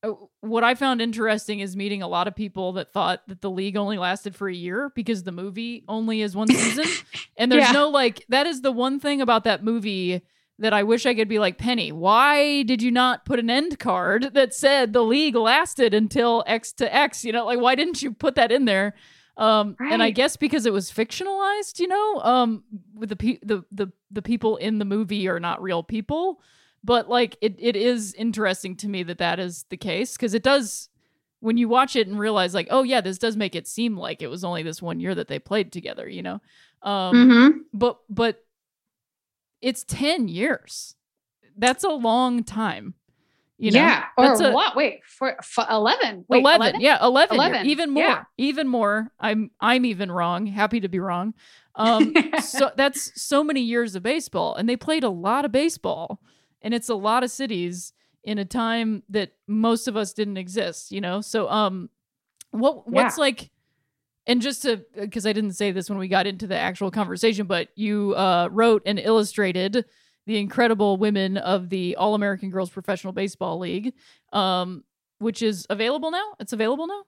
uh, 0.04 0.12
what 0.40 0.64
I 0.64 0.74
found 0.74 1.00
interesting 1.00 1.60
is 1.60 1.76
meeting 1.76 2.02
a 2.02 2.08
lot 2.08 2.26
of 2.26 2.34
people 2.34 2.72
that 2.72 2.92
thought 2.92 3.22
that 3.28 3.40
the 3.40 3.50
league 3.50 3.76
only 3.76 3.98
lasted 3.98 4.34
for 4.34 4.48
a 4.48 4.54
year 4.54 4.90
because 4.96 5.22
the 5.22 5.30
movie 5.30 5.84
only 5.86 6.22
is 6.22 6.34
one 6.34 6.48
season. 6.48 6.86
and 7.36 7.52
there's 7.52 7.66
Yeah. 7.66 7.72
no 7.72 7.88
like, 7.88 8.24
that 8.28 8.48
is 8.48 8.62
the 8.62 8.72
one 8.72 8.98
thing 8.98 9.20
about 9.20 9.44
that 9.44 9.62
movie 9.62 10.22
that 10.62 10.72
I 10.72 10.82
wish 10.82 11.06
I 11.06 11.14
could 11.14 11.28
be 11.28 11.38
like, 11.38 11.58
Penny, 11.58 11.92
why 11.92 12.62
did 12.62 12.80
you 12.82 12.90
not 12.90 13.24
put 13.24 13.38
an 13.38 13.50
end 13.50 13.78
card 13.78 14.32
that 14.34 14.54
said 14.54 14.92
the 14.92 15.02
league 15.02 15.34
lasted 15.36 15.92
until 15.92 16.42
X 16.46 16.72
to 16.74 16.92
X? 16.94 17.24
You 17.24 17.32
know, 17.32 17.44
like, 17.44 17.60
why 17.60 17.74
didn't 17.74 18.00
you 18.02 18.12
put 18.12 18.34
that 18.36 18.50
in 18.52 18.64
there? 18.64 18.94
Um, 19.36 19.76
and 19.80 20.02
I 20.02 20.10
guess 20.10 20.36
because 20.36 20.66
it 20.66 20.72
was 20.72 20.90
fictionalized, 20.92 21.78
you 21.80 21.88
know, 21.88 22.20
um, 22.22 22.64
with 22.94 23.08
the, 23.08 23.16
pe- 23.16 23.38
the 23.42 23.64
the 23.72 23.88
the 24.10 24.20
people 24.22 24.56
in 24.58 24.78
the 24.78 24.84
movie 24.84 25.26
are 25.28 25.40
not 25.40 25.62
real 25.62 25.82
people, 25.82 26.40
but 26.84 27.08
like 27.08 27.36
it 27.40 27.56
it 27.58 27.74
is 27.74 28.12
interesting 28.14 28.76
to 28.76 28.88
me 28.88 29.02
that 29.04 29.18
that 29.18 29.38
is 29.40 29.64
the 29.70 29.76
case 29.78 30.16
because 30.16 30.34
it 30.34 30.42
does 30.42 30.90
when 31.40 31.56
you 31.56 31.66
watch 31.68 31.96
it 31.96 32.06
and 32.08 32.18
realize 32.20 32.52
like 32.54 32.68
oh 32.70 32.82
yeah 32.84 33.00
this 33.00 33.18
does 33.18 33.36
make 33.36 33.56
it 33.56 33.66
seem 33.66 33.96
like 33.96 34.20
it 34.22 34.28
was 34.28 34.44
only 34.44 34.62
this 34.62 34.80
one 34.82 35.00
year 35.00 35.14
that 35.14 35.26
they 35.28 35.38
played 35.40 35.72
together 35.72 36.08
you 36.08 36.22
know 36.22 36.40
um 36.82 37.14
Mm-hmm. 37.16 37.58
but 37.72 37.98
but 38.08 38.44
it's 39.62 39.84
10 39.84 40.28
years 40.28 40.96
that's 41.56 41.84
a 41.84 41.90
long 41.90 42.44
time 42.44 42.94
you 43.58 43.70
know 43.70 43.78
yeah. 43.78 44.04
Or 44.16 44.32
a- 44.32 44.52
what? 44.52 44.74
Wait, 44.74 45.04
for, 45.06 45.36
for 45.44 45.64
11. 45.70 46.24
Wait, 46.28 46.40
11, 46.40 46.80
yeah 46.80 46.98
11, 47.00 47.36
year- 47.36 47.48
11, 47.48 47.66
even 47.66 47.90
more 47.90 48.02
yeah. 48.02 48.24
even 48.36 48.68
more 48.68 49.08
i'm 49.20 49.50
i'm 49.60 49.84
even 49.84 50.10
wrong 50.10 50.46
happy 50.46 50.80
to 50.80 50.88
be 50.88 50.98
wrong 50.98 51.32
um 51.76 52.12
so 52.42 52.72
that's 52.76 53.22
so 53.22 53.44
many 53.44 53.60
years 53.60 53.94
of 53.94 54.02
baseball 54.02 54.54
and 54.56 54.68
they 54.68 54.76
played 54.76 55.04
a 55.04 55.08
lot 55.08 55.44
of 55.44 55.52
baseball 55.52 56.20
and 56.60 56.74
it's 56.74 56.88
a 56.88 56.94
lot 56.94 57.22
of 57.22 57.30
cities 57.30 57.92
in 58.24 58.38
a 58.38 58.44
time 58.44 59.02
that 59.08 59.32
most 59.46 59.86
of 59.86 59.96
us 59.96 60.12
didn't 60.12 60.36
exist 60.36 60.90
you 60.90 61.00
know 61.00 61.20
so 61.20 61.48
um 61.48 61.88
what 62.50 62.88
what's 62.90 63.16
like 63.16 63.51
and 64.26 64.40
just 64.42 64.62
to 64.62 64.84
because 64.98 65.26
i 65.26 65.32
didn't 65.32 65.52
say 65.52 65.72
this 65.72 65.88
when 65.90 65.98
we 65.98 66.08
got 66.08 66.26
into 66.26 66.46
the 66.46 66.56
actual 66.56 66.90
conversation 66.90 67.46
but 67.46 67.68
you 67.76 68.14
uh 68.14 68.48
wrote 68.52 68.82
and 68.86 68.98
illustrated 68.98 69.84
the 70.26 70.38
incredible 70.38 70.96
women 70.96 71.36
of 71.36 71.68
the 71.68 71.96
all-american 71.96 72.50
girls 72.50 72.70
professional 72.70 73.12
baseball 73.12 73.58
league 73.58 73.92
um 74.32 74.84
which 75.18 75.42
is 75.42 75.66
available 75.70 76.10
now 76.10 76.34
it's 76.40 76.52
available 76.52 76.86
now 76.86 77.02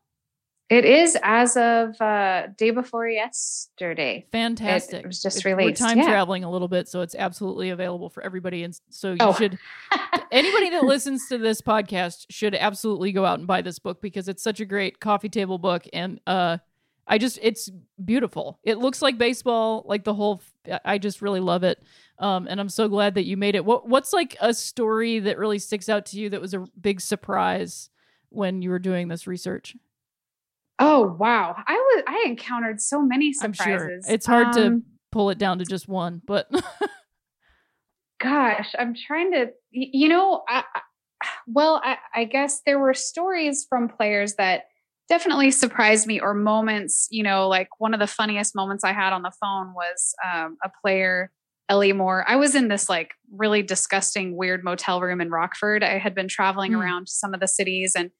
It 0.71 0.85
is 0.87 1.17
as 1.23 1.57
of 1.59 2.01
uh, 2.01 2.47
day 2.57 2.71
before 2.71 3.07
yesterday. 3.07 4.27
fantastic 4.33 5.01
It 5.05 5.07
was 5.07 5.21
just 5.21 5.39
It's- 5.45 5.57
we're 5.57 5.73
time 5.73 5.99
yeah. 5.99 6.05
traveling 6.09 6.43
a 6.43 6.51
little 6.51 6.69
bit 6.69 6.89
so 6.89 7.03
it's 7.03 7.15
absolutely 7.15 7.71
available 7.71 8.09
for 8.09 8.23
everybody 8.23 8.63
and 8.65 8.75
so 8.91 9.11
you 9.13 9.19
Oh. 9.21 9.35
should 9.35 9.59
anybody 10.33 10.71
that 10.71 10.85
listens 10.85 11.29
to 11.29 11.39
this 11.39 11.61
podcast 11.61 12.27
should 12.31 12.55
absolutely 12.55 13.13
go 13.13 13.25
out 13.27 13.39
and 13.39 13.47
buy 13.47 13.61
this 13.63 13.79
book 13.79 14.01
because 14.01 14.27
it's 14.29 14.43
such 14.43 14.59
a 14.61 14.65
great 14.65 15.01
coffee 15.01 15.29
table 15.29 15.59
book 15.59 15.85
and 15.93 16.19
uh 16.27 16.57
I 17.07 17.19
just 17.19 17.39
it's 17.43 17.71
beautiful. 18.03 18.59
It 18.63 18.79
looks 18.79 19.03
like 19.03 19.19
baseball, 19.19 19.85
like 19.87 20.05
the 20.05 20.15
whole 20.15 20.41
f- 20.67 20.81
I 20.85 20.99
just 20.99 21.21
really 21.23 21.41
love 21.41 21.63
it. 21.65 21.83
Um 22.19 22.47
and 22.49 22.59
I'm 22.61 22.69
so 22.69 22.89
glad 22.89 23.15
that 23.17 23.25
you 23.27 23.37
made 23.37 23.55
it. 23.55 23.65
What 23.65 23.89
what's 23.89 24.13
like 24.13 24.37
a 24.41 24.55
story 24.55 25.19
that 25.21 25.37
really 25.39 25.59
sticks 25.59 25.89
out 25.89 26.07
to 26.07 26.19
you 26.19 26.31
that 26.31 26.41
was 26.41 26.55
a 26.55 26.67
big 26.81 27.01
surprise 27.01 27.91
when 28.31 28.63
you 28.63 28.71
were 28.71 28.79
doing 28.79 29.09
this 29.09 29.27
research? 29.27 29.77
Oh 30.81 31.17
wow! 31.21 31.55
I 31.69 31.75
was 31.75 32.05
I 32.09 32.25
encountered 32.27 32.81
so 32.81 33.01
many 33.03 33.33
surprises. 33.33 34.05
sure. 34.07 34.13
It's 34.15 34.27
hard 34.27 34.53
to 34.55 34.67
Um, 34.67 34.83
pull 35.13 35.31
it 35.31 35.39
down 35.39 35.59
to 35.59 35.65
just 35.65 35.87
one, 35.89 36.21
but 36.27 36.51
Gosh, 38.21 38.75
I'm 38.79 38.95
trying 38.95 39.33
to. 39.33 39.51
You 39.71 40.09
know, 40.09 40.43
I, 40.49 40.65
I- 40.75 40.81
well, 41.47 41.81
I, 41.83 41.97
I 42.15 42.25
guess 42.25 42.61
there 42.67 42.79
were 42.79 42.93
stories 42.95 43.67
from 43.69 43.89
players 43.89 44.35
that 44.35 44.65
definitely 45.09 45.51
surprised 45.51 46.07
me, 46.07 46.21
or 46.21 46.35
moments. 46.35 47.09
You 47.11 47.23
know, 47.23 47.49
like 47.49 47.69
one 47.79 47.95
of 47.95 48.01
the 48.01 48.07
funniest 48.07 48.55
moments 48.55 48.85
I 48.85 48.93
had 48.93 49.13
on 49.13 49.23
the 49.23 49.33
phone 49.41 49.75
was 49.75 50.15
um, 50.25 50.57
a 50.63 50.71
player. 50.83 51.31
Ellie 51.71 51.95
Moore. 51.95 52.27
I 52.29 52.37
was 52.37 52.55
in 52.55 52.69
this 52.69 52.91
like 52.91 53.13
really 53.35 53.63
disgusting, 53.63 54.37
weird 54.37 54.63
motel 54.63 55.01
room 55.01 55.23
in 55.23 55.31
Rockford. 55.31 55.83
I 55.83 55.97
had 55.97 56.15
been 56.15 56.29
traveling 56.29 56.73
Hmm. 56.73 56.81
around 56.83 57.09
some 57.09 57.33
of 57.33 57.41
the 57.41 57.49
cities 57.49 57.95
and 57.97 58.11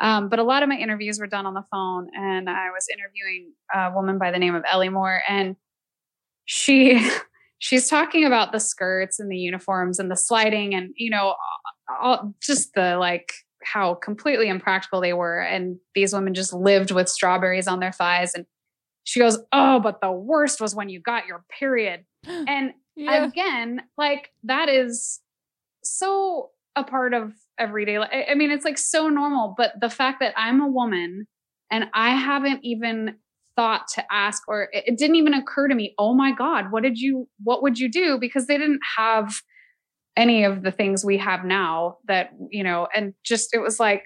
um, 0.00 0.28
but 0.30 0.38
a 0.38 0.42
lot 0.42 0.62
of 0.62 0.70
my 0.70 0.76
interviews 0.76 1.20
were 1.20 1.26
done 1.26 1.44
on 1.46 1.52
the 1.54 1.64
phone 1.70 2.08
and 2.16 2.48
I 2.48 2.70
was 2.70 2.86
interviewing 2.90 3.52
a 3.74 3.92
woman 3.94 4.18
by 4.18 4.30
the 4.30 4.38
name 4.38 4.54
of 4.54 4.64
Ellie 4.70 4.88
Moore 4.88 5.20
and 5.28 5.54
she 6.46 6.98
she's 7.58 7.88
talking 7.88 8.24
about 8.24 8.52
the 8.52 8.58
skirts 8.58 9.20
and 9.20 9.30
the 9.30 9.36
uniforms 9.36 9.98
and 9.98 10.10
the 10.10 10.16
sliding 10.16 10.74
and 10.74 10.94
you 10.96 11.10
know 11.10 11.34
all, 12.00 12.34
just 12.42 12.72
the 12.74 12.96
like 12.96 13.34
how 13.64 13.94
completely 13.94 14.48
impractical 14.48 15.00
they 15.00 15.12
were. 15.12 15.40
And 15.40 15.78
these 15.94 16.12
women 16.12 16.34
just 16.34 16.52
lived 16.52 16.90
with 16.90 17.08
strawberries 17.08 17.66
on 17.66 17.80
their 17.80 17.92
thighs. 17.92 18.34
And 18.34 18.46
she 19.04 19.20
goes 19.20 19.38
oh 19.52 19.80
but 19.80 20.00
the 20.00 20.10
worst 20.10 20.60
was 20.60 20.74
when 20.74 20.88
you 20.88 21.00
got 21.00 21.26
your 21.26 21.44
period. 21.58 22.04
And 22.26 22.72
yeah. 22.96 23.24
again 23.24 23.82
like 23.98 24.30
that 24.44 24.68
is 24.68 25.20
so 25.82 26.50
a 26.76 26.84
part 26.84 27.12
of 27.12 27.32
everyday 27.58 27.98
life 27.98 28.10
i 28.30 28.34
mean 28.34 28.50
it's 28.52 28.64
like 28.64 28.78
so 28.78 29.08
normal 29.08 29.54
but 29.56 29.72
the 29.80 29.90
fact 29.90 30.20
that 30.20 30.32
i'm 30.36 30.60
a 30.60 30.68
woman 30.68 31.26
and 31.70 31.86
i 31.92 32.10
haven't 32.10 32.60
even 32.64 33.16
thought 33.56 33.86
to 33.88 34.04
ask 34.12 34.42
or 34.48 34.68
it, 34.72 34.84
it 34.86 34.98
didn't 34.98 35.16
even 35.16 35.34
occur 35.34 35.68
to 35.68 35.74
me 35.74 35.94
oh 35.98 36.14
my 36.14 36.32
god 36.32 36.70
what 36.70 36.82
did 36.82 36.98
you 36.98 37.28
what 37.42 37.62
would 37.62 37.78
you 37.78 37.90
do? 37.90 38.18
Because 38.18 38.46
they 38.46 38.58
didn't 38.58 38.80
have 38.96 39.34
any 40.16 40.44
of 40.44 40.62
the 40.62 40.70
things 40.70 41.04
we 41.04 41.18
have 41.18 41.44
now 41.44 41.98
that 42.06 42.30
you 42.50 42.62
know 42.62 42.86
and 42.94 43.14
just 43.24 43.54
it 43.54 43.58
was 43.58 43.80
like 43.80 44.04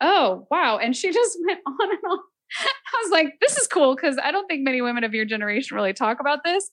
oh 0.00 0.46
wow 0.50 0.78
and 0.78 0.96
she 0.96 1.12
just 1.12 1.38
went 1.46 1.60
on 1.66 1.90
and 1.90 1.98
on 2.10 2.18
i 2.60 3.02
was 3.02 3.10
like 3.10 3.34
this 3.40 3.56
is 3.58 3.66
cool 3.66 3.94
because 3.94 4.18
i 4.22 4.30
don't 4.30 4.46
think 4.46 4.62
many 4.64 4.80
women 4.82 5.04
of 5.04 5.14
your 5.14 5.24
generation 5.24 5.74
really 5.76 5.92
talk 5.92 6.20
about 6.20 6.40
this 6.44 6.70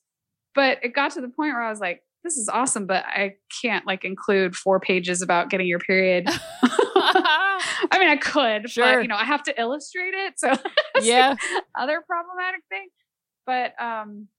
but 0.53 0.79
it 0.83 0.93
got 0.95 1.11
to 1.11 1.19
the 1.21 1.27
point 1.27 1.53
where 1.53 1.61
I 1.63 1.69
was 1.69 1.81
like, 1.81 2.01
this 2.23 2.37
is 2.37 2.47
awesome, 2.47 2.87
but 2.87 3.03
I 3.05 3.33
can't 3.61 3.85
like 3.85 4.05
include 4.05 4.55
four 4.55 4.79
pages 4.79 5.21
about 5.21 5.49
getting 5.49 5.67
your 5.67 5.79
period 5.79 6.29
I 6.63 7.97
mean, 7.99 8.07
I 8.07 8.15
could, 8.15 8.69
Sure. 8.69 8.95
but 8.95 9.01
you 9.01 9.09
know, 9.09 9.17
I 9.17 9.25
have 9.25 9.43
to 9.43 9.59
illustrate 9.59 10.13
it. 10.13 10.39
So 10.39 10.53
Yeah. 11.01 11.35
other 11.77 12.01
problematic 12.07 12.61
thing. 12.69 12.87
But 13.45 13.73
um, 13.83 14.29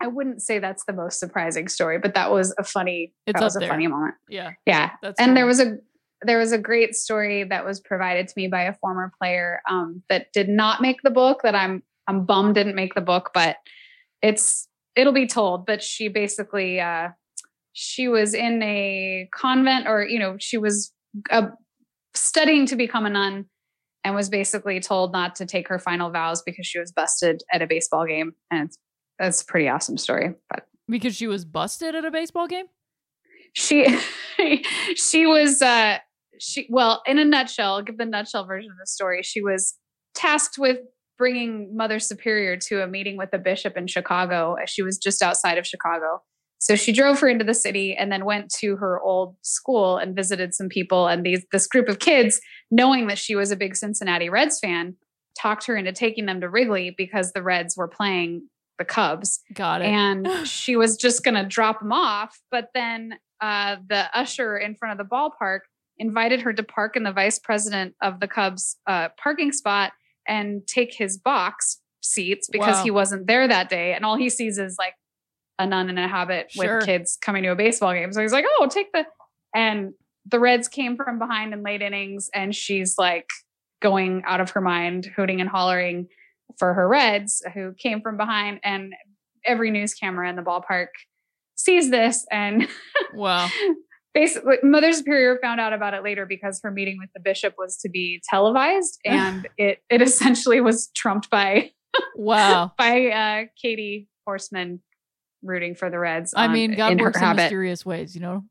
I 0.00 0.08
wouldn't 0.08 0.42
say 0.42 0.58
that's 0.58 0.84
the 0.84 0.92
most 0.92 1.18
surprising 1.18 1.68
story, 1.68 1.98
but 1.98 2.14
that 2.14 2.30
was 2.30 2.54
a 2.58 2.64
funny. 2.64 3.12
It's 3.26 3.38
that 3.38 3.44
was 3.44 3.56
a 3.56 3.60
there. 3.60 3.68
funny 3.68 3.86
moment. 3.86 4.14
Yeah. 4.28 4.52
Yeah, 4.66 4.90
That's 5.02 5.18
and 5.18 5.36
there 5.36 5.46
was 5.46 5.60
a 5.60 5.78
there 6.22 6.38
was 6.38 6.52
a 6.52 6.58
great 6.58 6.94
story 6.94 7.44
that 7.44 7.64
was 7.64 7.80
provided 7.80 8.26
to 8.28 8.34
me 8.36 8.48
by 8.48 8.62
a 8.62 8.74
former 8.74 9.12
player 9.18 9.60
um, 9.68 10.02
that 10.08 10.32
did 10.32 10.48
not 10.48 10.80
make 10.80 11.02
the 11.02 11.10
book. 11.10 11.40
That 11.42 11.54
I'm 11.54 11.82
I'm 12.06 12.24
bummed 12.24 12.54
didn't 12.54 12.74
make 12.74 12.94
the 12.94 13.00
book, 13.00 13.30
but 13.32 13.56
it's 14.22 14.68
it'll 14.94 15.12
be 15.12 15.26
told. 15.26 15.66
But 15.66 15.82
she 15.82 16.08
basically 16.08 16.80
uh, 16.80 17.08
she 17.72 18.08
was 18.08 18.34
in 18.34 18.62
a 18.62 19.28
convent, 19.34 19.86
or 19.86 20.02
you 20.02 20.18
know, 20.18 20.36
she 20.38 20.58
was 20.58 20.92
uh, 21.30 21.48
studying 22.14 22.66
to 22.66 22.76
become 22.76 23.06
a 23.06 23.10
nun, 23.10 23.46
and 24.04 24.14
was 24.14 24.28
basically 24.28 24.80
told 24.80 25.12
not 25.12 25.34
to 25.36 25.46
take 25.46 25.68
her 25.68 25.78
final 25.78 26.10
vows 26.10 26.42
because 26.42 26.66
she 26.66 26.78
was 26.78 26.92
busted 26.92 27.42
at 27.52 27.62
a 27.62 27.66
baseball 27.66 28.06
game, 28.06 28.32
and 28.50 28.68
it's 28.68 28.78
that's 29.18 29.42
a 29.42 29.44
pretty 29.44 29.68
awesome 29.68 29.98
story. 29.98 30.34
But 30.50 30.66
Because 30.88 31.16
she 31.16 31.26
was 31.26 31.44
busted 31.44 31.94
at 31.94 32.04
a 32.04 32.10
baseball 32.10 32.46
game? 32.46 32.66
she 33.56 33.86
she 34.96 35.26
was 35.26 35.62
uh 35.62 35.96
she 36.38 36.66
well 36.70 37.02
in 37.06 37.18
a 37.18 37.24
nutshell 37.24 37.76
I'll 37.76 37.82
give 37.82 37.96
the 37.96 38.04
nutshell 38.04 38.46
version 38.46 38.70
of 38.70 38.76
the 38.78 38.86
story 38.86 39.22
she 39.22 39.40
was 39.40 39.74
tasked 40.14 40.58
with 40.58 40.78
bringing 41.16 41.74
mother 41.74 41.98
superior 41.98 42.58
to 42.58 42.82
a 42.82 42.86
meeting 42.86 43.16
with 43.16 43.30
the 43.30 43.38
bishop 43.38 43.76
in 43.76 43.86
chicago 43.86 44.56
she 44.66 44.82
was 44.82 44.98
just 44.98 45.22
outside 45.22 45.56
of 45.56 45.66
chicago 45.66 46.20
so 46.58 46.76
she 46.76 46.92
drove 46.92 47.18
her 47.20 47.28
into 47.28 47.44
the 47.44 47.54
city 47.54 47.94
and 47.94 48.12
then 48.12 48.26
went 48.26 48.50
to 48.50 48.76
her 48.76 49.00
old 49.00 49.36
school 49.40 49.96
and 49.96 50.14
visited 50.14 50.52
some 50.52 50.68
people 50.68 51.06
and 51.06 51.24
these 51.24 51.42
this 51.50 51.66
group 51.66 51.88
of 51.88 51.98
kids 51.98 52.38
knowing 52.70 53.06
that 53.06 53.18
she 53.18 53.34
was 53.34 53.50
a 53.50 53.56
big 53.56 53.74
cincinnati 53.74 54.28
reds 54.28 54.58
fan 54.58 54.94
talked 55.40 55.66
her 55.66 55.76
into 55.76 55.92
taking 55.92 56.26
them 56.26 56.42
to 56.42 56.48
wrigley 56.50 56.94
because 56.96 57.32
the 57.32 57.42
reds 57.42 57.74
were 57.74 57.88
playing 57.88 58.46
the 58.78 58.84
cubs 58.84 59.40
Got 59.54 59.82
it. 59.82 59.86
and 59.86 60.28
she 60.46 60.76
was 60.76 60.96
just 60.96 61.24
going 61.24 61.34
to 61.34 61.44
drop 61.44 61.82
him 61.82 61.92
off 61.92 62.38
but 62.50 62.68
then 62.74 63.14
uh, 63.40 63.76
the 63.88 64.06
usher 64.18 64.56
in 64.56 64.74
front 64.74 64.98
of 64.98 65.06
the 65.06 65.10
ballpark 65.14 65.60
invited 65.98 66.40
her 66.42 66.52
to 66.52 66.62
park 66.62 66.96
in 66.96 67.02
the 67.02 67.12
vice 67.12 67.38
president 67.38 67.94
of 68.02 68.20
the 68.20 68.28
cubs 68.28 68.76
uh, 68.86 69.08
parking 69.22 69.52
spot 69.52 69.92
and 70.28 70.66
take 70.66 70.92
his 70.94 71.16
box 71.18 71.80
seats 72.02 72.48
because 72.50 72.76
Wow. 72.76 72.82
he 72.84 72.90
wasn't 72.90 73.26
there 73.26 73.48
that 73.48 73.68
day 73.68 73.92
and 73.94 74.04
all 74.04 74.16
he 74.16 74.28
sees 74.28 74.58
is 74.58 74.76
like 74.78 74.94
a 75.58 75.66
nun 75.66 75.88
in 75.88 75.96
a 75.98 76.06
habit 76.06 76.50
Sure. 76.50 76.76
with 76.78 76.86
kids 76.86 77.18
coming 77.20 77.42
to 77.44 77.48
a 77.50 77.56
baseball 77.56 77.92
game 77.94 78.12
so 78.12 78.20
he's 78.20 78.32
like 78.32 78.44
oh 78.58 78.68
take 78.70 78.92
the 78.92 79.04
and 79.54 79.92
the 80.28 80.38
reds 80.40 80.68
came 80.68 80.96
from 80.96 81.18
behind 81.18 81.52
in 81.54 81.62
late 81.62 81.80
innings 81.82 82.28
and 82.34 82.54
she's 82.54 82.96
like 82.98 83.26
going 83.80 84.22
out 84.26 84.40
of 84.40 84.50
her 84.50 84.60
mind 84.60 85.06
hooting 85.16 85.40
and 85.40 85.48
hollering 85.50 86.08
for 86.58 86.74
her 86.74 86.86
Reds, 86.88 87.42
who 87.54 87.72
came 87.74 88.00
from 88.00 88.16
behind, 88.16 88.60
and 88.64 88.92
every 89.44 89.70
news 89.70 89.94
camera 89.94 90.28
in 90.28 90.36
the 90.36 90.42
ballpark 90.42 90.88
sees 91.54 91.90
this. 91.90 92.26
And 92.30 92.68
wow. 93.14 93.48
basically, 94.14 94.56
Mother 94.62 94.92
Superior 94.92 95.38
found 95.42 95.60
out 95.60 95.72
about 95.72 95.94
it 95.94 96.02
later 96.02 96.26
because 96.26 96.60
her 96.62 96.70
meeting 96.70 96.96
with 97.00 97.10
the 97.14 97.20
bishop 97.20 97.54
was 97.58 97.76
to 97.78 97.88
be 97.88 98.20
televised, 98.30 98.98
and 99.04 99.48
it 99.58 99.78
it 99.90 100.02
essentially 100.02 100.60
was 100.60 100.88
trumped 100.94 101.30
by 101.30 101.70
Wow. 102.14 102.72
by 102.78 103.06
uh, 103.06 103.44
Katie 103.60 104.08
Horstman 104.28 104.80
rooting 105.42 105.74
for 105.74 105.90
the 105.90 105.98
Reds. 105.98 106.34
I 106.36 106.46
on- 106.46 106.52
mean, 106.52 106.74
God 106.74 106.92
in 106.92 106.98
works 106.98 107.16
in 107.18 107.22
habit. 107.22 107.42
mysterious 107.42 107.86
ways, 107.86 108.14
you 108.14 108.20
know? 108.20 108.44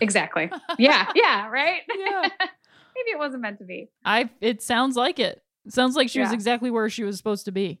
Exactly. 0.00 0.50
Yeah. 0.78 1.10
Yeah. 1.14 1.48
Right. 1.48 1.80
Yeah. 1.88 2.28
Maybe 2.38 3.10
it 3.10 3.18
wasn't 3.18 3.42
meant 3.42 3.58
to 3.58 3.64
be. 3.64 3.88
I 4.04 4.30
it 4.40 4.62
sounds 4.62 4.96
like 4.96 5.18
it. 5.18 5.41
Sounds 5.68 5.96
like 5.96 6.08
she 6.08 6.20
was 6.20 6.32
exactly 6.32 6.70
where 6.70 6.90
she 6.90 7.04
was 7.04 7.16
supposed 7.16 7.44
to 7.44 7.52
be. 7.52 7.80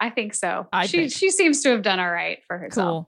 I 0.00 0.10
think 0.10 0.34
so. 0.34 0.66
I 0.72 0.86
she 0.86 0.98
think. 0.98 1.12
she 1.12 1.30
seems 1.30 1.62
to 1.62 1.70
have 1.70 1.82
done 1.82 1.98
all 1.98 2.10
right 2.10 2.38
for 2.46 2.58
herself. 2.58 3.06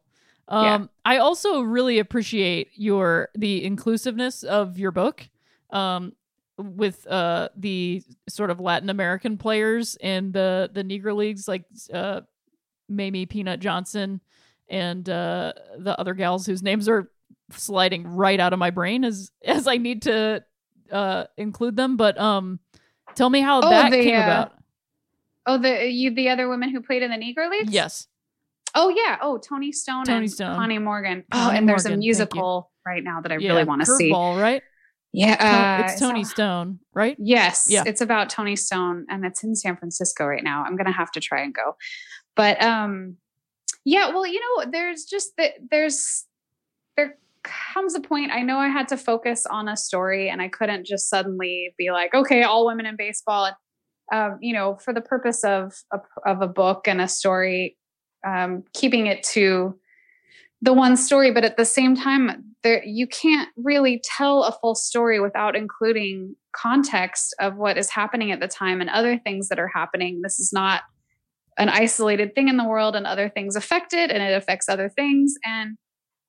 Cool. 0.48 0.62
Yeah. 0.62 0.74
Um, 0.74 0.90
I 1.04 1.18
also 1.18 1.61
really 1.61 1.98
appreciate 1.98 2.70
your 2.74 3.28
the 3.34 3.62
inclusiveness 3.64 4.42
of 4.42 4.78
your 4.78 4.90
book, 4.92 5.28
um, 5.70 6.14
with 6.56 7.06
uh 7.06 7.50
the 7.54 8.02
sort 8.28 8.50
of 8.50 8.59
Latin 8.59 8.88
American 8.88 9.36
players 9.36 9.96
in 10.00 10.32
the 10.32 10.70
the 10.72 10.82
Negro 10.82 11.14
leagues, 11.14 11.46
like 11.46 11.64
uh, 11.92 12.22
Mamie 12.88 13.26
Peanut 13.26 13.61
Johnson 13.61 14.20
and 14.70 15.09
uh 15.09 15.52
the 15.78 15.98
other 15.98 16.14
gals 16.14 16.46
whose 16.46 16.62
names 16.62 16.88
are 16.88 17.11
sliding 17.50 18.06
right 18.06 18.40
out 18.40 18.52
of 18.52 18.59
my 18.59 18.70
brain 18.70 19.04
as 19.04 19.30
as 19.44 19.66
I 19.66 19.76
need 19.76 20.02
to 20.02 20.42
uh 20.90 21.24
include 21.36 21.76
them. 21.76 21.98
But 21.98 22.18
um, 22.18 22.59
tell 23.19 23.29
me 23.31 23.41
how 23.41 23.59
Oh, 23.61 23.69
that 23.69 23.91
the, 23.91 24.03
came 24.03 24.16
uh, 24.19 24.23
about. 24.23 24.53
Oh, 25.47 25.59
the 25.59 25.87
you 25.91 26.14
the 26.14 26.29
other 26.31 26.49
women 26.49 26.71
who 26.71 26.81
played 26.81 27.03
in 27.03 27.11
the 27.11 27.16
Negro 27.16 27.51
Leagues? 27.51 27.73
Yes. 27.73 28.07
Oh 28.75 28.89
yeah. 28.89 29.19
Oh, 29.21 29.39
Toni 29.39 29.73
Stone 29.73 30.05
Toni 30.05 30.19
and 30.19 30.31
Stone. 30.31 30.57
Connie 30.57 30.79
Morgan. 30.79 31.25
oh, 31.33 31.37
Connie 31.39 31.59
and 31.59 31.69
there's 31.69 31.85
Morgan, 31.85 31.99
a 31.99 32.03
musical 32.03 32.71
right 32.87 33.03
now 33.03 33.21
that 33.21 33.33
I 33.33 33.37
yeah, 33.39 33.51
really 33.51 33.64
want 33.64 33.81
to 33.83 33.87
see. 33.87 34.11
Curveball, 34.11 34.41
right? 34.41 34.62
Yeah, 35.12 35.81
uh, 35.81 35.85
it's 35.91 35.99
Toni 35.99 36.23
that- 36.23 36.29
Stone, 36.29 36.81
right? 36.93 37.16
Yes, 37.19 37.66
Yeah. 37.71 37.83
it's 37.87 38.03
about 38.03 38.29
Toni 38.29 38.57
Stone, 38.57 39.07
and 39.09 39.25
it's 39.25 39.43
in 39.43 39.55
San 39.57 39.77
Francisco 39.77 40.27
right 40.27 40.45
now. 40.45 40.64
I'm 40.64 40.77
gonna 40.77 40.93
have 40.93 41.11
to 41.12 41.21
try 41.21 41.41
and 41.43 41.55
go, 41.55 41.77
but 42.37 42.62
um, 42.62 43.16
yeah. 43.87 44.11
Well, 44.11 44.27
you 44.27 44.39
know, 44.39 44.71
there's 44.71 45.05
just 45.05 45.35
that 45.39 45.53
there's 45.71 46.27
there 46.99 47.16
comes 47.43 47.95
a 47.95 48.01
point. 48.01 48.32
I 48.32 48.43
know 48.43 48.59
I 48.59 48.68
had 48.68 48.89
to 48.89 48.97
focus 48.97 49.47
on 49.47 49.68
a 49.68 49.76
story, 49.76 50.28
and 50.28 50.41
I 50.41 50.49
couldn't 50.49 50.86
just 50.86 51.09
suddenly 51.09 51.74
be 51.78 51.91
like, 51.91 52.14
okay, 52.14 52.43
all 52.43 52.66
women 52.66 52.86
in 52.86 52.97
baseball. 52.97 53.51
Um, 54.11 54.39
you 54.41 54.55
know, 54.55 54.76
for 54.76 54.95
the 54.95 55.03
purpose 55.03 55.45
of 55.45 55.74
a, 55.93 56.01
of 56.24 56.41
a 56.41 56.49
book 56.49 56.89
and 56.89 57.01
a 57.01 57.09
story, 57.09 57.76
um, 58.26 58.64
keeping 58.72 59.07
it 59.07 59.22
to 59.34 59.78
the 60.62 60.72
one 60.72 60.97
story, 60.97 61.30
but 61.30 61.45
at 61.45 61.57
the 61.57 61.64
same 61.64 61.95
time, 61.95 62.45
there 62.62 62.82
you 62.84 63.07
can't 63.07 63.49
really 63.57 64.03
tell 64.03 64.45
a 64.45 64.53
full 64.53 64.74
story 64.74 65.20
without 65.20 65.55
including 65.55 66.34
context 66.53 67.34
of 67.39 67.57
what 67.57 67.78
is 67.78 67.91
happening 67.91 68.32
at 68.32 68.41
the 68.41 68.49
time 68.49 68.80
and 68.80 68.91
other 68.91 69.18
things 69.18 69.49
that 69.49 69.61
are 69.61 69.70
happening. 69.72 70.22
This 70.22 70.41
is 70.41 70.53
not 70.53 70.82
an 71.57 71.68
isolated 71.68 72.34
thing 72.34 72.49
in 72.49 72.57
the 72.57 72.64
world, 72.66 72.97
and 72.97 73.07
other 73.07 73.28
things 73.28 73.57
affect 73.57 73.93
it, 73.93 74.11
and 74.11 74.22
it 74.22 74.34
affects 74.34 74.68
other 74.68 74.89
things. 74.89 75.34
And 75.45 75.76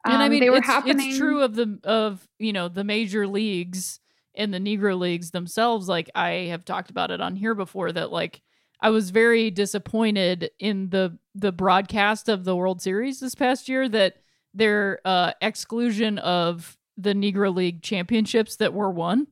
um, 0.06 0.14
and 0.14 0.24
I 0.24 0.30
mean, 0.30 0.40
they 0.40 0.50
were 0.50 0.58
it's, 0.58 0.68
happening. 0.68 1.10
it's 1.10 1.18
true 1.18 1.42
of 1.42 1.56
the 1.56 1.80
of 1.84 2.28
you 2.38 2.54
know 2.54 2.68
the 2.70 2.84
major 2.84 3.28
leagues 3.28 4.00
and 4.36 4.54
the 4.54 4.60
Negro 4.60 4.98
leagues 4.98 5.32
themselves. 5.32 5.88
Like 5.90 6.10
I 6.16 6.30
have 6.50 6.64
talked 6.66 6.90
about 6.90 7.12
it 7.12 7.22
on 7.22 7.36
here 7.36 7.56
before, 7.56 7.92
that 7.92 8.12
like 8.12 8.42
I 8.82 8.90
was 8.92 9.10
very 9.10 9.52
disappointed 9.52 10.52
in 10.60 10.90
the 10.90 11.18
the 11.36 11.52
broadcast 11.52 12.30
of 12.30 12.46
the 12.46 12.56
World 12.56 12.82
Series 12.82 13.20
this 13.20 13.36
past 13.36 13.68
year 13.68 13.90
that 13.90 14.16
their 14.54 15.00
uh, 15.06 15.34
exclusion 15.42 16.18
of 16.20 16.78
the 16.98 17.14
Negro 17.14 17.54
League 17.56 17.82
championships 17.82 18.56
that 18.58 18.74
were 18.74 18.90
won 18.92 19.28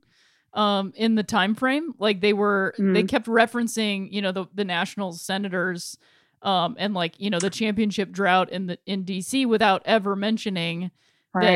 um 0.53 0.93
in 0.95 1.15
the 1.15 1.23
time 1.23 1.53
frame 1.53 1.93
like 1.99 2.21
they 2.21 2.31
were 2.31 2.73
they 2.77 3.03
Mhm. 3.03 3.09
kept 3.09 3.27
referencing 3.27 4.07
you 4.11 4.21
know 4.21 4.31
the 4.31 4.45
the 4.55 4.63
nationals 4.63 5.21
senators 5.21 5.97
um 6.41 6.75
and 6.77 6.93
like 6.93 7.19
you 7.19 7.29
know 7.29 7.39
the 7.39 7.49
championship 7.49 8.11
drought 8.11 8.49
in 8.51 8.67
the 8.67 8.77
in 8.85 9.03
DC 9.03 9.45
without 9.47 9.81
ever 9.85 10.15
mentioning 10.15 10.91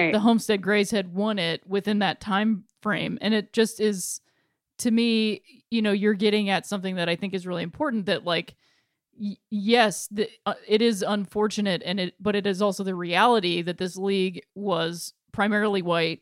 that 0.10 0.14
the 0.14 0.20
Homestead 0.20 0.62
Grays 0.62 0.92
had 0.92 1.14
won 1.14 1.40
it 1.40 1.66
within 1.68 2.00
that 2.00 2.20
time 2.20 2.64
frame 2.82 3.18
and 3.22 3.34
it 3.34 3.54
just 3.54 3.80
is 3.80 4.22
to 4.80 4.90
me 4.92 5.42
you 5.70 5.82
know 5.82 5.92
you're 5.92 6.14
getting 6.14 6.50
at 6.50 6.66
something 6.66 6.96
that 6.96 7.08
I 7.10 7.16
think 7.16 7.34
is 7.34 7.46
really 7.48 7.64
important 7.64 8.08
that 8.08 8.26
like 8.26 8.56
y- 9.20 9.38
yes 9.50 10.08
the, 10.12 10.28
uh, 10.46 10.56
it 10.68 10.82
is 10.82 11.04
unfortunate 11.08 11.82
and 11.86 12.00
it 12.00 12.16
but 12.20 12.36
it 12.36 12.48
is 12.48 12.62
also 12.62 12.84
the 12.84 12.96
reality 12.96 13.62
that 13.62 13.78
this 13.78 13.96
league 13.98 14.44
was 14.56 15.14
primarily 15.32 15.82
white 15.82 16.22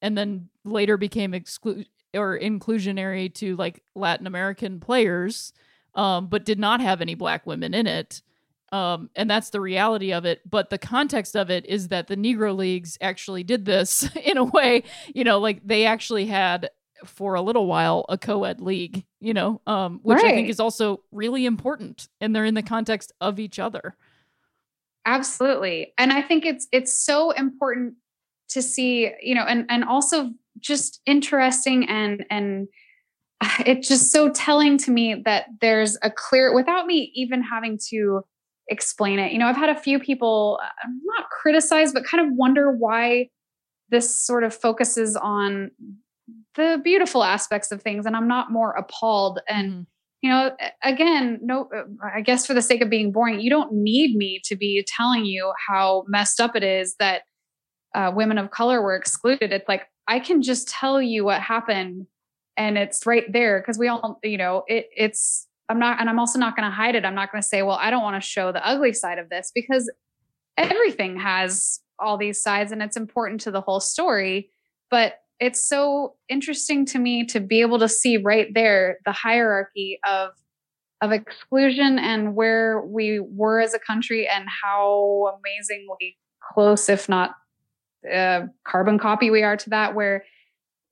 and 0.00 0.16
then 0.16 0.48
later 0.64 0.96
became 0.96 1.32
exclu- 1.32 1.84
or 2.14 2.38
inclusionary 2.38 3.32
to 3.34 3.54
like 3.56 3.82
Latin 3.94 4.26
American 4.26 4.80
players 4.80 5.52
um 5.94 6.26
but 6.26 6.44
did 6.44 6.58
not 6.58 6.80
have 6.80 7.00
any 7.00 7.14
black 7.14 7.46
women 7.46 7.74
in 7.74 7.86
it 7.86 8.22
um, 8.70 9.08
and 9.16 9.30
that's 9.30 9.50
the 9.50 9.60
reality 9.60 10.12
of 10.12 10.24
it. 10.26 10.42
But 10.48 10.70
the 10.70 10.78
context 10.78 11.34
of 11.36 11.50
it 11.50 11.64
is 11.66 11.88
that 11.88 12.06
the 12.06 12.16
Negro 12.16 12.54
Leagues 12.54 12.98
actually 13.00 13.42
did 13.42 13.64
this 13.64 14.08
in 14.24 14.36
a 14.36 14.44
way, 14.44 14.82
you 15.14 15.24
know, 15.24 15.38
like 15.38 15.66
they 15.66 15.86
actually 15.86 16.26
had 16.26 16.70
for 17.04 17.34
a 17.34 17.40
little 17.40 17.66
while 17.66 18.04
a 18.08 18.18
co-ed 18.18 18.60
league, 18.60 19.04
you 19.20 19.32
know, 19.32 19.60
um, 19.66 20.00
which 20.02 20.18
I 20.18 20.32
think 20.32 20.48
is 20.48 20.60
also 20.60 21.00
really 21.12 21.46
important, 21.46 22.08
and 22.20 22.34
they're 22.34 22.44
in 22.44 22.54
the 22.54 22.62
context 22.62 23.12
of 23.20 23.38
each 23.38 23.58
other. 23.58 23.96
absolutely 25.06 25.94
and 25.96 26.12
i 26.12 26.20
think 26.20 26.44
it's 26.44 26.66
it's 26.72 26.92
so 26.92 27.30
important 27.30 27.94
to 28.48 28.60
see 28.60 29.10
you 29.22 29.34
know 29.34 29.44
and 29.44 29.64
and 29.68 29.84
also 29.84 30.30
just 30.58 31.00
interesting 31.06 31.88
and 31.88 32.26
and 32.30 32.68
it's 33.66 33.88
just 33.88 34.10
so 34.12 34.30
telling 34.30 34.78
to 34.78 34.90
me 34.90 35.22
that 35.24 35.46
there's 35.60 35.96
a 36.02 36.10
clear 36.10 36.54
without 36.54 36.86
me 36.86 37.12
even 37.14 37.42
having 37.42 37.78
to 37.90 38.22
explain 38.68 39.18
it. 39.18 39.32
You 39.32 39.38
know 39.38 39.46
i've 39.46 39.56
had 39.56 39.70
a 39.70 39.80
few 39.80 39.98
people 39.98 40.60
uh, 40.62 40.68
not 41.04 41.30
criticize 41.30 41.92
but 41.92 42.04
kind 42.04 42.26
of 42.26 42.32
wonder 42.36 42.70
why 42.72 43.28
this 43.90 44.14
sort 44.26 44.44
of 44.44 44.54
focuses 44.54 45.16
on 45.16 45.70
the 46.54 46.78
beautiful 46.84 47.24
aspects 47.24 47.72
of 47.72 47.80
things 47.82 48.04
and 48.06 48.16
i'm 48.16 48.28
not 48.28 48.52
more 48.52 48.72
appalled. 48.72 49.40
And 49.48 49.72
Mhm. 49.72 49.86
you 50.22 50.30
know 50.30 50.56
again 50.82 51.38
no 51.42 51.68
uh, 51.74 51.84
i 52.14 52.20
guess 52.20 52.46
for 52.46 52.52
the 52.54 52.60
sake 52.62 52.82
of 52.82 52.90
being 52.90 53.12
boring 53.12 53.40
you 53.40 53.50
don't 53.50 53.72
need 53.72 54.16
me 54.16 54.40
to 54.44 54.56
be 54.56 54.84
telling 54.96 55.24
you 55.24 55.52
how 55.68 56.04
messed 56.08 56.40
up 56.40 56.54
it 56.56 56.62
is 56.64 56.96
that 56.98 57.22
uh, 57.94 58.12
women 58.14 58.36
of 58.38 58.50
color 58.50 58.82
were 58.82 58.94
excluded. 58.96 59.52
It's 59.52 59.68
like 59.68 59.84
i 60.08 60.18
can 60.20 60.42
just 60.42 60.68
tell 60.68 61.00
you 61.00 61.24
what 61.24 61.40
happened 61.40 62.06
and 62.58 62.76
it's 62.76 63.06
right 63.06 63.32
there 63.32 63.60
because 63.60 63.78
we 63.78 63.88
all 63.88 64.18
you 64.22 64.36
know 64.36 64.64
it 64.66 64.90
it's 64.94 65.46
i'm 65.70 65.78
not 65.78 65.98
and 66.00 66.10
i'm 66.10 66.18
also 66.18 66.38
not 66.38 66.56
going 66.56 66.68
to 66.68 66.74
hide 66.74 66.94
it. 66.94 67.04
I'm 67.04 67.14
not 67.14 67.32
going 67.32 67.40
to 67.40 67.48
say 67.48 67.62
well 67.62 67.78
i 67.80 67.90
don't 67.90 68.02
want 68.02 68.22
to 68.22 68.28
show 68.28 68.52
the 68.52 68.66
ugly 68.66 68.92
side 68.92 69.18
of 69.18 69.30
this 69.30 69.50
because 69.54 69.90
everything 70.58 71.18
has 71.18 71.80
all 71.98 72.16
these 72.16 72.42
sides 72.42 72.72
and 72.72 72.82
it's 72.82 72.96
important 72.96 73.40
to 73.42 73.50
the 73.50 73.60
whole 73.60 73.80
story. 73.80 74.50
But 74.90 75.14
it's 75.40 75.64
so 75.64 76.16
interesting 76.28 76.84
to 76.86 76.98
me 76.98 77.24
to 77.26 77.40
be 77.40 77.60
able 77.60 77.78
to 77.78 77.88
see 77.88 78.16
right 78.16 78.52
there 78.52 78.98
the 79.04 79.12
hierarchy 79.12 79.98
of 80.08 80.30
of 81.00 81.12
exclusion 81.12 81.96
and 81.98 82.34
where 82.34 82.80
we 82.80 83.20
were 83.20 83.60
as 83.60 83.72
a 83.72 83.78
country 83.78 84.26
and 84.26 84.46
how 84.62 85.38
amazingly 85.38 86.16
close 86.52 86.88
if 86.88 87.08
not 87.08 87.36
uh, 88.12 88.42
carbon 88.64 88.98
copy 88.98 89.30
we 89.30 89.44
are 89.44 89.56
to 89.56 89.70
that 89.70 89.94
where 89.94 90.24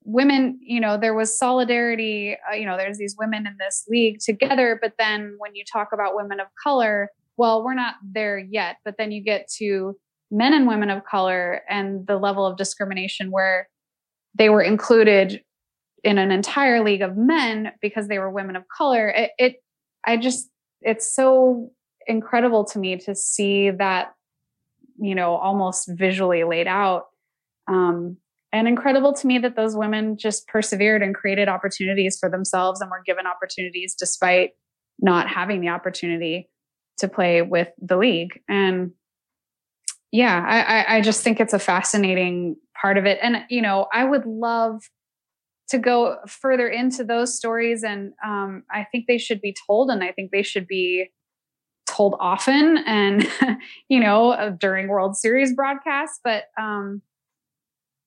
women 0.08 0.58
you 0.62 0.80
know 0.80 0.96
there 0.96 1.14
was 1.14 1.36
solidarity 1.36 2.36
uh, 2.50 2.54
you 2.54 2.64
know 2.64 2.76
there's 2.76 2.96
these 2.96 3.16
women 3.18 3.46
in 3.46 3.56
this 3.58 3.84
league 3.88 4.18
together 4.20 4.78
but 4.80 4.92
then 4.98 5.34
when 5.38 5.54
you 5.54 5.64
talk 5.70 5.88
about 5.92 6.14
women 6.14 6.38
of 6.38 6.46
color 6.62 7.10
well 7.36 7.64
we're 7.64 7.74
not 7.74 7.96
there 8.02 8.38
yet 8.38 8.76
but 8.84 8.94
then 8.98 9.10
you 9.10 9.20
get 9.20 9.48
to 9.48 9.96
men 10.30 10.52
and 10.52 10.66
women 10.66 10.90
of 10.90 11.04
color 11.04 11.62
and 11.68 12.06
the 12.06 12.16
level 12.16 12.46
of 12.46 12.56
discrimination 12.56 13.30
where 13.30 13.68
they 14.34 14.48
were 14.48 14.62
included 14.62 15.42
in 16.04 16.18
an 16.18 16.30
entire 16.30 16.84
league 16.84 17.02
of 17.02 17.16
men 17.16 17.72
because 17.80 18.08
they 18.08 18.18
were 18.18 18.30
women 18.30 18.56
of 18.56 18.64
color. 18.68 19.08
It, 19.08 19.30
it 19.38 19.56
i 20.04 20.16
just 20.16 20.48
it's 20.82 21.12
so 21.12 21.72
incredible 22.06 22.64
to 22.64 22.78
me 22.78 22.96
to 22.96 23.14
see 23.14 23.70
that 23.70 24.14
you 24.98 25.14
know 25.14 25.34
almost 25.36 25.88
visually 25.88 26.44
laid 26.44 26.66
out. 26.66 27.06
Um, 27.68 28.18
and 28.52 28.68
incredible 28.68 29.12
to 29.12 29.26
me 29.26 29.38
that 29.38 29.56
those 29.56 29.76
women 29.76 30.16
just 30.16 30.46
persevered 30.48 31.02
and 31.02 31.14
created 31.14 31.48
opportunities 31.48 32.16
for 32.18 32.30
themselves 32.30 32.80
and 32.80 32.90
were 32.90 33.02
given 33.04 33.26
opportunities 33.26 33.94
despite 33.98 34.50
not 35.00 35.28
having 35.28 35.60
the 35.60 35.68
opportunity 35.68 36.48
to 36.98 37.08
play 37.08 37.42
with 37.42 37.68
the 37.80 37.96
league. 37.96 38.40
And 38.48 38.92
yeah 40.12 40.42
I, 40.46 40.96
I, 40.96 41.00
just 41.00 41.22
think 41.22 41.40
it's 41.40 41.52
a 41.52 41.58
fascinating 41.58 42.56
part 42.80 42.96
of 42.96 43.04
it. 43.04 43.18
And 43.22 43.44
you 43.50 43.60
know 43.60 43.86
i 43.92 44.04
would 44.04 44.24
love 44.24 44.82
to 45.68 45.78
go 45.78 46.18
further 46.28 46.68
into 46.68 47.04
those 47.04 47.36
stories 47.36 47.82
and 47.82 48.12
um, 48.24 48.62
i 48.70 48.86
think 48.90 49.06
they 49.06 49.18
should 49.18 49.40
be 49.40 49.54
told 49.66 49.90
and 49.90 50.02
i 50.02 50.12
think 50.12 50.30
they 50.30 50.42
should 50.42 50.66
be 50.66 51.10
told 51.88 52.14
often 52.20 52.78
and 52.86 53.28
you 53.88 54.00
know 54.00 54.30
uh, 54.30 54.50
during 54.50 54.88
world 54.88 55.16
series 55.16 55.54
broadcasts 55.54 56.20
but 56.22 56.44
um, 56.58 57.02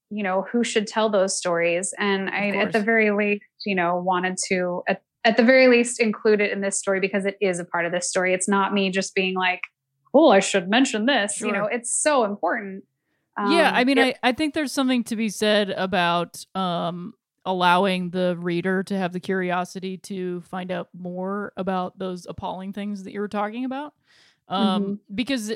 you 0.10 0.24
know 0.24 0.46
who 0.52 0.64
should 0.64 0.88
tell 0.88 1.10
those 1.10 1.38
stories. 1.38 1.94
And 1.98 2.30
i 2.30 2.50
at 2.50 2.72
the 2.74 2.82
very 2.82 3.12
least 3.12 3.44
you 3.66 3.76
know 3.76 3.98
wanted 3.98 4.38
to 4.48 4.84
at, 4.88 5.02
at 5.26 5.38
the 5.38 5.44
very 5.44 5.68
least 5.68 6.00
include 6.00 6.42
it 6.42 6.52
in 6.52 6.62
this 6.62 6.78
story 6.80 7.00
because 7.00 7.26
it 7.26 7.38
is 7.42 7.60
a 7.60 7.66
part 7.66 7.86
of 7.86 7.92
this 7.92 8.10
story. 8.10 8.34
It's 8.34 8.48
not 8.48 8.74
me 8.74 8.90
just 8.90 9.14
being 9.16 9.36
like 9.36 9.62
oh 10.14 10.30
i 10.30 10.40
should 10.40 10.68
mention 10.70 11.06
this 11.06 11.40
you 11.40 11.52
know 11.52 11.66
it's 11.66 11.94
so 11.94 12.24
important. 12.24 12.84
Yeah, 13.38 13.70
Um, 13.70 13.76
I 13.76 13.84
mean, 13.86 13.98
it- 14.00 14.18
I, 14.24 14.30
I 14.30 14.32
think 14.34 14.54
there's 14.54 14.72
something 14.72 15.04
to 15.06 15.16
be 15.16 15.30
said 15.30 15.70
about 15.70 16.44
um, 16.56 17.14
allowing 17.46 18.10
the 18.10 18.36
reader 18.38 18.84
to 18.84 18.98
have 18.98 19.14
the 19.14 19.20
curiosity 19.22 19.98
to 19.98 20.42
find 20.42 20.72
out 20.72 20.90
more 20.98 21.54
about 21.56 21.98
those 21.98 22.26
appalling 22.28 22.74
things 22.74 23.04
that 23.04 23.14
you 23.14 23.20
were 23.22 23.30
talking 23.30 23.64
about. 23.66 23.94
Um, 24.50 24.84
Mm-hmm. 24.84 25.16
Because 25.16 25.54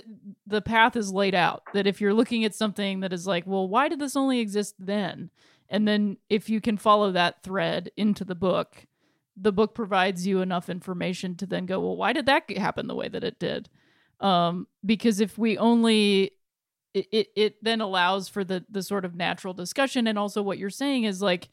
the 0.47 0.61
path 0.61 0.95
is 0.95 1.11
laid 1.11 1.35
out 1.35 1.63
that 1.73 1.87
if 1.87 1.99
you're 1.99 2.13
looking 2.13 2.45
at 2.45 2.55
something 2.55 2.99
that 3.01 3.11
is 3.11 3.27
like, 3.27 3.45
well, 3.45 3.67
why 3.67 3.89
did 3.89 3.99
this 3.99 4.15
only 4.15 4.39
exist 4.39 4.75
then? 4.79 5.29
And 5.69 5.87
then 5.87 6.17
if 6.29 6.49
you 6.49 6.61
can 6.61 6.77
follow 6.77 7.11
that 7.11 7.41
thread 7.41 7.91
into 7.97 8.23
the 8.23 8.35
book, 8.35 8.85
the 9.35 9.51
book 9.51 9.73
provides 9.73 10.27
you 10.27 10.41
enough 10.41 10.69
information 10.69 11.35
to 11.37 11.47
then 11.47 11.65
go, 11.65 11.79
well, 11.79 11.97
why 11.97 12.13
did 12.13 12.27
that 12.27 12.49
happen 12.55 12.87
the 12.87 12.95
way 12.95 13.09
that 13.09 13.23
it 13.23 13.39
did? 13.39 13.69
Um, 14.19 14.67
because 14.85 15.19
if 15.19 15.37
we 15.37 15.57
only 15.57 16.31
it, 16.93 17.07
it 17.11 17.27
it 17.35 17.63
then 17.63 17.81
allows 17.81 18.29
for 18.29 18.43
the 18.43 18.63
the 18.69 18.83
sort 18.83 19.05
of 19.05 19.15
natural 19.15 19.53
discussion 19.53 20.07
and 20.07 20.17
also 20.17 20.41
what 20.41 20.57
you're 20.57 20.69
saying 20.69 21.05
is 21.05 21.21
like 21.21 21.49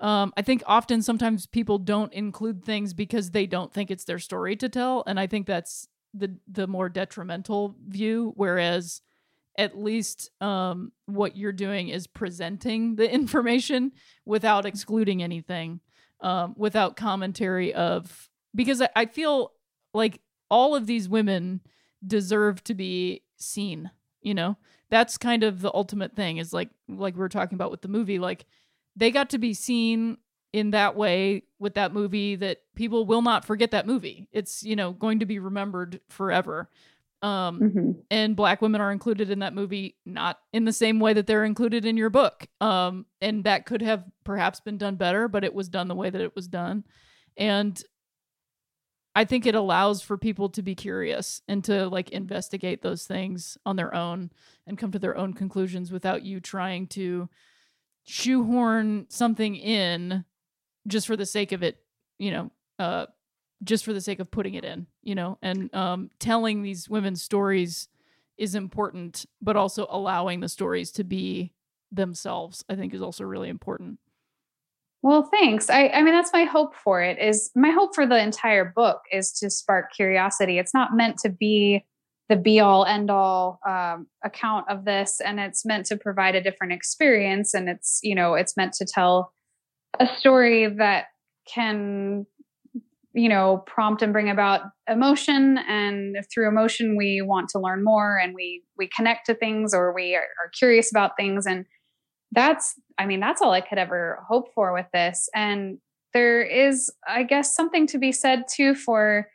um 0.00 0.32
i 0.36 0.42
think 0.42 0.62
often 0.66 1.02
sometimes 1.02 1.46
people 1.46 1.78
don't 1.78 2.12
include 2.14 2.64
things 2.64 2.94
because 2.94 3.30
they 3.30 3.46
don't 3.46 3.72
think 3.72 3.90
it's 3.90 4.04
their 4.04 4.18
story 4.18 4.56
to 4.56 4.68
tell 4.68 5.04
and 5.06 5.20
i 5.20 5.26
think 5.26 5.46
that's 5.46 5.88
the 6.14 6.36
the 6.48 6.66
more 6.66 6.88
detrimental 6.88 7.74
view 7.86 8.32
whereas 8.36 9.02
at 9.58 9.78
least 9.78 10.30
um 10.40 10.92
what 11.06 11.36
you're 11.36 11.52
doing 11.52 11.88
is 11.88 12.06
presenting 12.06 12.96
the 12.96 13.12
information 13.12 13.92
without 14.24 14.64
excluding 14.64 15.22
anything 15.22 15.80
um 16.20 16.54
without 16.56 16.96
commentary 16.96 17.74
of 17.74 18.28
because 18.54 18.80
I, 18.94 19.06
feel 19.06 19.50
like 19.92 20.20
all 20.48 20.76
of 20.76 20.86
these 20.86 21.08
women 21.08 21.60
deserve 22.06 22.62
to 22.64 22.74
be 22.74 23.24
seen 23.36 23.90
you 24.24 24.34
know? 24.34 24.56
That's 24.90 25.18
kind 25.18 25.44
of 25.44 25.60
the 25.60 25.72
ultimate 25.72 26.16
thing 26.16 26.38
is 26.38 26.52
like 26.52 26.70
like 26.88 27.14
we 27.14 27.20
were 27.20 27.28
talking 27.28 27.56
about 27.56 27.70
with 27.70 27.82
the 27.82 27.88
movie 27.88 28.18
like 28.18 28.46
they 28.94 29.10
got 29.10 29.30
to 29.30 29.38
be 29.38 29.52
seen 29.52 30.18
in 30.54 30.70
that 30.70 30.94
way 30.94 31.42
with 31.58 31.74
that 31.74 31.92
movie 31.92 32.36
that 32.36 32.58
people 32.76 33.04
will 33.06 33.22
not 33.22 33.44
forget 33.44 33.72
that 33.72 33.88
movie. 33.88 34.28
It's 34.30 34.62
you 34.62 34.76
know 34.76 34.92
going 34.92 35.18
to 35.18 35.26
be 35.26 35.40
remembered 35.40 36.00
forever. 36.08 36.70
Um 37.22 37.60
Mhm. 37.60 38.02
and 38.08 38.36
black 38.36 38.62
women 38.62 38.80
are 38.80 38.92
included 38.92 39.30
in 39.30 39.40
that 39.40 39.52
movie 39.52 39.96
not 40.06 40.38
in 40.52 40.64
the 40.64 40.72
same 40.72 41.00
way 41.00 41.12
that 41.12 41.26
they're 41.26 41.44
included 41.44 41.84
in 41.84 41.96
your 41.96 42.08
book. 42.10 42.46
Um 42.60 43.06
and 43.20 43.42
that 43.44 43.66
could 43.66 43.82
have 43.82 44.04
perhaps 44.22 44.60
been 44.60 44.78
done 44.78 44.94
better 44.94 45.26
but 45.26 45.42
it 45.42 45.54
was 45.54 45.68
done 45.68 45.88
the 45.88 45.94
way 45.96 46.08
that 46.08 46.20
it 46.20 46.36
was 46.36 46.46
done. 46.46 46.84
And 47.36 47.82
i 49.16 49.24
think 49.24 49.46
it 49.46 49.54
allows 49.54 50.02
for 50.02 50.16
people 50.18 50.48
to 50.50 50.62
be 50.62 50.74
curious 50.74 51.40
and 51.48 51.62
to 51.64 51.88
like 51.88 52.10
investigate 52.10 52.82
those 52.82 53.06
things 53.06 53.56
on 53.64 53.76
their 53.76 53.94
own 53.94 54.30
and 54.66 54.78
come 54.78 54.90
to 54.92 54.98
their 54.98 55.16
own 55.16 55.32
conclusions 55.32 55.90
without 55.92 56.22
you 56.24 56.40
trying 56.40 56.86
to 56.88 57.28
shoehorn 58.04 59.06
something 59.08 59.54
in 59.56 60.24
just 60.86 61.06
for 61.06 61.16
the 61.16 61.26
sake 61.26 61.52
of 61.52 61.62
it 61.62 61.78
you 62.18 62.30
know 62.30 62.50
uh 62.78 63.06
just 63.62 63.84
for 63.84 63.92
the 63.92 64.00
sake 64.00 64.20
of 64.20 64.30
putting 64.30 64.54
it 64.54 64.64
in 64.64 64.86
you 65.02 65.14
know 65.14 65.38
and 65.42 65.74
um 65.74 66.10
telling 66.18 66.62
these 66.62 66.88
women's 66.88 67.22
stories 67.22 67.88
is 68.36 68.54
important 68.54 69.26
but 69.40 69.56
also 69.56 69.86
allowing 69.90 70.40
the 70.40 70.48
stories 70.48 70.90
to 70.92 71.04
be 71.04 71.52
themselves 71.92 72.64
i 72.68 72.74
think 72.74 72.92
is 72.92 73.02
also 73.02 73.24
really 73.24 73.48
important 73.48 73.98
Well, 75.04 75.28
thanks. 75.30 75.68
I, 75.68 75.88
I 75.88 76.02
mean, 76.02 76.14
that's 76.14 76.32
my 76.32 76.44
hope 76.44 76.74
for 76.74 77.02
it. 77.02 77.18
Is 77.18 77.50
my 77.54 77.68
hope 77.68 77.94
for 77.94 78.06
the 78.06 78.16
entire 78.16 78.64
book 78.64 79.02
is 79.12 79.32
to 79.32 79.50
spark 79.50 79.92
curiosity. 79.92 80.58
It's 80.58 80.72
not 80.72 80.96
meant 80.96 81.18
to 81.18 81.28
be 81.28 81.84
the 82.30 82.36
be 82.36 82.58
all 82.58 82.86
end 82.86 83.10
all 83.10 83.60
um, 83.68 84.06
account 84.24 84.70
of 84.70 84.86
this, 84.86 85.20
and 85.20 85.38
it's 85.38 85.66
meant 85.66 85.84
to 85.86 85.98
provide 85.98 86.34
a 86.34 86.40
different 86.40 86.72
experience. 86.72 87.52
And 87.52 87.68
it's 87.68 88.00
you 88.02 88.14
know, 88.14 88.32
it's 88.32 88.56
meant 88.56 88.72
to 88.74 88.86
tell 88.86 89.34
a 90.00 90.06
story 90.18 90.68
that 90.78 91.06
can 91.52 92.26
you 93.14 93.28
know 93.28 93.62
prompt 93.66 94.02
and 94.02 94.12
bring 94.12 94.28
about 94.28 94.62
emotion. 94.88 95.58
And 95.58 96.16
through 96.32 96.48
emotion 96.48 96.96
we 96.96 97.22
want 97.22 97.48
to 97.50 97.58
learn 97.60 97.84
more 97.84 98.18
and 98.18 98.34
we 98.34 98.62
we 98.76 98.88
connect 98.88 99.26
to 99.26 99.34
things 99.34 99.72
or 99.72 99.94
we 99.94 100.14
are, 100.14 100.20
are 100.20 100.50
curious 100.58 100.90
about 100.90 101.12
things. 101.16 101.46
And 101.46 101.64
that's 102.32 102.74
i 102.98 103.06
mean 103.06 103.20
that's 103.20 103.40
all 103.40 103.52
i 103.52 103.60
could 103.60 103.78
ever 103.78 104.22
hope 104.28 104.52
for 104.54 104.72
with 104.74 104.86
this. 104.92 105.28
And 105.34 105.78
there 106.12 106.42
is 106.42 106.92
i 107.06 107.22
guess 107.22 107.54
something 107.54 107.86
to 107.88 107.98
be 107.98 108.12
said 108.12 108.44
too 108.52 108.74
for 108.74 109.28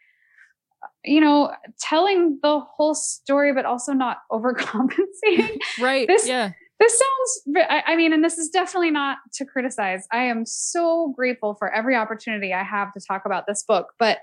you 1.06 1.22
know 1.22 1.52
telling 1.80 2.40
the 2.42 2.60
whole 2.60 2.96
story 2.96 3.54
but 3.54 3.66
also 3.66 3.94
not 3.94 4.18
overcompensating. 4.32 5.58
Right. 5.80 6.08
This- 6.08 6.28
yeah 6.28 6.52
this 6.80 6.98
sounds 6.98 7.66
I, 7.70 7.96
mean 7.96 8.14
and 8.14 8.24
this 8.24 8.38
is 8.38 8.50
definitely 8.50 8.92
not 8.92 9.18
to 9.34 9.46
criticize. 9.46 10.08
I 10.12 10.24
am 10.24 10.46
so 10.46 11.14
grateful 11.16 11.56
for 11.56 11.74
every 11.74 11.96
opportunity 11.96 12.54
i 12.54 12.64
have 12.64 12.94
to 12.94 13.00
talk 13.00 13.24
about 13.26 13.46
this 13.48 13.64
book 13.64 13.94
but 14.00 14.20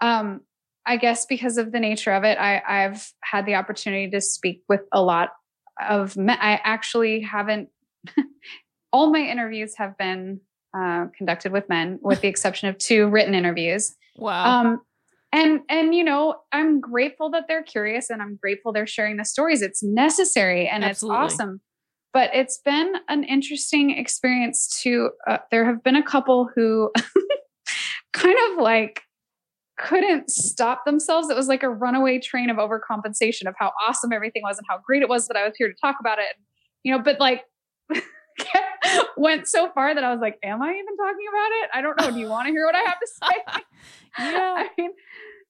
um 0.00 0.40
i 0.86 0.96
guess 0.96 1.26
because 1.26 1.58
of 1.58 1.72
the 1.72 1.80
nature 1.80 2.12
of 2.12 2.24
it 2.24 2.38
i 2.38 2.62
i've 2.66 3.12
had 3.22 3.46
the 3.46 3.54
opportunity 3.54 4.10
to 4.10 4.20
speak 4.20 4.62
with 4.68 4.80
a 4.92 5.02
lot 5.02 5.30
of 5.88 6.16
men 6.16 6.38
i 6.40 6.60
actually 6.64 7.20
haven't 7.20 7.68
all 8.92 9.12
my 9.12 9.20
interviews 9.20 9.74
have 9.76 9.96
been 9.98 10.40
uh, 10.76 11.06
conducted 11.16 11.52
with 11.52 11.68
men 11.68 11.98
with 12.02 12.20
the 12.20 12.28
exception 12.28 12.68
of 12.68 12.76
two 12.78 13.08
written 13.08 13.34
interviews. 13.34 13.96
Wow. 14.16 14.60
Um 14.60 14.80
and 15.30 15.60
and 15.68 15.94
you 15.94 16.04
know 16.04 16.36
i'm 16.52 16.80
grateful 16.80 17.30
that 17.30 17.44
they're 17.48 17.62
curious 17.62 18.08
and 18.08 18.22
i'm 18.22 18.38
grateful 18.40 18.72
they're 18.72 18.86
sharing 18.86 19.18
the 19.18 19.24
stories. 19.24 19.60
It's 19.60 19.82
necessary 19.82 20.66
and 20.66 20.84
Absolutely. 20.84 21.24
it's 21.24 21.34
awesome 21.34 21.60
but 22.12 22.30
it's 22.34 22.58
been 22.64 22.94
an 23.08 23.24
interesting 23.24 23.90
experience 23.90 24.80
to 24.82 25.10
uh, 25.26 25.38
there 25.50 25.64
have 25.64 25.82
been 25.82 25.96
a 25.96 26.02
couple 26.02 26.48
who 26.54 26.90
kind 28.12 28.36
of 28.50 28.62
like 28.62 29.02
couldn't 29.78 30.28
stop 30.28 30.84
themselves. 30.84 31.30
It 31.30 31.36
was 31.36 31.46
like 31.46 31.62
a 31.62 31.70
runaway 31.70 32.18
train 32.18 32.50
of 32.50 32.56
overcompensation 32.56 33.46
of 33.46 33.54
how 33.56 33.72
awesome 33.86 34.12
everything 34.12 34.42
was 34.42 34.58
and 34.58 34.66
how 34.68 34.78
great 34.84 35.02
it 35.02 35.08
was 35.08 35.28
that 35.28 35.36
i 35.36 35.44
was 35.44 35.54
here 35.56 35.68
to 35.68 35.74
talk 35.80 35.96
about 36.00 36.18
it. 36.18 36.36
You 36.82 36.92
know 36.92 37.02
but 37.02 37.20
like 37.20 37.44
went 39.16 39.48
so 39.48 39.70
far 39.74 39.94
that 39.94 40.04
i 40.04 40.10
was 40.12 40.20
like 40.20 40.38
am 40.42 40.62
i 40.62 40.70
even 40.70 40.96
talking 40.96 41.26
about 41.28 41.50
it? 41.62 41.70
I 41.74 41.80
don't 41.80 42.00
know. 42.00 42.10
Do 42.10 42.18
you 42.20 42.28
want 42.28 42.46
to 42.46 42.52
hear 42.52 42.64
what 42.64 42.74
i 42.74 42.80
have 42.80 42.98
to 43.00 43.06
say? 43.06 43.62
Yeah. 44.18 44.54
i 44.56 44.68
mean 44.76 44.90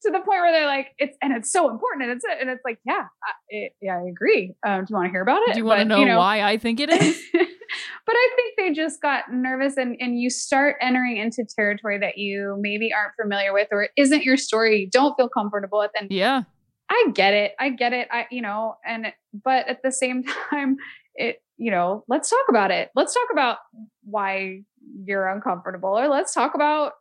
to 0.03 0.11
the 0.11 0.19
point 0.19 0.41
where 0.41 0.53
they're 0.53 0.67
like 0.67 0.89
it's 0.99 1.17
and 1.23 1.33
it's 1.33 1.51
so 1.51 1.71
important 1.71 2.05
and 2.05 2.13
it's 2.13 2.25
and 2.41 2.51
it's 2.51 2.63
like 2.65 2.79
yeah 2.87 3.05
I, 3.25 3.33
it, 3.49 3.73
yeah 3.83 3.99
i 3.99 4.09
agree 4.09 4.55
um, 4.67 4.85
do 4.85 4.91
you 4.91 4.97
want 4.97 5.07
to 5.07 5.11
hear 5.11 5.23
about 5.23 5.43
it 5.49 5.55
Do 5.55 5.59
you 5.59 5.65
want 5.65 5.81
to 5.83 5.89
But, 5.89 6.05
know, 6.05 6.19
why 6.19 6.43
I 6.43 6.57
think 6.57 6.81
it 6.81 6.91
is? 6.91 7.23
but 7.33 8.15
I 8.17 8.31
think 8.37 8.55
they 8.57 8.73
just 8.73 9.01
got 9.01 9.25
nervous 9.33 9.77
and, 9.77 9.97
and 10.01 10.19
you 10.21 10.31
start 10.31 10.77
entering 10.81 11.17
into 11.17 11.45
territory 11.45 11.99
that 11.99 12.19
you 12.19 12.57
maybe 12.61 12.93
aren't 12.93 13.13
familiar 13.21 13.53
with 13.53 13.69
or 13.71 13.85
it 13.85 13.91
isn't 13.97 14.23
your 14.23 14.37
story. 14.37 14.81
You 14.81 14.91
don't 14.91 15.15
feel 15.17 15.29
comfortable 15.29 15.81
with. 15.81 15.91
And 15.99 16.11
yeah. 16.11 16.43
I 16.91 17.11
get 17.15 17.35
it. 17.35 17.53
I 17.61 17.71
get 17.71 17.93
it. 17.93 18.09
I, 18.11 18.27
you 18.31 18.41
know, 18.41 18.77
and, 18.87 19.13
but 19.45 19.69
at 19.69 19.83
the 19.83 19.93
same 19.93 20.23
time, 20.51 20.77
it, 21.15 21.43
you 21.59 21.71
know, 21.71 22.05
let's 22.09 22.31
talk 22.31 22.47
about 22.49 22.71
it. 22.71 22.91
Let's 22.95 23.13
talk 23.13 23.29
about 23.33 23.59
why 24.05 24.63
you're 25.05 25.29
uncomfortable 25.29 25.99
or 25.99 26.09
let's 26.09 26.33
talk 26.33 26.55
about, 26.55 26.93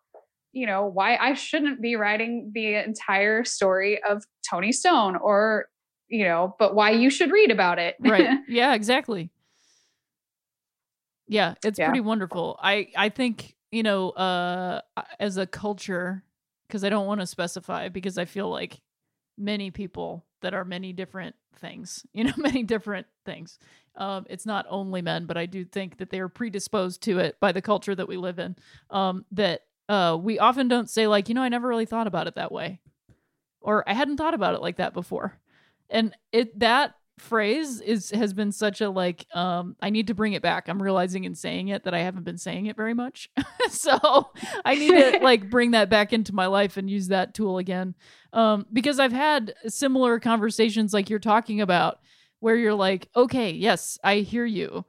you 0.51 0.65
know, 0.65 0.85
why 0.85 1.15
I 1.17 1.33
shouldn't 1.33 1.81
be 1.81 1.95
writing 1.95 2.51
the 2.53 2.75
entire 2.75 3.43
story 3.43 4.01
of 4.03 4.23
Toni 4.49 4.71
Stone 4.71 5.17
or, 5.17 5.67
you 6.07 6.23
know, 6.23 6.55
but 6.57 6.73
why 6.75 6.91
you 6.91 7.09
should 7.09 7.31
read 7.31 7.51
about 7.51 7.79
it. 7.79 7.95
right 7.99 8.29
yeah 8.47 8.73
exactly 8.73 9.29
yeah 11.27 11.55
it's 11.63 11.79
Yeah. 11.79 11.87
pretty 11.87 11.99
wonderful 11.99 12.57
i 12.61 12.87
i 12.95 13.09
think 13.09 13.55
you 13.71 13.83
know 13.83 14.09
uh 14.11 14.81
as 15.19 15.37
a 15.37 15.45
culture 15.45 16.23
because 16.67 16.83
i 16.83 16.89
don't 16.89 17.05
want 17.07 17.19
to 17.21 17.27
specify 17.27 17.89
because 17.89 18.17
i 18.17 18.25
feel 18.25 18.49
like 18.49 18.79
many 19.37 19.69
people 19.71 20.25
that 20.41 20.53
are 20.53 20.63
many 20.65 20.93
different 20.93 21.35
things 21.55 22.05
you 22.13 22.23
know 22.23 22.33
many 22.37 22.63
different 22.63 23.07
things 23.25 23.59
um 23.95 24.25
it's 24.29 24.45
not 24.45 24.65
only 24.69 25.01
men 25.01 25.25
but 25.25 25.37
i 25.37 25.45
do 25.45 25.65
think 25.65 25.97
that 25.97 26.09
they 26.09 26.19
are 26.19 26.29
predisposed 26.29 27.01
to 27.01 27.19
it 27.19 27.37
by 27.39 27.51
the 27.51 27.61
culture 27.61 27.95
that 27.95 28.07
we 28.07 28.15
live 28.17 28.39
in 28.39 28.55
um 28.89 29.25
that 29.31 29.63
uh 29.89 30.17
we 30.19 30.39
often 30.39 30.67
don't 30.67 30.89
say 30.89 31.07
like 31.07 31.29
you 31.29 31.35
know 31.35 31.41
i 31.41 31.49
never 31.49 31.67
really 31.67 31.85
thought 31.85 32.07
about 32.07 32.27
it 32.27 32.35
that 32.35 32.51
way 32.51 32.79
or 33.61 33.87
i 33.87 33.93
hadn't 33.93 34.17
thought 34.17 34.33
about 34.33 34.55
it 34.55 34.61
like 34.61 34.77
that 34.77 34.93
before. 34.93 35.37
And 35.89 36.15
it 36.31 36.57
that 36.59 36.95
phrase 37.17 37.81
is 37.81 38.11
has 38.11 38.31
been 38.31 38.51
such 38.51 38.79
a 38.79 38.89
like 38.91 39.25
um 39.33 39.75
i 39.81 39.89
need 39.89 40.07
to 40.07 40.13
bring 40.13 40.33
it 40.33 40.41
back. 40.41 40.69
I'm 40.69 40.81
realizing 40.81 41.23
in 41.23 41.35
saying 41.35 41.69
it 41.69 41.83
that 41.83 41.93
i 41.93 41.99
haven't 41.99 42.23
been 42.23 42.37
saying 42.37 42.67
it 42.67 42.75
very 42.75 42.93
much. 42.93 43.29
So 43.69 44.29
i 44.63 44.75
need 44.75 44.91
to 44.91 45.19
like 45.21 45.49
bring 45.49 45.71
that 45.71 45.89
back 45.89 46.13
into 46.13 46.33
my 46.33 46.45
life 46.45 46.77
and 46.77 46.89
use 46.89 47.09
that 47.09 47.33
tool 47.33 47.57
again. 47.57 47.95
Um 48.31 48.65
because 48.71 48.99
i've 48.99 49.11
had 49.11 49.53
similar 49.67 50.19
conversations 50.19 50.93
like 50.93 51.09
you're 51.09 51.19
talking 51.19 51.59
about 51.59 51.99
where 52.39 52.55
you're 52.55 52.73
like 52.73 53.09
okay 53.15 53.51
yes 53.51 53.97
i 54.03 54.17
hear 54.17 54.45
you 54.45 54.85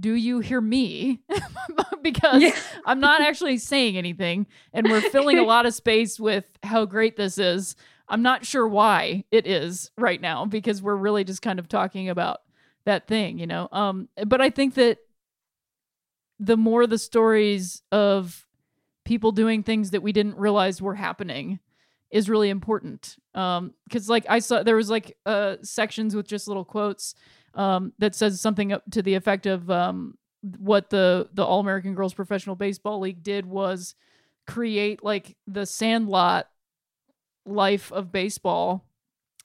do 0.00 0.14
you 0.14 0.40
hear 0.40 0.60
me 0.60 1.20
because 2.02 2.40
Yeah. 2.42 2.56
i'm 2.86 2.98
not 3.00 3.20
actually 3.20 3.58
saying 3.58 3.96
anything 3.98 4.46
and 4.72 4.88
we're 4.88 5.02
filling 5.02 5.38
a 5.38 5.44
lot 5.54 5.66
of 5.66 5.74
space 5.74 6.18
with 6.18 6.50
how 6.62 6.84
great 6.86 7.16
this 7.16 7.36
is 7.38 7.76
I'm 8.12 8.22
not 8.22 8.44
sure 8.44 8.66
why 8.66 9.22
it 9.30 9.46
is 9.46 9.92
right 9.96 10.20
now 10.20 10.44
because 10.44 10.82
we're 10.82 10.96
really 10.96 11.22
just 11.22 11.42
kind 11.42 11.60
of 11.60 11.68
talking 11.68 12.08
about 12.08 12.38
that 12.84 13.06
thing, 13.06 13.38
you 13.38 13.46
know. 13.46 13.68
Um 13.70 14.08
but 14.26 14.40
I 14.40 14.50
think 14.50 14.74
that 14.74 14.98
the 16.40 16.56
more 16.56 16.88
the 16.88 16.98
stories 16.98 17.82
of 17.92 18.46
people 19.04 19.30
doing 19.30 19.62
things 19.62 19.90
that 19.92 20.02
we 20.02 20.10
didn't 20.12 20.36
realize 20.38 20.82
were 20.82 20.96
happening 20.96 21.60
is 22.10 22.28
really 22.28 22.48
important. 22.48 23.16
Um 23.34 23.74
cuz 23.92 24.08
like 24.08 24.26
I 24.28 24.40
saw 24.40 24.64
there 24.64 24.74
was 24.74 24.90
like 24.90 25.16
uh 25.24 25.58
sections 25.62 26.16
with 26.16 26.26
just 26.26 26.48
little 26.48 26.64
quotes 26.64 27.14
um 27.54 27.92
that 27.98 28.14
says 28.14 28.40
something 28.40 28.74
to 28.90 29.02
the 29.02 29.14
effect 29.14 29.46
of 29.46 29.70
um 29.70 30.16
what 30.58 30.90
the 30.90 31.28
the 31.34 31.44
All 31.44 31.60
American 31.60 31.94
Girls 31.94 32.14
Professional 32.14 32.56
Baseball 32.56 33.00
League 33.00 33.22
did 33.22 33.44
was 33.46 33.94
create 34.46 35.04
like 35.04 35.36
the 35.46 35.66
Sandlot 35.66 36.48
life 37.46 37.92
of 37.92 38.12
baseball 38.12 38.86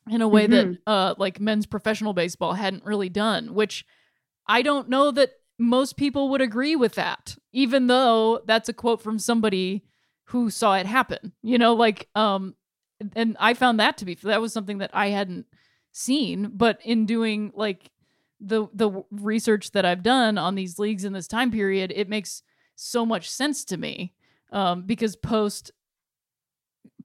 in 0.10 0.22
a 0.22 0.28
way 0.28 0.48
that 0.48 0.78
uh 0.86 1.16
like 1.18 1.40
men's 1.40 1.66
professional 1.66 2.14
baseball 2.14 2.54
hadn't 2.54 2.86
really 2.86 3.10
done 3.10 3.54
which 3.54 3.86
i 4.48 4.62
don't 4.62 4.90
know 4.90 5.10
that 5.12 5.32
most 5.58 5.98
people 5.98 6.30
would 6.30 6.42
agree 6.42 6.76
with 6.76 6.94
that 6.96 7.36
even 7.54 7.88
though 7.88 8.42
that's 8.46 8.70
a 8.70 8.74
quote 8.74 9.02
from 9.02 9.18
somebody 9.18 9.84
who 10.26 10.50
saw 10.50 10.76
it 10.76 10.86
happen 10.86 11.32
you 11.42 11.58
know 11.58 11.74
like 11.74 12.08
um 12.16 12.54
and 13.16 13.36
i 13.40 13.54
found 13.54 13.80
that 13.80 13.98
to 13.98 14.06
be 14.06 14.14
that 14.16 14.42
was 14.42 14.54
something 14.54 14.78
that 14.80 14.92
i 14.94 15.08
hadn't 15.08 15.46
seen 15.92 16.52
but 16.54 16.80
in 16.84 17.06
doing 17.06 17.52
like 17.56 17.90
the 18.48 18.68
the 18.74 19.04
research 19.12 19.72
that 19.72 19.86
i've 19.86 20.04
done 20.04 20.38
on 20.38 20.56
these 20.56 20.78
leagues 20.78 21.04
in 21.04 21.14
this 21.14 21.28
time 21.28 21.52
period 21.52 21.92
it 21.96 22.08
makes 22.08 22.44
so 22.76 23.06
much 23.06 23.30
sense 23.30 23.66
to 23.66 23.78
me 23.78 24.14
um 24.52 24.84
because 24.84 25.16
post 25.16 25.72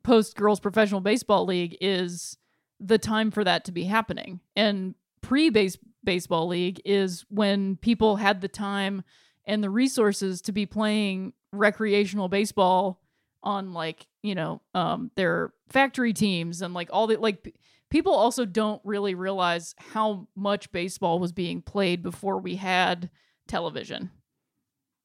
post 0.02 0.36
girls 0.36 0.60
professional 0.60 1.00
baseball 1.00 1.44
league 1.44 1.76
is 1.80 2.36
the 2.80 2.98
time 2.98 3.30
for 3.30 3.44
that 3.44 3.64
to 3.66 3.72
be 3.72 3.84
happening. 3.84 4.40
And 4.56 4.94
pre 5.20 5.50
base 5.50 5.78
baseball 6.02 6.46
league 6.46 6.80
is 6.84 7.26
when 7.28 7.76
people 7.76 8.16
had 8.16 8.40
the 8.40 8.48
time 8.48 9.04
and 9.44 9.62
the 9.62 9.70
resources 9.70 10.40
to 10.42 10.52
be 10.52 10.64
playing 10.64 11.34
recreational 11.52 12.28
baseball 12.28 13.02
on 13.42 13.72
like 13.72 14.06
you 14.22 14.34
know 14.34 14.60
um 14.74 15.10
their 15.16 15.52
factory 15.68 16.12
teams 16.12 16.62
and 16.62 16.74
like 16.74 16.88
all 16.92 17.06
the 17.06 17.16
like 17.16 17.54
people 17.90 18.12
also 18.12 18.44
don't 18.44 18.80
really 18.84 19.14
realize 19.14 19.74
how 19.78 20.26
much 20.36 20.70
baseball 20.72 21.18
was 21.18 21.32
being 21.32 21.60
played 21.60 22.02
before 22.02 22.38
we 22.38 22.56
had 22.56 23.10
television 23.48 24.10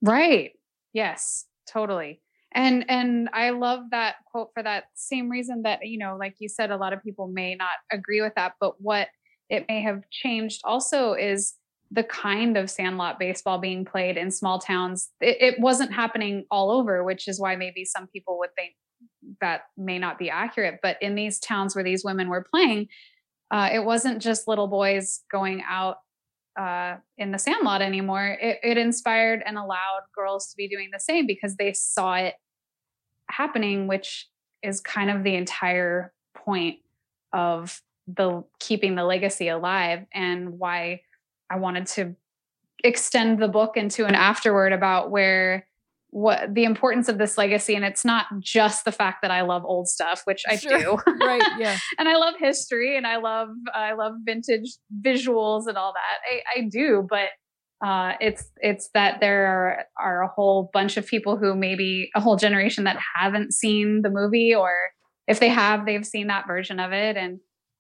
Right. 0.02 0.52
Yes, 0.94 1.46
totally. 1.68 2.22
And 2.54 2.86
and 2.90 3.30
I 3.34 3.50
love 3.50 3.82
that 3.92 4.16
quote 4.32 4.52
for 4.54 4.64
that 4.64 4.86
same 4.94 5.30
reason 5.30 5.64
that 5.64 5.86
you 5.86 5.98
know, 5.98 6.16
like 6.18 6.36
you 6.40 6.48
said, 6.48 6.72
a 6.72 6.78
lot 6.78 6.94
of 6.94 7.04
people 7.04 7.28
may 7.28 7.56
not 7.56 7.78
agree 7.92 8.22
with 8.22 8.34
that, 8.36 8.54
but 8.60 8.80
what 8.82 9.10
it 9.50 9.66
may 9.68 9.82
have 9.82 10.10
changed 10.10 10.62
also 10.64 11.14
is 11.14 11.56
the 11.92 12.04
kind 12.04 12.58
of 12.58 12.70
sandlot 12.70 13.20
baseball 13.20 13.58
being 13.60 13.86
played 13.86 14.18
in 14.18 14.32
small 14.32 14.60
towns. 14.60 15.10
It, 15.22 15.38
it 15.40 15.60
wasn't 15.60 15.94
happening 15.94 16.46
all 16.50 16.72
over, 16.72 17.04
which 17.04 17.28
is 17.28 17.40
why 17.40 17.56
maybe 17.56 17.86
some 17.86 18.08
people 18.08 18.40
would 18.40 18.54
think 18.56 18.74
that 19.42 19.62
may 19.78 20.00
not 20.00 20.18
be 20.18 20.30
accurate. 20.30 20.80
But 20.82 20.98
in 21.02 21.16
these 21.16 21.40
towns 21.40 21.76
where 21.76 21.84
these 21.84 22.04
women 22.04 22.30
were 22.30 22.46
playing, 22.50 22.88
uh, 23.52 23.70
it 23.72 23.84
wasn't 23.84 24.22
just 24.22 24.48
little 24.48 24.68
boys 24.68 25.22
going 25.32 25.64
out 25.68 25.98
uh, 26.60 26.96
in 27.18 27.32
the 27.32 27.40
sandlot 27.40 27.82
anymore. 27.82 28.38
It, 28.42 28.60
it 28.64 28.78
inspired 28.78 29.44
and 29.46 29.58
allowed 29.58 30.04
girls 30.16 30.48
to 30.48 30.58
be 30.58 30.68
doing 30.68 30.90
the 30.92 31.00
same 31.00 31.28
because 31.28 31.56
they 31.56 31.74
saw 31.74 32.16
it 32.16 32.36
happening, 33.30 33.88
which 33.88 34.28
is 34.64 34.82
kind 34.82 35.10
of 35.10 35.24
the 35.24 35.36
entire 35.36 36.14
point 36.34 36.80
of 37.34 37.82
the 38.08 38.44
keeping 38.60 38.96
the 38.96 39.04
legacy 39.04 39.48
alive 39.48 40.06
and 40.14 40.60
why 40.60 41.02
I 41.50 41.58
wanted 41.58 41.88
to 41.88 42.16
extend 42.84 43.42
the 43.42 43.48
book 43.48 43.78
into 43.78 44.06
an 44.06 44.16
afterword 44.16 44.74
about 44.74 45.12
where 45.12 45.68
what 46.16 46.54
the 46.54 46.64
importance 46.64 47.10
of 47.10 47.18
this 47.18 47.38
legacy 47.38 47.76
and 47.76 47.84
it's 47.84 48.06
not 48.06 48.26
just 48.40 48.86
the 48.86 48.92
fact 48.94 49.22
that 49.22 49.32
I 49.32 49.42
love 49.42 49.66
old 49.66 49.90
stuff 49.90 50.22
which 50.24 50.44
I 50.48 50.56
Sure. 50.56 50.80
do 50.80 50.98
right 51.20 51.44
yeah 51.60 51.78
and 52.00 52.08
I 52.08 52.16
love 52.16 52.36
history 52.40 52.96
and 52.96 53.06
I 53.06 53.18
love 53.18 53.50
I 53.74 53.92
love 53.96 54.14
vintage 54.24 54.70
visuals 55.04 55.68
and 55.68 55.78
all 55.78 55.92
that. 55.94 56.20
I, 56.56 56.60
I 56.62 56.70
do, 56.72 57.06
but 57.10 57.28
uh, 57.86 58.14
it's 58.22 58.50
it's 58.62 58.90
that 58.94 59.20
there 59.20 59.46
are, 59.46 59.86
are 60.00 60.24
a 60.24 60.30
whole 60.30 60.70
bunch 60.72 60.96
of 60.96 61.06
people 61.06 61.36
who 61.36 61.54
maybe 61.54 62.10
a 62.16 62.22
whole 62.22 62.38
generation 62.38 62.86
that 62.86 62.98
haven't 63.18 63.54
seen 63.54 64.02
the 64.02 64.10
movie, 64.10 64.56
or 64.56 64.72
if 65.28 65.42
they 65.42 65.50
have, 65.50 65.86
they've 65.86 66.06
seen 66.06 66.28
that 66.28 66.48
version 66.48 66.80
of 66.80 66.94
it, 66.94 67.18
and 67.18 67.40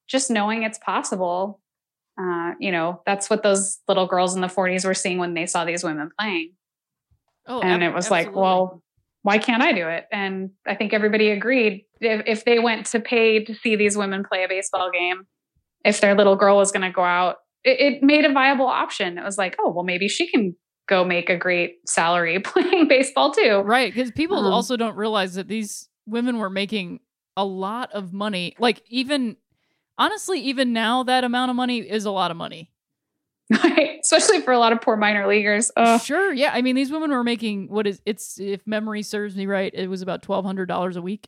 just 0.09 0.29
knowing 0.29 0.63
it's 0.63 0.77
possible. 0.79 1.61
Uh, 2.21 2.51
you 2.59 2.73
know, 2.73 3.01
that's 3.05 3.29
what 3.29 3.43
those 3.43 3.79
little 3.87 4.07
girls 4.07 4.35
in 4.35 4.41
the 4.41 4.47
40s 4.47 4.85
were 4.85 4.93
seeing 4.93 5.19
when 5.19 5.33
they 5.35 5.45
saw 5.45 5.63
these 5.63 5.85
women 5.85 6.09
playing 6.19 6.51
oh 7.47 7.61
and 7.61 7.83
ab- 7.83 7.91
it 7.91 7.95
was 7.95 8.09
like 8.11 8.35
well 8.35 8.81
why 9.23 9.37
can't 9.37 9.61
i 9.63 9.71
do 9.73 9.87
it 9.87 10.05
and 10.11 10.49
i 10.67 10.75
think 10.75 10.93
everybody 10.93 11.29
agreed 11.31 11.85
if, 12.01 12.23
if 12.25 12.45
they 12.45 12.59
went 12.59 12.85
to 12.85 12.99
pay 12.99 13.43
to 13.43 13.53
see 13.55 13.75
these 13.75 13.97
women 13.97 14.23
play 14.23 14.43
a 14.43 14.47
baseball 14.47 14.89
game 14.91 15.23
if 15.83 16.01
their 16.01 16.15
little 16.15 16.35
girl 16.35 16.57
was 16.57 16.71
going 16.71 16.81
to 16.81 16.91
go 16.91 17.03
out 17.03 17.37
it, 17.63 17.79
it 17.95 18.03
made 18.03 18.25
a 18.25 18.31
viable 18.33 18.67
option 18.67 19.17
it 19.17 19.23
was 19.23 19.37
like 19.37 19.55
oh 19.59 19.71
well 19.71 19.83
maybe 19.83 20.07
she 20.07 20.27
can 20.29 20.55
go 20.87 21.03
make 21.03 21.29
a 21.29 21.37
great 21.37 21.77
salary 21.87 22.39
playing 22.51 22.87
baseball 22.87 23.31
too 23.31 23.57
Right, 23.65 23.91
because 23.93 24.11
people 24.11 24.37
Um, 24.37 24.53
also 24.53 24.77
don't 24.77 24.95
realize 24.95 25.33
that 25.35 25.47
these 25.47 25.89
women 26.05 26.37
were 26.37 26.49
making 26.49 26.99
a 27.35 27.43
lot 27.43 27.91
of 27.91 28.13
money. 28.13 28.55
Like 28.59 28.83
even 28.87 29.35
honestly, 29.97 30.39
even 30.41 30.73
now 30.73 31.01
that 31.03 31.23
amount 31.23 31.49
of 31.49 31.55
money 31.55 31.79
is 31.79 32.05
a 32.05 32.11
lot 32.11 32.29
of 32.29 32.37
money. 32.37 32.69
Right. 33.51 33.99
Especially 34.03 34.41
for 34.41 34.51
a 34.53 34.59
lot 34.59 34.71
of 34.73 34.81
poor 34.81 34.97
minor 34.97 35.27
leaguers. 35.27 35.71
Ugh. 35.77 36.01
Sure. 36.01 36.33
Yeah. 36.33 36.51
I 36.53 36.61
mean, 36.61 36.75
these 36.75 36.91
women 36.91 37.11
were 37.11 37.23
making 37.23 37.67
what 37.69 37.85
is 37.87 38.01
it's 38.05 38.39
if 38.39 38.65
memory 38.65 39.03
serves 39.03 39.35
me 39.35 39.45
right, 39.45 39.71
it 39.73 39.87
was 39.87 40.01
about 40.01 40.21
twelve 40.23 40.45
hundred 40.45 40.67
dollars 40.67 40.95
a 40.95 41.01
week. 41.01 41.27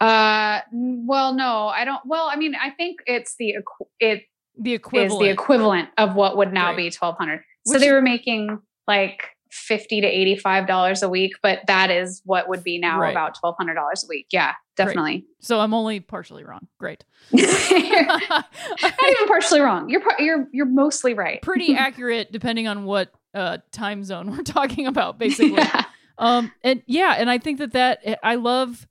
Uh, 0.00 0.60
well, 0.72 1.32
no, 1.34 1.68
I 1.68 1.84
don't. 1.84 2.00
Well, 2.04 2.28
I 2.30 2.36
mean, 2.36 2.54
I 2.60 2.70
think 2.70 3.00
it's 3.06 3.36
the 3.36 3.56
it 4.00 4.24
The 4.58 4.74
equivalent 4.74 5.12
is 5.12 5.18
the 5.18 5.30
equivalent 5.30 5.88
of 5.96 6.14
what 6.16 6.36
would 6.36 6.52
now 6.52 6.68
Right. 6.68 6.76
be 6.76 6.90
twelve 6.90 7.16
hundred. 7.16 7.42
So 7.66 7.74
Which 7.74 7.82
they 7.82 7.92
were 7.92 8.02
making 8.02 8.58
like 8.88 9.31
fifty 9.52 10.00
to 10.00 10.06
eighty 10.06 10.36
five 10.36 10.66
dollars 10.66 11.02
a 11.02 11.08
week, 11.08 11.34
but 11.42 11.60
that 11.66 11.90
is 11.90 12.22
what 12.24 12.48
would 12.48 12.64
be 12.64 12.78
now 12.78 12.98
Right. 12.98 13.10
about 13.10 13.38
twelve 13.38 13.54
hundred 13.58 13.74
dollars 13.74 14.02
a 14.02 14.06
week. 14.08 14.26
Yeah, 14.32 14.54
definitely. 14.76 15.26
so 15.40 15.60
I'm 15.60 15.74
only 15.74 16.00
partially 16.00 16.42
wrong. 16.42 16.66
Great. 16.78 17.04
not 17.32 18.44
even 18.82 19.26
partially 19.28 19.60
wrong. 19.60 19.88
You're 19.88 20.02
you're 20.18 20.48
you're 20.52 20.66
mostly 20.66 21.14
right. 21.14 21.40
Pretty 21.42 21.74
accurate 21.76 22.32
depending 22.32 22.66
on 22.66 22.84
what 22.84 23.12
uh 23.34 23.58
time 23.72 24.04
zone 24.04 24.30
we're 24.30 24.42
talking 24.42 24.86
about, 24.86 25.18
basically. 25.18 25.52
Yeah. 25.54 25.84
Um, 26.18 26.52
and 26.62 26.82
yeah, 26.86 27.14
and 27.18 27.30
I 27.30 27.38
think 27.38 27.58
that 27.58 27.72
that 27.72 28.00
eh, 28.04 28.14
I 28.22 28.34
love, 28.36 28.86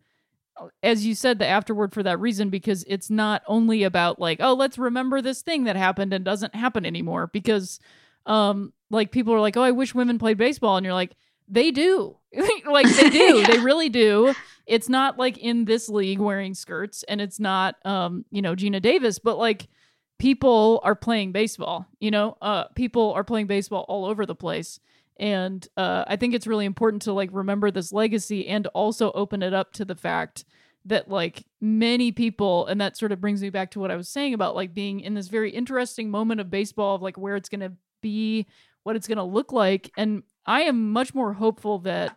as 0.84 1.05
you 1.05 1.16
said, 1.16 1.39
the 1.39 1.47
afterword 1.47 1.93
for 1.93 2.03
that 2.03 2.20
reason 2.20 2.49
because 2.49 2.84
it's 2.88 3.09
not 3.09 3.41
only 3.47 3.84
about 3.84 4.20
like, 4.20 4.39
oh, 4.41 4.53
let's 4.53 4.78
remember 4.78 5.22
this 5.22 5.41
thing 5.41 5.64
that 5.66 5.76
happened 5.76 6.14
and 6.14 6.26
doesn't 6.26 6.55
happen 6.55 6.86
anymore. 6.86 7.28
Because, 7.32 7.80
um, 8.26 8.74
like 8.89 9.11
people 9.11 9.34
are 9.34 9.39
like, 9.39 9.57
oh, 9.57 9.63
I 9.63 9.72
wish 9.72 9.95
women 9.95 10.19
played 10.19 10.38
baseball, 10.38 10.78
and 10.78 10.86
you're 10.86 10.93
like, 10.93 11.15
they 11.47 11.72
do, 11.72 12.17
like 12.65 12.88
they 12.95 13.09
do, 13.09 13.43
they 13.47 13.59
really 13.59 13.89
do. 13.89 14.34
It's 14.65 14.89
not 14.89 15.17
like 15.17 15.38
in 15.38 15.65
this 15.65 15.89
league 15.89 16.19
wearing 16.19 16.53
skirts, 16.53 17.03
and 17.03 17.19
it's 17.19 17.39
not, 17.39 17.76
um, 17.86 18.26
you 18.32 18.41
know, 18.41 18.55
Geena 18.55 18.82
Davis, 18.82 19.19
but 19.19 19.38
like 19.38 19.67
people 20.17 20.80
are 20.84 20.95
playing 20.95 21.32
baseball. 21.32 21.88
You 21.99 22.11
know, 22.11 22.38
uh, 22.41 22.65
people 22.76 23.11
are 23.13 23.24
playing 23.24 23.47
baseball 23.47 23.86
all 23.88 24.05
over 24.05 24.26
the 24.26 24.36
place. 24.36 24.80
And 25.19 25.67
uh, 25.78 26.03
i 26.07 26.15
think 26.15 26.34
it's 26.34 26.47
really 26.47 26.65
important 26.65 27.03
to 27.03 27.13
like 27.13 27.30
remember 27.32 27.69
this 27.69 27.93
legacy 27.93 28.47
and 28.47 28.65
also 28.67 29.11
open 29.11 29.43
it 29.43 29.53
up 29.53 29.72
to 29.74 29.86
the 29.86 29.93
fact 29.93 30.45
that 30.86 31.09
like 31.09 31.45
many 31.59 32.11
people 32.11 32.65
and 32.65 32.82
that 32.82 32.97
sort 32.97 33.11
of 33.11 33.22
brings 33.22 33.41
me 33.41 33.51
back 33.51 33.69
to 33.72 33.80
what 33.80 33.91
i 33.91 33.95
was 33.95 34.09
saying 34.09 34.34
about 34.34 34.55
like 34.55 34.74
being 34.74 34.99
in 34.99 35.13
this 35.13 35.28
very 35.28 35.51
interesting 35.51 36.09
moment 36.09 36.41
of 36.41 36.49
baseball 36.49 36.95
of 36.95 37.03
like 37.03 37.17
where 37.17 37.36
it's 37.36 37.49
going 37.49 37.59
to 37.59 37.74
be 38.02 38.45
what 38.84 38.95
it's 38.95 39.08
going 39.08 39.18
to 39.18 39.24
look 39.24 39.52
like 39.54 39.91
and 39.97 40.24
i 40.45 40.62
am 40.62 40.91
much 40.91 41.14
more 41.14 41.34
hopeful 41.34 41.80
that 41.80 42.16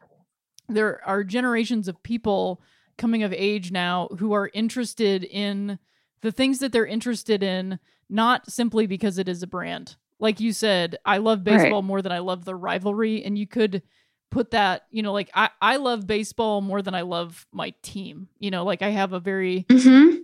there 0.68 1.00
are 1.06 1.22
generations 1.24 1.88
of 1.88 2.02
people 2.02 2.60
coming 2.96 3.22
of 3.22 3.32
age 3.32 3.70
now 3.70 4.08
who 4.18 4.32
are 4.32 4.50
interested 4.54 5.24
in 5.24 5.78
the 6.22 6.32
things 6.32 6.58
that 6.60 6.72
they're 6.72 6.86
interested 6.86 7.42
in 7.42 7.78
not 8.08 8.50
simply 8.50 8.86
because 8.86 9.18
it 9.18 9.28
is 9.28 9.42
a 9.42 9.46
brand 9.46 9.96
like 10.18 10.40
you 10.40 10.52
said 10.52 10.96
i 11.04 11.18
love 11.18 11.40
Right. 11.40 11.44
baseball 11.58 11.82
more 11.82 12.00
than 12.02 12.12
i 12.12 12.18
love 12.20 12.44
the 12.44 12.54
rivalry 12.54 13.22
and 13.24 13.36
you 13.38 13.46
could 13.46 13.82
put 14.30 14.50
that 14.52 14.84
you 14.90 15.02
know 15.02 15.12
like 15.12 15.30
i 15.34 15.50
i 15.60 15.76
love 15.76 16.06
baseball 16.06 16.60
more 16.60 16.82
than 16.82 16.94
i 16.94 17.02
love 17.02 17.46
my 17.52 17.74
team 17.82 18.28
you 18.38 18.50
know 18.50 18.64
like 18.64 18.80
i 18.82 18.88
have 18.90 19.12
a 19.12 19.20
very 19.20 19.66
Mhm. 19.68 20.20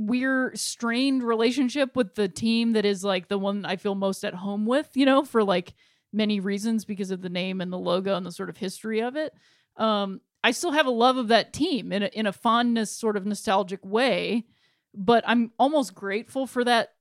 Weird 0.00 0.58
strained 0.58 1.22
relationship 1.22 1.94
with 1.94 2.14
the 2.14 2.28
team 2.28 2.72
that 2.72 2.84
is 2.84 3.04
like 3.04 3.28
the 3.28 3.38
one 3.38 3.64
I 3.64 3.76
feel 3.76 3.94
most 3.94 4.24
at 4.24 4.34
home 4.34 4.66
with, 4.66 4.88
you 4.94 5.04
know, 5.04 5.24
for 5.24 5.44
like 5.44 5.74
many 6.12 6.40
reasons 6.40 6.84
because 6.84 7.10
of 7.10 7.22
the 7.22 7.28
name 7.28 7.60
and 7.60 7.72
the 7.72 7.78
logo 7.78 8.16
and 8.16 8.24
the 8.24 8.32
sort 8.32 8.48
of 8.50 8.56
history 8.56 9.00
of 9.00 9.16
it. 9.16 9.34
Um 9.76 10.20
I 10.42 10.52
still 10.52 10.72
have 10.72 10.86
a 10.86 10.90
love 10.90 11.18
of 11.18 11.28
that 11.28 11.52
team 11.52 11.92
in 11.92 12.02
a, 12.02 12.06
in 12.06 12.26
a 12.26 12.32
fondness 12.32 12.90
sort 12.90 13.18
of 13.18 13.26
nostalgic 13.26 13.84
way, 13.84 14.46
but 14.94 15.22
I'm 15.26 15.52
almost 15.58 15.94
grateful 15.94 16.46
for 16.46 16.64
that 16.64 16.94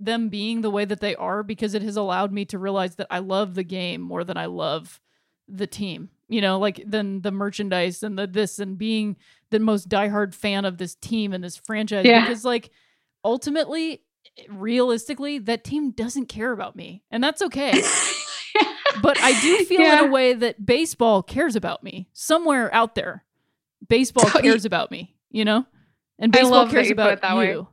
them 0.00 0.28
being 0.28 0.60
the 0.60 0.70
way 0.70 0.84
that 0.84 1.00
they 1.00 1.14
are 1.16 1.42
because 1.42 1.74
it 1.74 1.82
has 1.82 1.96
allowed 1.96 2.32
me 2.32 2.44
to 2.46 2.58
realize 2.58 2.96
that 2.96 3.06
I 3.10 3.18
love 3.18 3.54
the 3.54 3.64
game 3.64 4.00
more 4.00 4.24
than 4.24 4.36
I 4.36 4.46
love 4.46 5.00
the 5.48 5.66
team. 5.66 6.10
You 6.28 6.40
know, 6.40 6.58
like 6.58 6.82
than 6.86 7.20
the 7.20 7.30
merchandise 7.30 8.02
and 8.02 8.18
the 8.18 8.26
this 8.26 8.58
and 8.58 8.76
being 8.76 9.16
the 9.50 9.58
most 9.60 9.88
diehard 9.88 10.34
fan 10.34 10.64
of 10.64 10.78
this 10.78 10.94
team 10.94 11.32
and 11.32 11.42
this 11.44 11.56
franchise 11.56 12.04
Yeah. 12.04 12.22
because 12.22 12.44
like 12.44 12.70
ultimately 13.24 14.02
realistically 14.50 15.38
that 15.38 15.64
team 15.64 15.90
doesn't 15.92 16.26
care 16.26 16.52
about 16.52 16.76
me 16.76 17.02
and 17.10 17.22
that's 17.22 17.40
okay 17.42 17.72
but 19.02 19.18
i 19.20 19.38
do 19.40 19.64
feel 19.64 19.80
Yeah. 19.80 20.02
in 20.02 20.08
a 20.08 20.10
way 20.10 20.32
that 20.34 20.64
baseball 20.66 21.22
cares 21.22 21.56
about 21.56 21.82
me 21.82 22.08
somewhere 22.12 22.72
out 22.74 22.94
there 22.94 23.24
baseball 23.88 24.28
So 24.28 24.38
you- 24.40 24.50
cares 24.50 24.64
about 24.64 24.90
me 24.90 25.14
you 25.30 25.44
know 25.44 25.64
and 26.18 26.32
baseball 26.32 26.68
cares 26.68 26.88
you 26.88 26.92
about 26.94 27.12
it 27.12 27.22
that 27.22 27.36
way. 27.36 27.52
you 27.52 27.68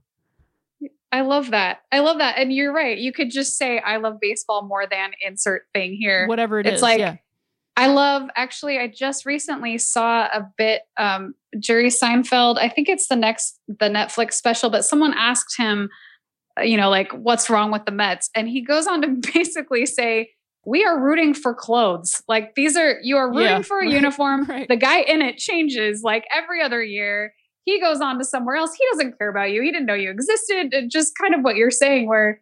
I 1.12 1.22
love 1.22 1.52
that. 1.52 1.84
I 1.92 2.00
love 2.00 2.18
that. 2.18 2.40
And 2.40 2.52
you're 2.52 2.74
right. 2.74 2.98
You 2.98 3.14
could 3.14 3.30
just 3.30 3.56
say 3.56 3.78
I 3.78 3.98
love 3.98 4.18
baseball 4.20 4.64
more 4.64 4.88
than 4.90 5.12
insert 5.24 5.68
thing 5.72 5.94
here. 5.94 6.26
whatever 6.28 6.60
it 6.60 6.66
is. 6.66 6.74
It's 6.74 6.82
like 6.82 6.98
yeah 6.98 7.18
I 7.76 7.88
love 7.88 8.30
actually 8.36 8.78
I 8.78 8.88
just 8.88 9.26
recently 9.26 9.78
saw 9.78 10.26
a 10.26 10.48
bit 10.58 10.84
um 10.98 11.34
Jerry 11.60 11.88
Seinfeld. 11.90 12.58
I 12.58 12.70
think 12.70 12.90
it's 12.90 13.08
the 13.08 13.16
next 13.16 13.60
the 13.68 13.90
Netflix 13.90 14.34
special, 14.34 14.70
but 14.70 14.86
someone 14.86 15.14
asked 15.14 15.56
him, 15.58 15.90
uh, 16.60 16.64
you 16.64 16.78
know, 16.78 16.90
like 16.90 17.12
what's 17.14 17.50
wrong 17.50 17.72
with 17.72 17.86
the 17.86 17.92
Mets? 17.92 18.30
And 18.36 18.48
he 18.48 18.62
goes 18.62 18.88
on 18.88 19.02
to 19.02 19.08
basically 19.34 19.86
say 19.86 20.32
we 20.66 20.86
are 20.86 21.00
rooting 21.00 21.34
for 21.34 21.54
clothes. 21.54 22.22
Like 22.28 22.56
these 22.56 22.78
are 22.78 23.00
you 23.02 23.18
are 23.18 23.30
rooting 23.30 23.48
Yeah, 23.48 23.62
for 23.64 23.80
a 23.80 23.86
right, 23.86 23.92
uniform. 23.92 24.46
right. 24.50 24.68
The 24.68 24.78
guy 24.78 25.00
in 25.02 25.22
it 25.22 25.38
changes 25.38 26.02
like 26.04 26.26
every 26.34 26.62
other 26.62 26.84
year. 26.84 27.34
He 27.66 27.80
goes 27.80 28.02
on 28.02 28.18
to 28.20 28.26
somewhere 28.26 28.58
else. 28.58 28.74
He 28.74 28.86
doesn't 28.92 29.18
care 29.18 29.30
about 29.30 29.52
you. 29.52 29.62
He 29.62 29.72
didn't 29.72 29.86
know 29.86 29.94
you 29.94 30.10
existed. 30.12 30.74
And 30.74 30.92
just 30.92 31.14
kind 31.18 31.34
of 31.34 31.42
what 31.42 31.56
you're 31.56 31.72
saying, 31.72 32.08
where 32.08 32.42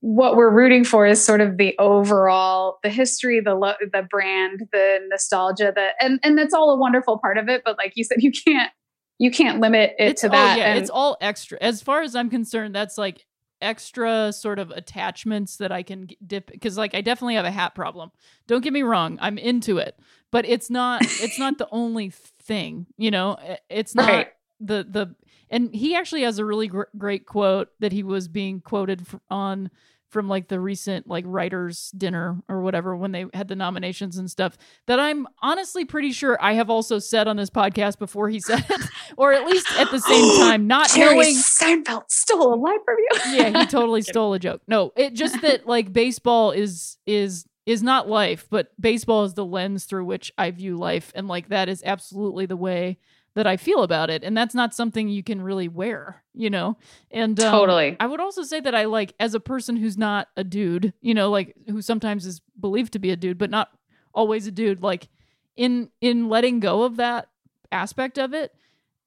what 0.00 0.36
we're 0.36 0.50
rooting 0.50 0.84
for 0.84 1.06
is 1.06 1.24
sort 1.24 1.40
of 1.40 1.56
the 1.56 1.74
overall, 1.78 2.78
the 2.82 2.90
history, 2.90 3.40
the 3.40 3.54
lo- 3.54 3.74
the 3.92 4.02
brand, 4.10 4.60
the 4.72 4.98
nostalgia, 5.08 5.72
the 5.74 5.88
and 6.00 6.18
and 6.22 6.36
that's 6.36 6.52
all 6.54 6.70
a 6.70 6.76
wonderful 6.76 7.18
part 7.18 7.38
of 7.38 7.48
it. 7.48 7.62
But 7.64 7.78
like 7.78 7.92
you 7.96 8.04
said, 8.04 8.18
you 8.20 8.32
can't 8.32 8.70
you 9.18 9.30
can't 9.30 9.60
limit 9.60 9.92
it 9.98 10.10
it's 10.10 10.20
to 10.22 10.26
all, 10.28 10.32
that. 10.32 10.58
yeah 10.58 10.64
and 10.66 10.78
it's 10.78 10.90
all 10.90 11.16
extra 11.22 11.56
as 11.62 11.80
far 11.80 12.02
as 12.02 12.14
i'm 12.14 12.28
concerned 12.28 12.74
that's 12.74 12.98
like 12.98 13.24
extra 13.62 14.30
sort 14.30 14.58
of 14.58 14.70
attachments 14.72 15.56
that 15.56 15.72
i 15.72 15.82
can 15.82 16.06
dip 16.26 16.50
because 16.52 16.76
like 16.76 16.94
i 16.94 17.00
definitely 17.00 17.34
have 17.34 17.46
a 17.46 17.50
hat 17.50 17.74
problem 17.74 18.10
don't 18.46 18.62
get 18.62 18.74
me 18.74 18.82
wrong 18.82 19.16
i'm 19.22 19.38
into 19.38 19.78
it 19.78 19.98
but 20.30 20.44
it's 20.44 20.68
not 20.68 21.00
it's 21.02 21.38
not 21.38 21.56
the 21.56 21.66
only 21.72 22.10
thing 22.10 22.84
you 22.98 23.10
know 23.10 23.38
eh, 23.42 23.56
it's 23.70 23.94
not 23.94 24.06
Right. 24.10 24.28
the 24.60 24.86
the 24.86 25.14
and 25.50 25.74
he 25.74 25.94
actually 25.94 26.22
has 26.22 26.38
a 26.38 26.44
really 26.44 26.68
gr- 26.68 26.82
great 26.96 27.26
quote 27.26 27.68
that 27.80 27.92
he 27.92 28.02
was 28.02 28.28
being 28.28 28.60
quoted 28.60 29.02
f- 29.02 29.20
on 29.30 29.70
from 30.08 30.28
like 30.28 30.48
the 30.48 30.60
recent 30.60 31.06
like 31.08 31.24
writers 31.26 31.90
dinner 31.96 32.40
or 32.48 32.62
whatever 32.62 32.96
when 32.96 33.12
they 33.12 33.26
had 33.34 33.48
the 33.48 33.56
nominations 33.56 34.16
and 34.16 34.30
stuff 34.30 34.56
that 34.86 35.00
I'm 35.00 35.26
honestly 35.42 35.84
pretty 35.84 36.12
sure 36.12 36.38
I 36.40 36.54
have 36.54 36.70
also 36.70 36.98
said 36.98 37.28
on 37.28 37.36
this 37.36 37.50
podcast 37.50 37.98
before 37.98 38.28
he 38.28 38.40
said 38.40 38.64
it 38.68 38.80
or 39.16 39.32
at 39.32 39.44
least 39.46 39.66
at 39.78 39.90
the 39.90 39.98
same 39.98 40.36
time 40.38 40.66
not 40.66 40.90
Jerry 40.90 41.14
knowing 41.14 41.34
Seinfeld 41.34 42.04
stole 42.08 42.54
a 42.54 42.56
line 42.56 42.78
from 42.84 42.96
you. 42.98 43.08
yeah, 43.36 43.60
he 43.60 43.66
totally 43.66 44.02
stole 44.02 44.32
a 44.32 44.38
joke. 44.38 44.62
No, 44.68 44.92
it 44.96 45.14
just 45.14 45.40
that 45.42 45.66
like 45.66 45.92
baseball 45.92 46.52
is 46.52 46.98
is 47.06 47.44
is 47.66 47.82
not 47.82 48.08
life, 48.08 48.46
but 48.48 48.70
baseball 48.80 49.24
is 49.24 49.34
the 49.34 49.44
lens 49.44 49.86
through 49.86 50.04
which 50.04 50.32
I 50.38 50.52
view 50.52 50.76
life, 50.76 51.10
and 51.16 51.26
like 51.26 51.48
that 51.48 51.68
is 51.68 51.82
absolutely 51.84 52.46
the 52.46 52.56
way 52.56 52.98
that 53.36 53.46
I 53.46 53.58
feel 53.58 53.82
about 53.82 54.08
it, 54.08 54.24
and 54.24 54.34
that's 54.36 54.54
not 54.54 54.74
something 54.74 55.08
you 55.08 55.22
can 55.22 55.42
really 55.42 55.68
wear, 55.68 56.24
you 56.34 56.48
know. 56.48 56.78
And 57.10 57.38
um, 57.38 57.52
Totally. 57.52 57.94
I 58.00 58.06
would 58.06 58.18
also 58.18 58.42
say 58.42 58.60
that 58.60 58.74
I 58.74 58.86
like 58.86 59.14
as 59.20 59.34
a 59.34 59.40
person 59.40 59.76
who's 59.76 59.98
not 59.98 60.28
a 60.38 60.42
dude, 60.42 60.94
you 61.02 61.12
know, 61.12 61.30
like 61.30 61.54
who 61.68 61.82
sometimes 61.82 62.24
is 62.24 62.40
believed 62.58 62.94
to 62.94 62.98
be 62.98 63.10
a 63.10 63.16
dude, 63.16 63.36
but 63.36 63.50
not 63.50 63.68
always 64.14 64.46
a 64.46 64.50
dude. 64.50 64.82
Like 64.82 65.08
in 65.54 65.90
in 66.00 66.30
letting 66.30 66.60
go 66.60 66.84
of 66.84 66.96
that 66.96 67.28
aspect 67.70 68.18
of 68.18 68.32
it, 68.32 68.54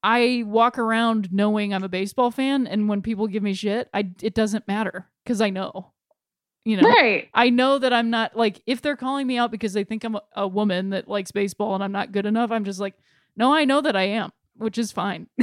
I 0.04 0.44
walk 0.46 0.78
around 0.78 1.34
knowing 1.34 1.74
I'm 1.74 1.84
a 1.84 1.90
baseball 1.90 2.30
fan, 2.30 2.68
and 2.68 2.88
when 2.88 3.02
people 3.02 3.26
give 3.26 3.42
me 3.42 3.54
shit, 3.56 3.90
I 3.96 4.12
it 4.22 4.36
doesn't 4.36 4.68
matter 4.68 5.08
because 5.24 5.42
I 5.42 5.50
know, 5.50 5.92
you 6.66 6.78
know, 6.78 6.88
Right. 6.88 7.30
I 7.34 7.50
know 7.50 7.80
that 7.80 7.94
I'm 7.94 8.12
not 8.12 8.38
like 8.38 8.62
if 8.68 8.80
they're 8.84 8.96
calling 8.96 9.26
me 9.26 9.40
out 9.40 9.50
because 9.50 9.74
they 9.74 9.84
think 9.86 10.04
I'm 10.04 10.16
a, 10.18 10.22
a 10.36 10.48
woman 10.48 10.92
that 10.92 11.08
likes 11.08 11.32
baseball 11.32 11.74
and 11.74 11.84
I'm 11.84 11.92
not 11.92 12.12
good 12.12 12.28
enough. 12.28 12.52
I'm 12.52 12.64
just 12.64 12.80
like, 12.80 12.94
no, 13.40 13.54
I 13.54 13.66
know 13.66 13.82
that 13.82 13.96
I 13.96 14.04
am, 14.04 14.32
which 14.56 14.78
is 14.78 14.92
fine. 14.92 15.28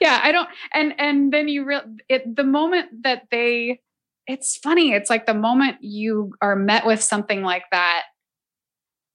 yeah 0.00 0.20
i 0.22 0.30
don't 0.30 0.48
and 0.72 0.94
and 1.00 1.32
then 1.32 1.48
you 1.48 1.64
real 1.64 1.80
it 2.08 2.36
the 2.36 2.44
moment 2.44 2.88
that 3.02 3.22
they 3.32 3.80
it's 4.28 4.56
funny 4.56 4.92
it's 4.92 5.10
like 5.10 5.26
the 5.26 5.34
moment 5.34 5.78
you 5.80 6.32
are 6.40 6.54
met 6.54 6.86
with 6.86 7.02
something 7.02 7.42
like 7.42 7.64
that 7.72 8.04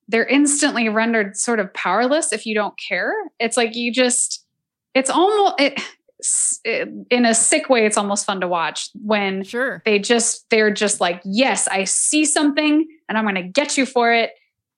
they're 0.10 0.26
instantly 0.26 0.90
rendered 0.90 1.38
sort 1.38 1.60
of 1.60 1.72
powerless 1.74 2.34
if 2.34 2.46
you 2.46 2.56
don't 2.56 2.74
care. 2.78 3.14
It's 3.40 3.56
like 3.56 3.76
you 3.76 3.94
just 3.94 4.44
it's 4.96 5.10
almost 5.10 5.54
it, 5.60 5.80
it 6.66 6.90
in 7.12 7.26
a 7.26 7.34
sick 7.36 7.70
way 7.70 7.86
it's 7.86 7.96
almost 7.96 8.26
fun 8.26 8.42
to 8.42 8.48
watch 8.48 8.90
when 8.96 9.44
sure, 9.44 9.82
they 9.86 10.00
just 10.00 10.50
they're 10.50 10.74
just 10.74 11.00
like 11.00 11.22
yes 11.24 11.68
i 11.70 11.86
see 11.86 12.26
something 12.26 12.86
and 13.08 13.18
i'm 13.18 13.24
going 13.24 13.36
to 13.36 13.44
get 13.44 13.78
you 13.78 13.86
for 13.86 14.12
it 14.12 14.32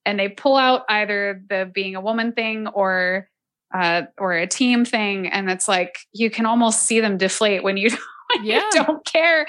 and 0.06 0.20
they 0.20 0.30
pull 0.30 0.58
out 0.58 0.84
either 0.90 1.42
the 1.50 1.70
being 1.74 1.96
a 1.96 2.02
woman 2.02 2.32
thing 2.34 2.68
or 2.68 3.28
uh 3.74 4.04
or 4.18 4.34
a 4.34 4.48
team 4.48 4.84
thing 4.84 5.28
and 5.28 5.50
it's 5.50 5.68
like 5.68 6.00
you 6.14 6.30
can 6.30 6.46
almost 6.46 6.84
see 6.84 7.00
them 7.00 7.18
deflate 7.18 7.64
when 7.64 7.78
you 7.78 7.90
Yeah. 8.42 8.70
Don't 8.72 9.06
care. 9.06 9.46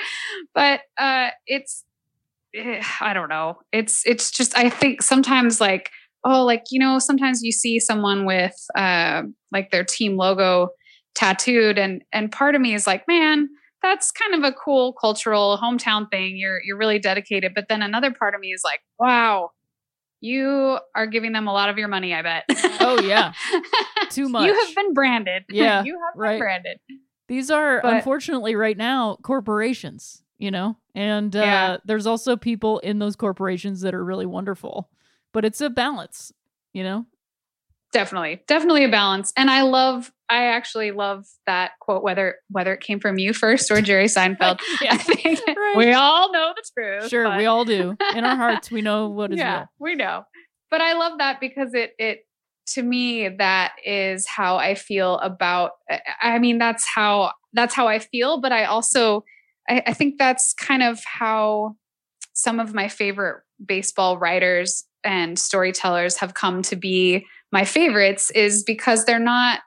But 0.55 0.81
uh, 0.99 1.31
it's, 1.47 1.85
eh, 2.55 2.83
I 3.01 3.13
don't 3.13 3.29
know. 3.29 3.59
It's, 3.73 4.03
it's 4.07 4.31
just, 4.31 4.57
I 4.57 4.69
think 4.69 5.03
sometimes 5.03 5.61
like, 5.61 5.91
oh, 6.25 6.45
like, 6.45 6.65
you 6.71 6.79
know, 6.79 6.99
sometimes 6.99 7.43
you 7.43 7.53
see 7.53 7.79
someone 7.79 8.27
with 8.27 8.55
uh, 8.77 9.23
like 9.51 9.71
their 9.71 9.85
team 9.85 10.17
logo 10.17 10.69
tattooed 11.15 11.79
and, 11.79 12.03
and 12.13 12.33
part 12.33 12.55
of 12.55 12.61
me 12.61 12.75
is 12.75 12.87
like, 12.87 13.07
man, 13.07 13.49
that's 13.83 14.13
kind 14.13 14.35
of 14.35 14.45
a 14.45 14.55
cool 14.55 14.93
cultural 14.95 15.59
hometown 15.61 16.09
thing. 16.11 16.37
You're, 16.37 16.61
you're 16.65 16.79
really 16.79 17.01
dedicated. 17.01 17.53
But 17.55 17.67
then 17.69 17.83
another 17.83 18.13
part 18.13 18.35
of 18.35 18.41
me 18.41 18.53
is 18.53 18.63
like, 18.65 18.81
wow, 18.99 19.51
you 20.23 20.79
are 20.95 21.07
giving 21.07 21.33
them 21.33 21.49
a 21.49 21.53
lot 21.53 21.69
of 21.69 21.77
your 21.77 21.89
money, 21.89 22.15
I 22.15 22.23
bet. 22.23 22.45
Oh, 22.81 23.01
yeah. 23.03 23.33
Too 24.11 24.29
much. 24.29 24.47
You 24.47 24.55
have 24.59 24.75
been 24.75 24.95
branded. 24.95 25.45
Yeah, 25.51 25.83
you 25.85 25.99
have 25.99 26.15
right. 26.17 26.31
been 26.33 26.39
branded. 26.39 26.79
These 27.29 27.51
are 27.51 27.81
But- 27.83 27.95
unfortunately 27.97 28.55
right 28.57 28.77
now 28.77 29.19
corporations, 29.23 30.23
you 30.39 30.51
know, 30.51 30.77
and 30.95 31.35
uh, 31.37 31.41
Yeah. 31.41 31.77
there's 31.85 32.07
also 32.07 32.37
people 32.37 32.79
in 32.81 32.99
those 32.99 33.17
corporations 33.17 33.81
that 33.83 33.95
are 33.95 34.05
really 34.05 34.27
wonderful, 34.27 34.89
but 35.33 35.45
it's 35.45 35.61
a 35.61 35.71
balance, 35.71 36.33
you 36.73 36.83
know. 36.85 37.07
Definitely. 37.93 38.43
Definitely 38.49 38.85
a 38.85 38.89
balance. 38.91 39.33
And 39.37 39.51
I 39.51 39.63
love 39.63 40.11
I 40.31 40.45
actually 40.47 40.93
love 40.93 41.27
that 41.47 41.73
quote, 41.81 42.03
whether 42.03 42.37
whether 42.49 42.73
it 42.73 42.81
came 42.81 43.01
from 43.01 43.19
you 43.19 43.35
first 43.35 43.71
or 43.71 43.83
Jerry 43.83 44.07
Seinfeld. 44.07 44.61
Yeah, 44.81 44.97
Right. 45.47 45.77
we 45.77 45.93
all 45.93 46.33
know 46.33 46.53
the 46.57 46.63
truth. 46.75 47.09
sure, 47.11 47.25
but- 47.25 47.37
we 47.39 47.47
all 47.47 47.65
do. 47.65 47.97
In 48.15 48.25
our 48.25 48.37
hearts, 48.37 48.71
we 48.71 48.81
know 48.81 49.09
what 49.11 49.33
is 49.33 49.39
yeah, 49.39 49.59
real. 49.59 49.69
we 49.79 49.95
know. 49.95 50.25
But 50.71 50.81
I 50.81 50.95
love 50.95 51.19
that 51.19 51.39
because 51.41 51.75
it 51.75 51.93
it 51.99 52.21
to 52.69 52.83
me 52.83 53.29
that 53.29 53.73
is 53.85 54.27
how 54.27 54.57
I 54.57 54.75
feel 54.75 55.19
about 55.19 55.73
I- 55.91 56.01
I 56.23 56.39
mean 56.39 56.57
that's 56.59 56.87
how 56.87 57.33
that's 57.53 57.75
how 57.75 57.87
I 57.89 57.99
feel, 57.99 58.41
but 58.41 58.53
I 58.53 58.65
also 58.65 59.25
I, 59.69 59.83
I 59.89 59.93
think 59.93 60.19
that's 60.19 60.55
kind 60.55 60.83
of 60.83 61.01
how 61.05 61.77
some 62.33 62.59
of 62.59 62.73
my 62.73 62.89
favorite 62.89 63.43
baseball 63.65 64.17
writers 64.17 64.85
and 65.05 65.39
storytellers 65.39 66.17
have 66.19 66.33
come 66.33 66.63
to 66.63 66.77
be 66.77 67.27
my 67.53 67.65
favorites 67.65 68.31
is 68.31 68.65
because 68.65 69.05
they're 69.05 69.19
not 69.19 69.61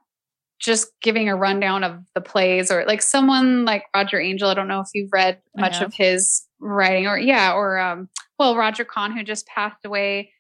just 0.60 0.88
giving 1.02 1.30
a 1.30 1.36
rundown 1.36 1.84
of 1.84 2.00
the 2.16 2.22
plays 2.22 2.72
or 2.72 2.86
like 2.86 3.02
someone 3.02 3.66
like 3.66 3.84
Roger 3.96 4.20
Angell. 4.20 4.50
I 4.50 4.54
don't 4.54 4.68
know 4.68 4.80
if 4.80 4.88
you've 4.94 5.14
read 5.14 5.40
much 5.56 5.82
of 5.82 5.94
his 5.94 6.48
writing 6.60 7.08
or 7.08 7.18
yeah, 7.18 7.54
or 7.54 7.78
um 7.78 8.10
well, 8.40 8.56
Roger 8.58 8.86
Kahn 8.86 9.16
who 9.16 9.24
just 9.24 9.48
passed 9.48 9.86
away. 9.86 10.32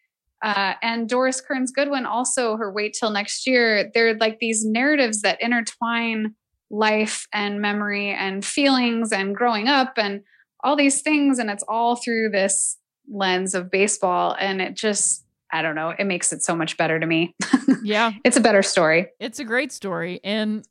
Uh, 0.44 0.74
and 0.82 1.08
Doris 1.10 1.42
Kearns 1.42 1.72
Goodwin 1.72 2.06
also 2.06 2.58
her 2.58 2.72
wait 2.72 2.96
till 3.00 3.10
next 3.10 3.48
year. 3.48 3.90
They're 3.94 4.18
like 4.18 4.40
these 4.40 4.66
narratives 4.66 5.22
that 5.22 5.42
intertwine 5.42 6.36
life 6.70 7.28
and 7.34 7.62
memory 7.62 8.12
and 8.12 8.44
feelings 8.44 9.12
and 9.12 9.36
growing 9.36 9.68
up 9.68 9.94
and 9.98 10.22
all 10.64 10.76
these 10.76 11.02
things. 11.02 11.40
And 11.40 11.50
it's 11.50 11.64
all 11.68 11.96
through 11.96 12.30
this 12.30 12.78
lens 13.10 13.56
of 13.56 13.72
baseball. 13.72 14.36
And 14.40 14.62
it 14.62 14.76
just, 14.76 15.25
I 15.52 15.62
don't 15.62 15.76
know, 15.76 15.94
it 15.98 16.06
makes 16.06 16.34
it 16.34 16.42
so 16.44 16.56
much 16.56 16.78
better 16.78 17.00
to 17.00 17.06
me. 17.06 17.36
Yeah, 17.84 18.12
it's 18.24 18.38
a 18.38 18.42
better 18.42 18.64
story. 18.64 19.08
it's 19.20 19.40
a 19.40 19.44
great 19.44 19.72
story. 19.72 20.20
And 20.24 20.66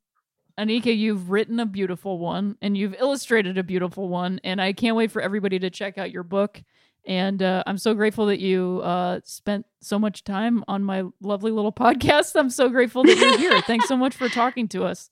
Anika, 0.58 0.96
you've 0.96 1.30
written 1.30 1.58
a 1.60 1.66
beautiful 1.66 2.18
one 2.18 2.56
and 2.62 2.76
you've 2.76 2.94
illustrated 2.94 3.58
a 3.58 3.62
beautiful 3.64 4.08
one. 4.08 4.40
And 4.44 4.60
I 4.60 4.72
can't 4.72 4.96
wait 4.96 5.10
for 5.10 5.20
everybody 5.20 5.58
to 5.58 5.70
check 5.70 5.98
out 5.98 6.12
your 6.12 6.22
book. 6.22 6.62
And 7.06 7.42
uh, 7.42 7.62
I'm 7.66 7.76
so 7.76 7.92
grateful 7.92 8.26
that 8.26 8.40
you 8.40 8.80
uh, 8.82 9.20
spent 9.24 9.66
so 9.82 9.98
much 9.98 10.24
time 10.24 10.64
on 10.68 10.84
my 10.84 11.04
lovely 11.20 11.50
little 11.50 11.72
podcast. 11.84 12.38
I'm 12.38 12.50
so 12.50 12.68
grateful 12.68 13.02
that 13.02 13.16
you're 13.16 13.38
here. 13.38 13.60
Thanks 13.66 13.88
so 13.88 13.96
much 13.96 14.14
for 14.14 14.28
talking 14.28 14.68
to 14.68 14.84
us. 14.84 15.10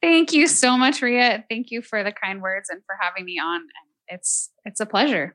Thank 0.00 0.32
you 0.32 0.46
so 0.46 0.78
much, 0.78 1.02
Ria. 1.02 1.44
Thank 1.50 1.70
you 1.70 1.82
for 1.82 2.04
the 2.04 2.12
kind 2.12 2.40
words 2.40 2.68
and 2.70 2.80
for 2.86 2.94
having 3.00 3.24
me 3.24 3.38
on. 3.38 3.62
It's 4.06 4.50
it's 4.64 4.80
a 4.80 4.86
pleasure. 4.86 5.34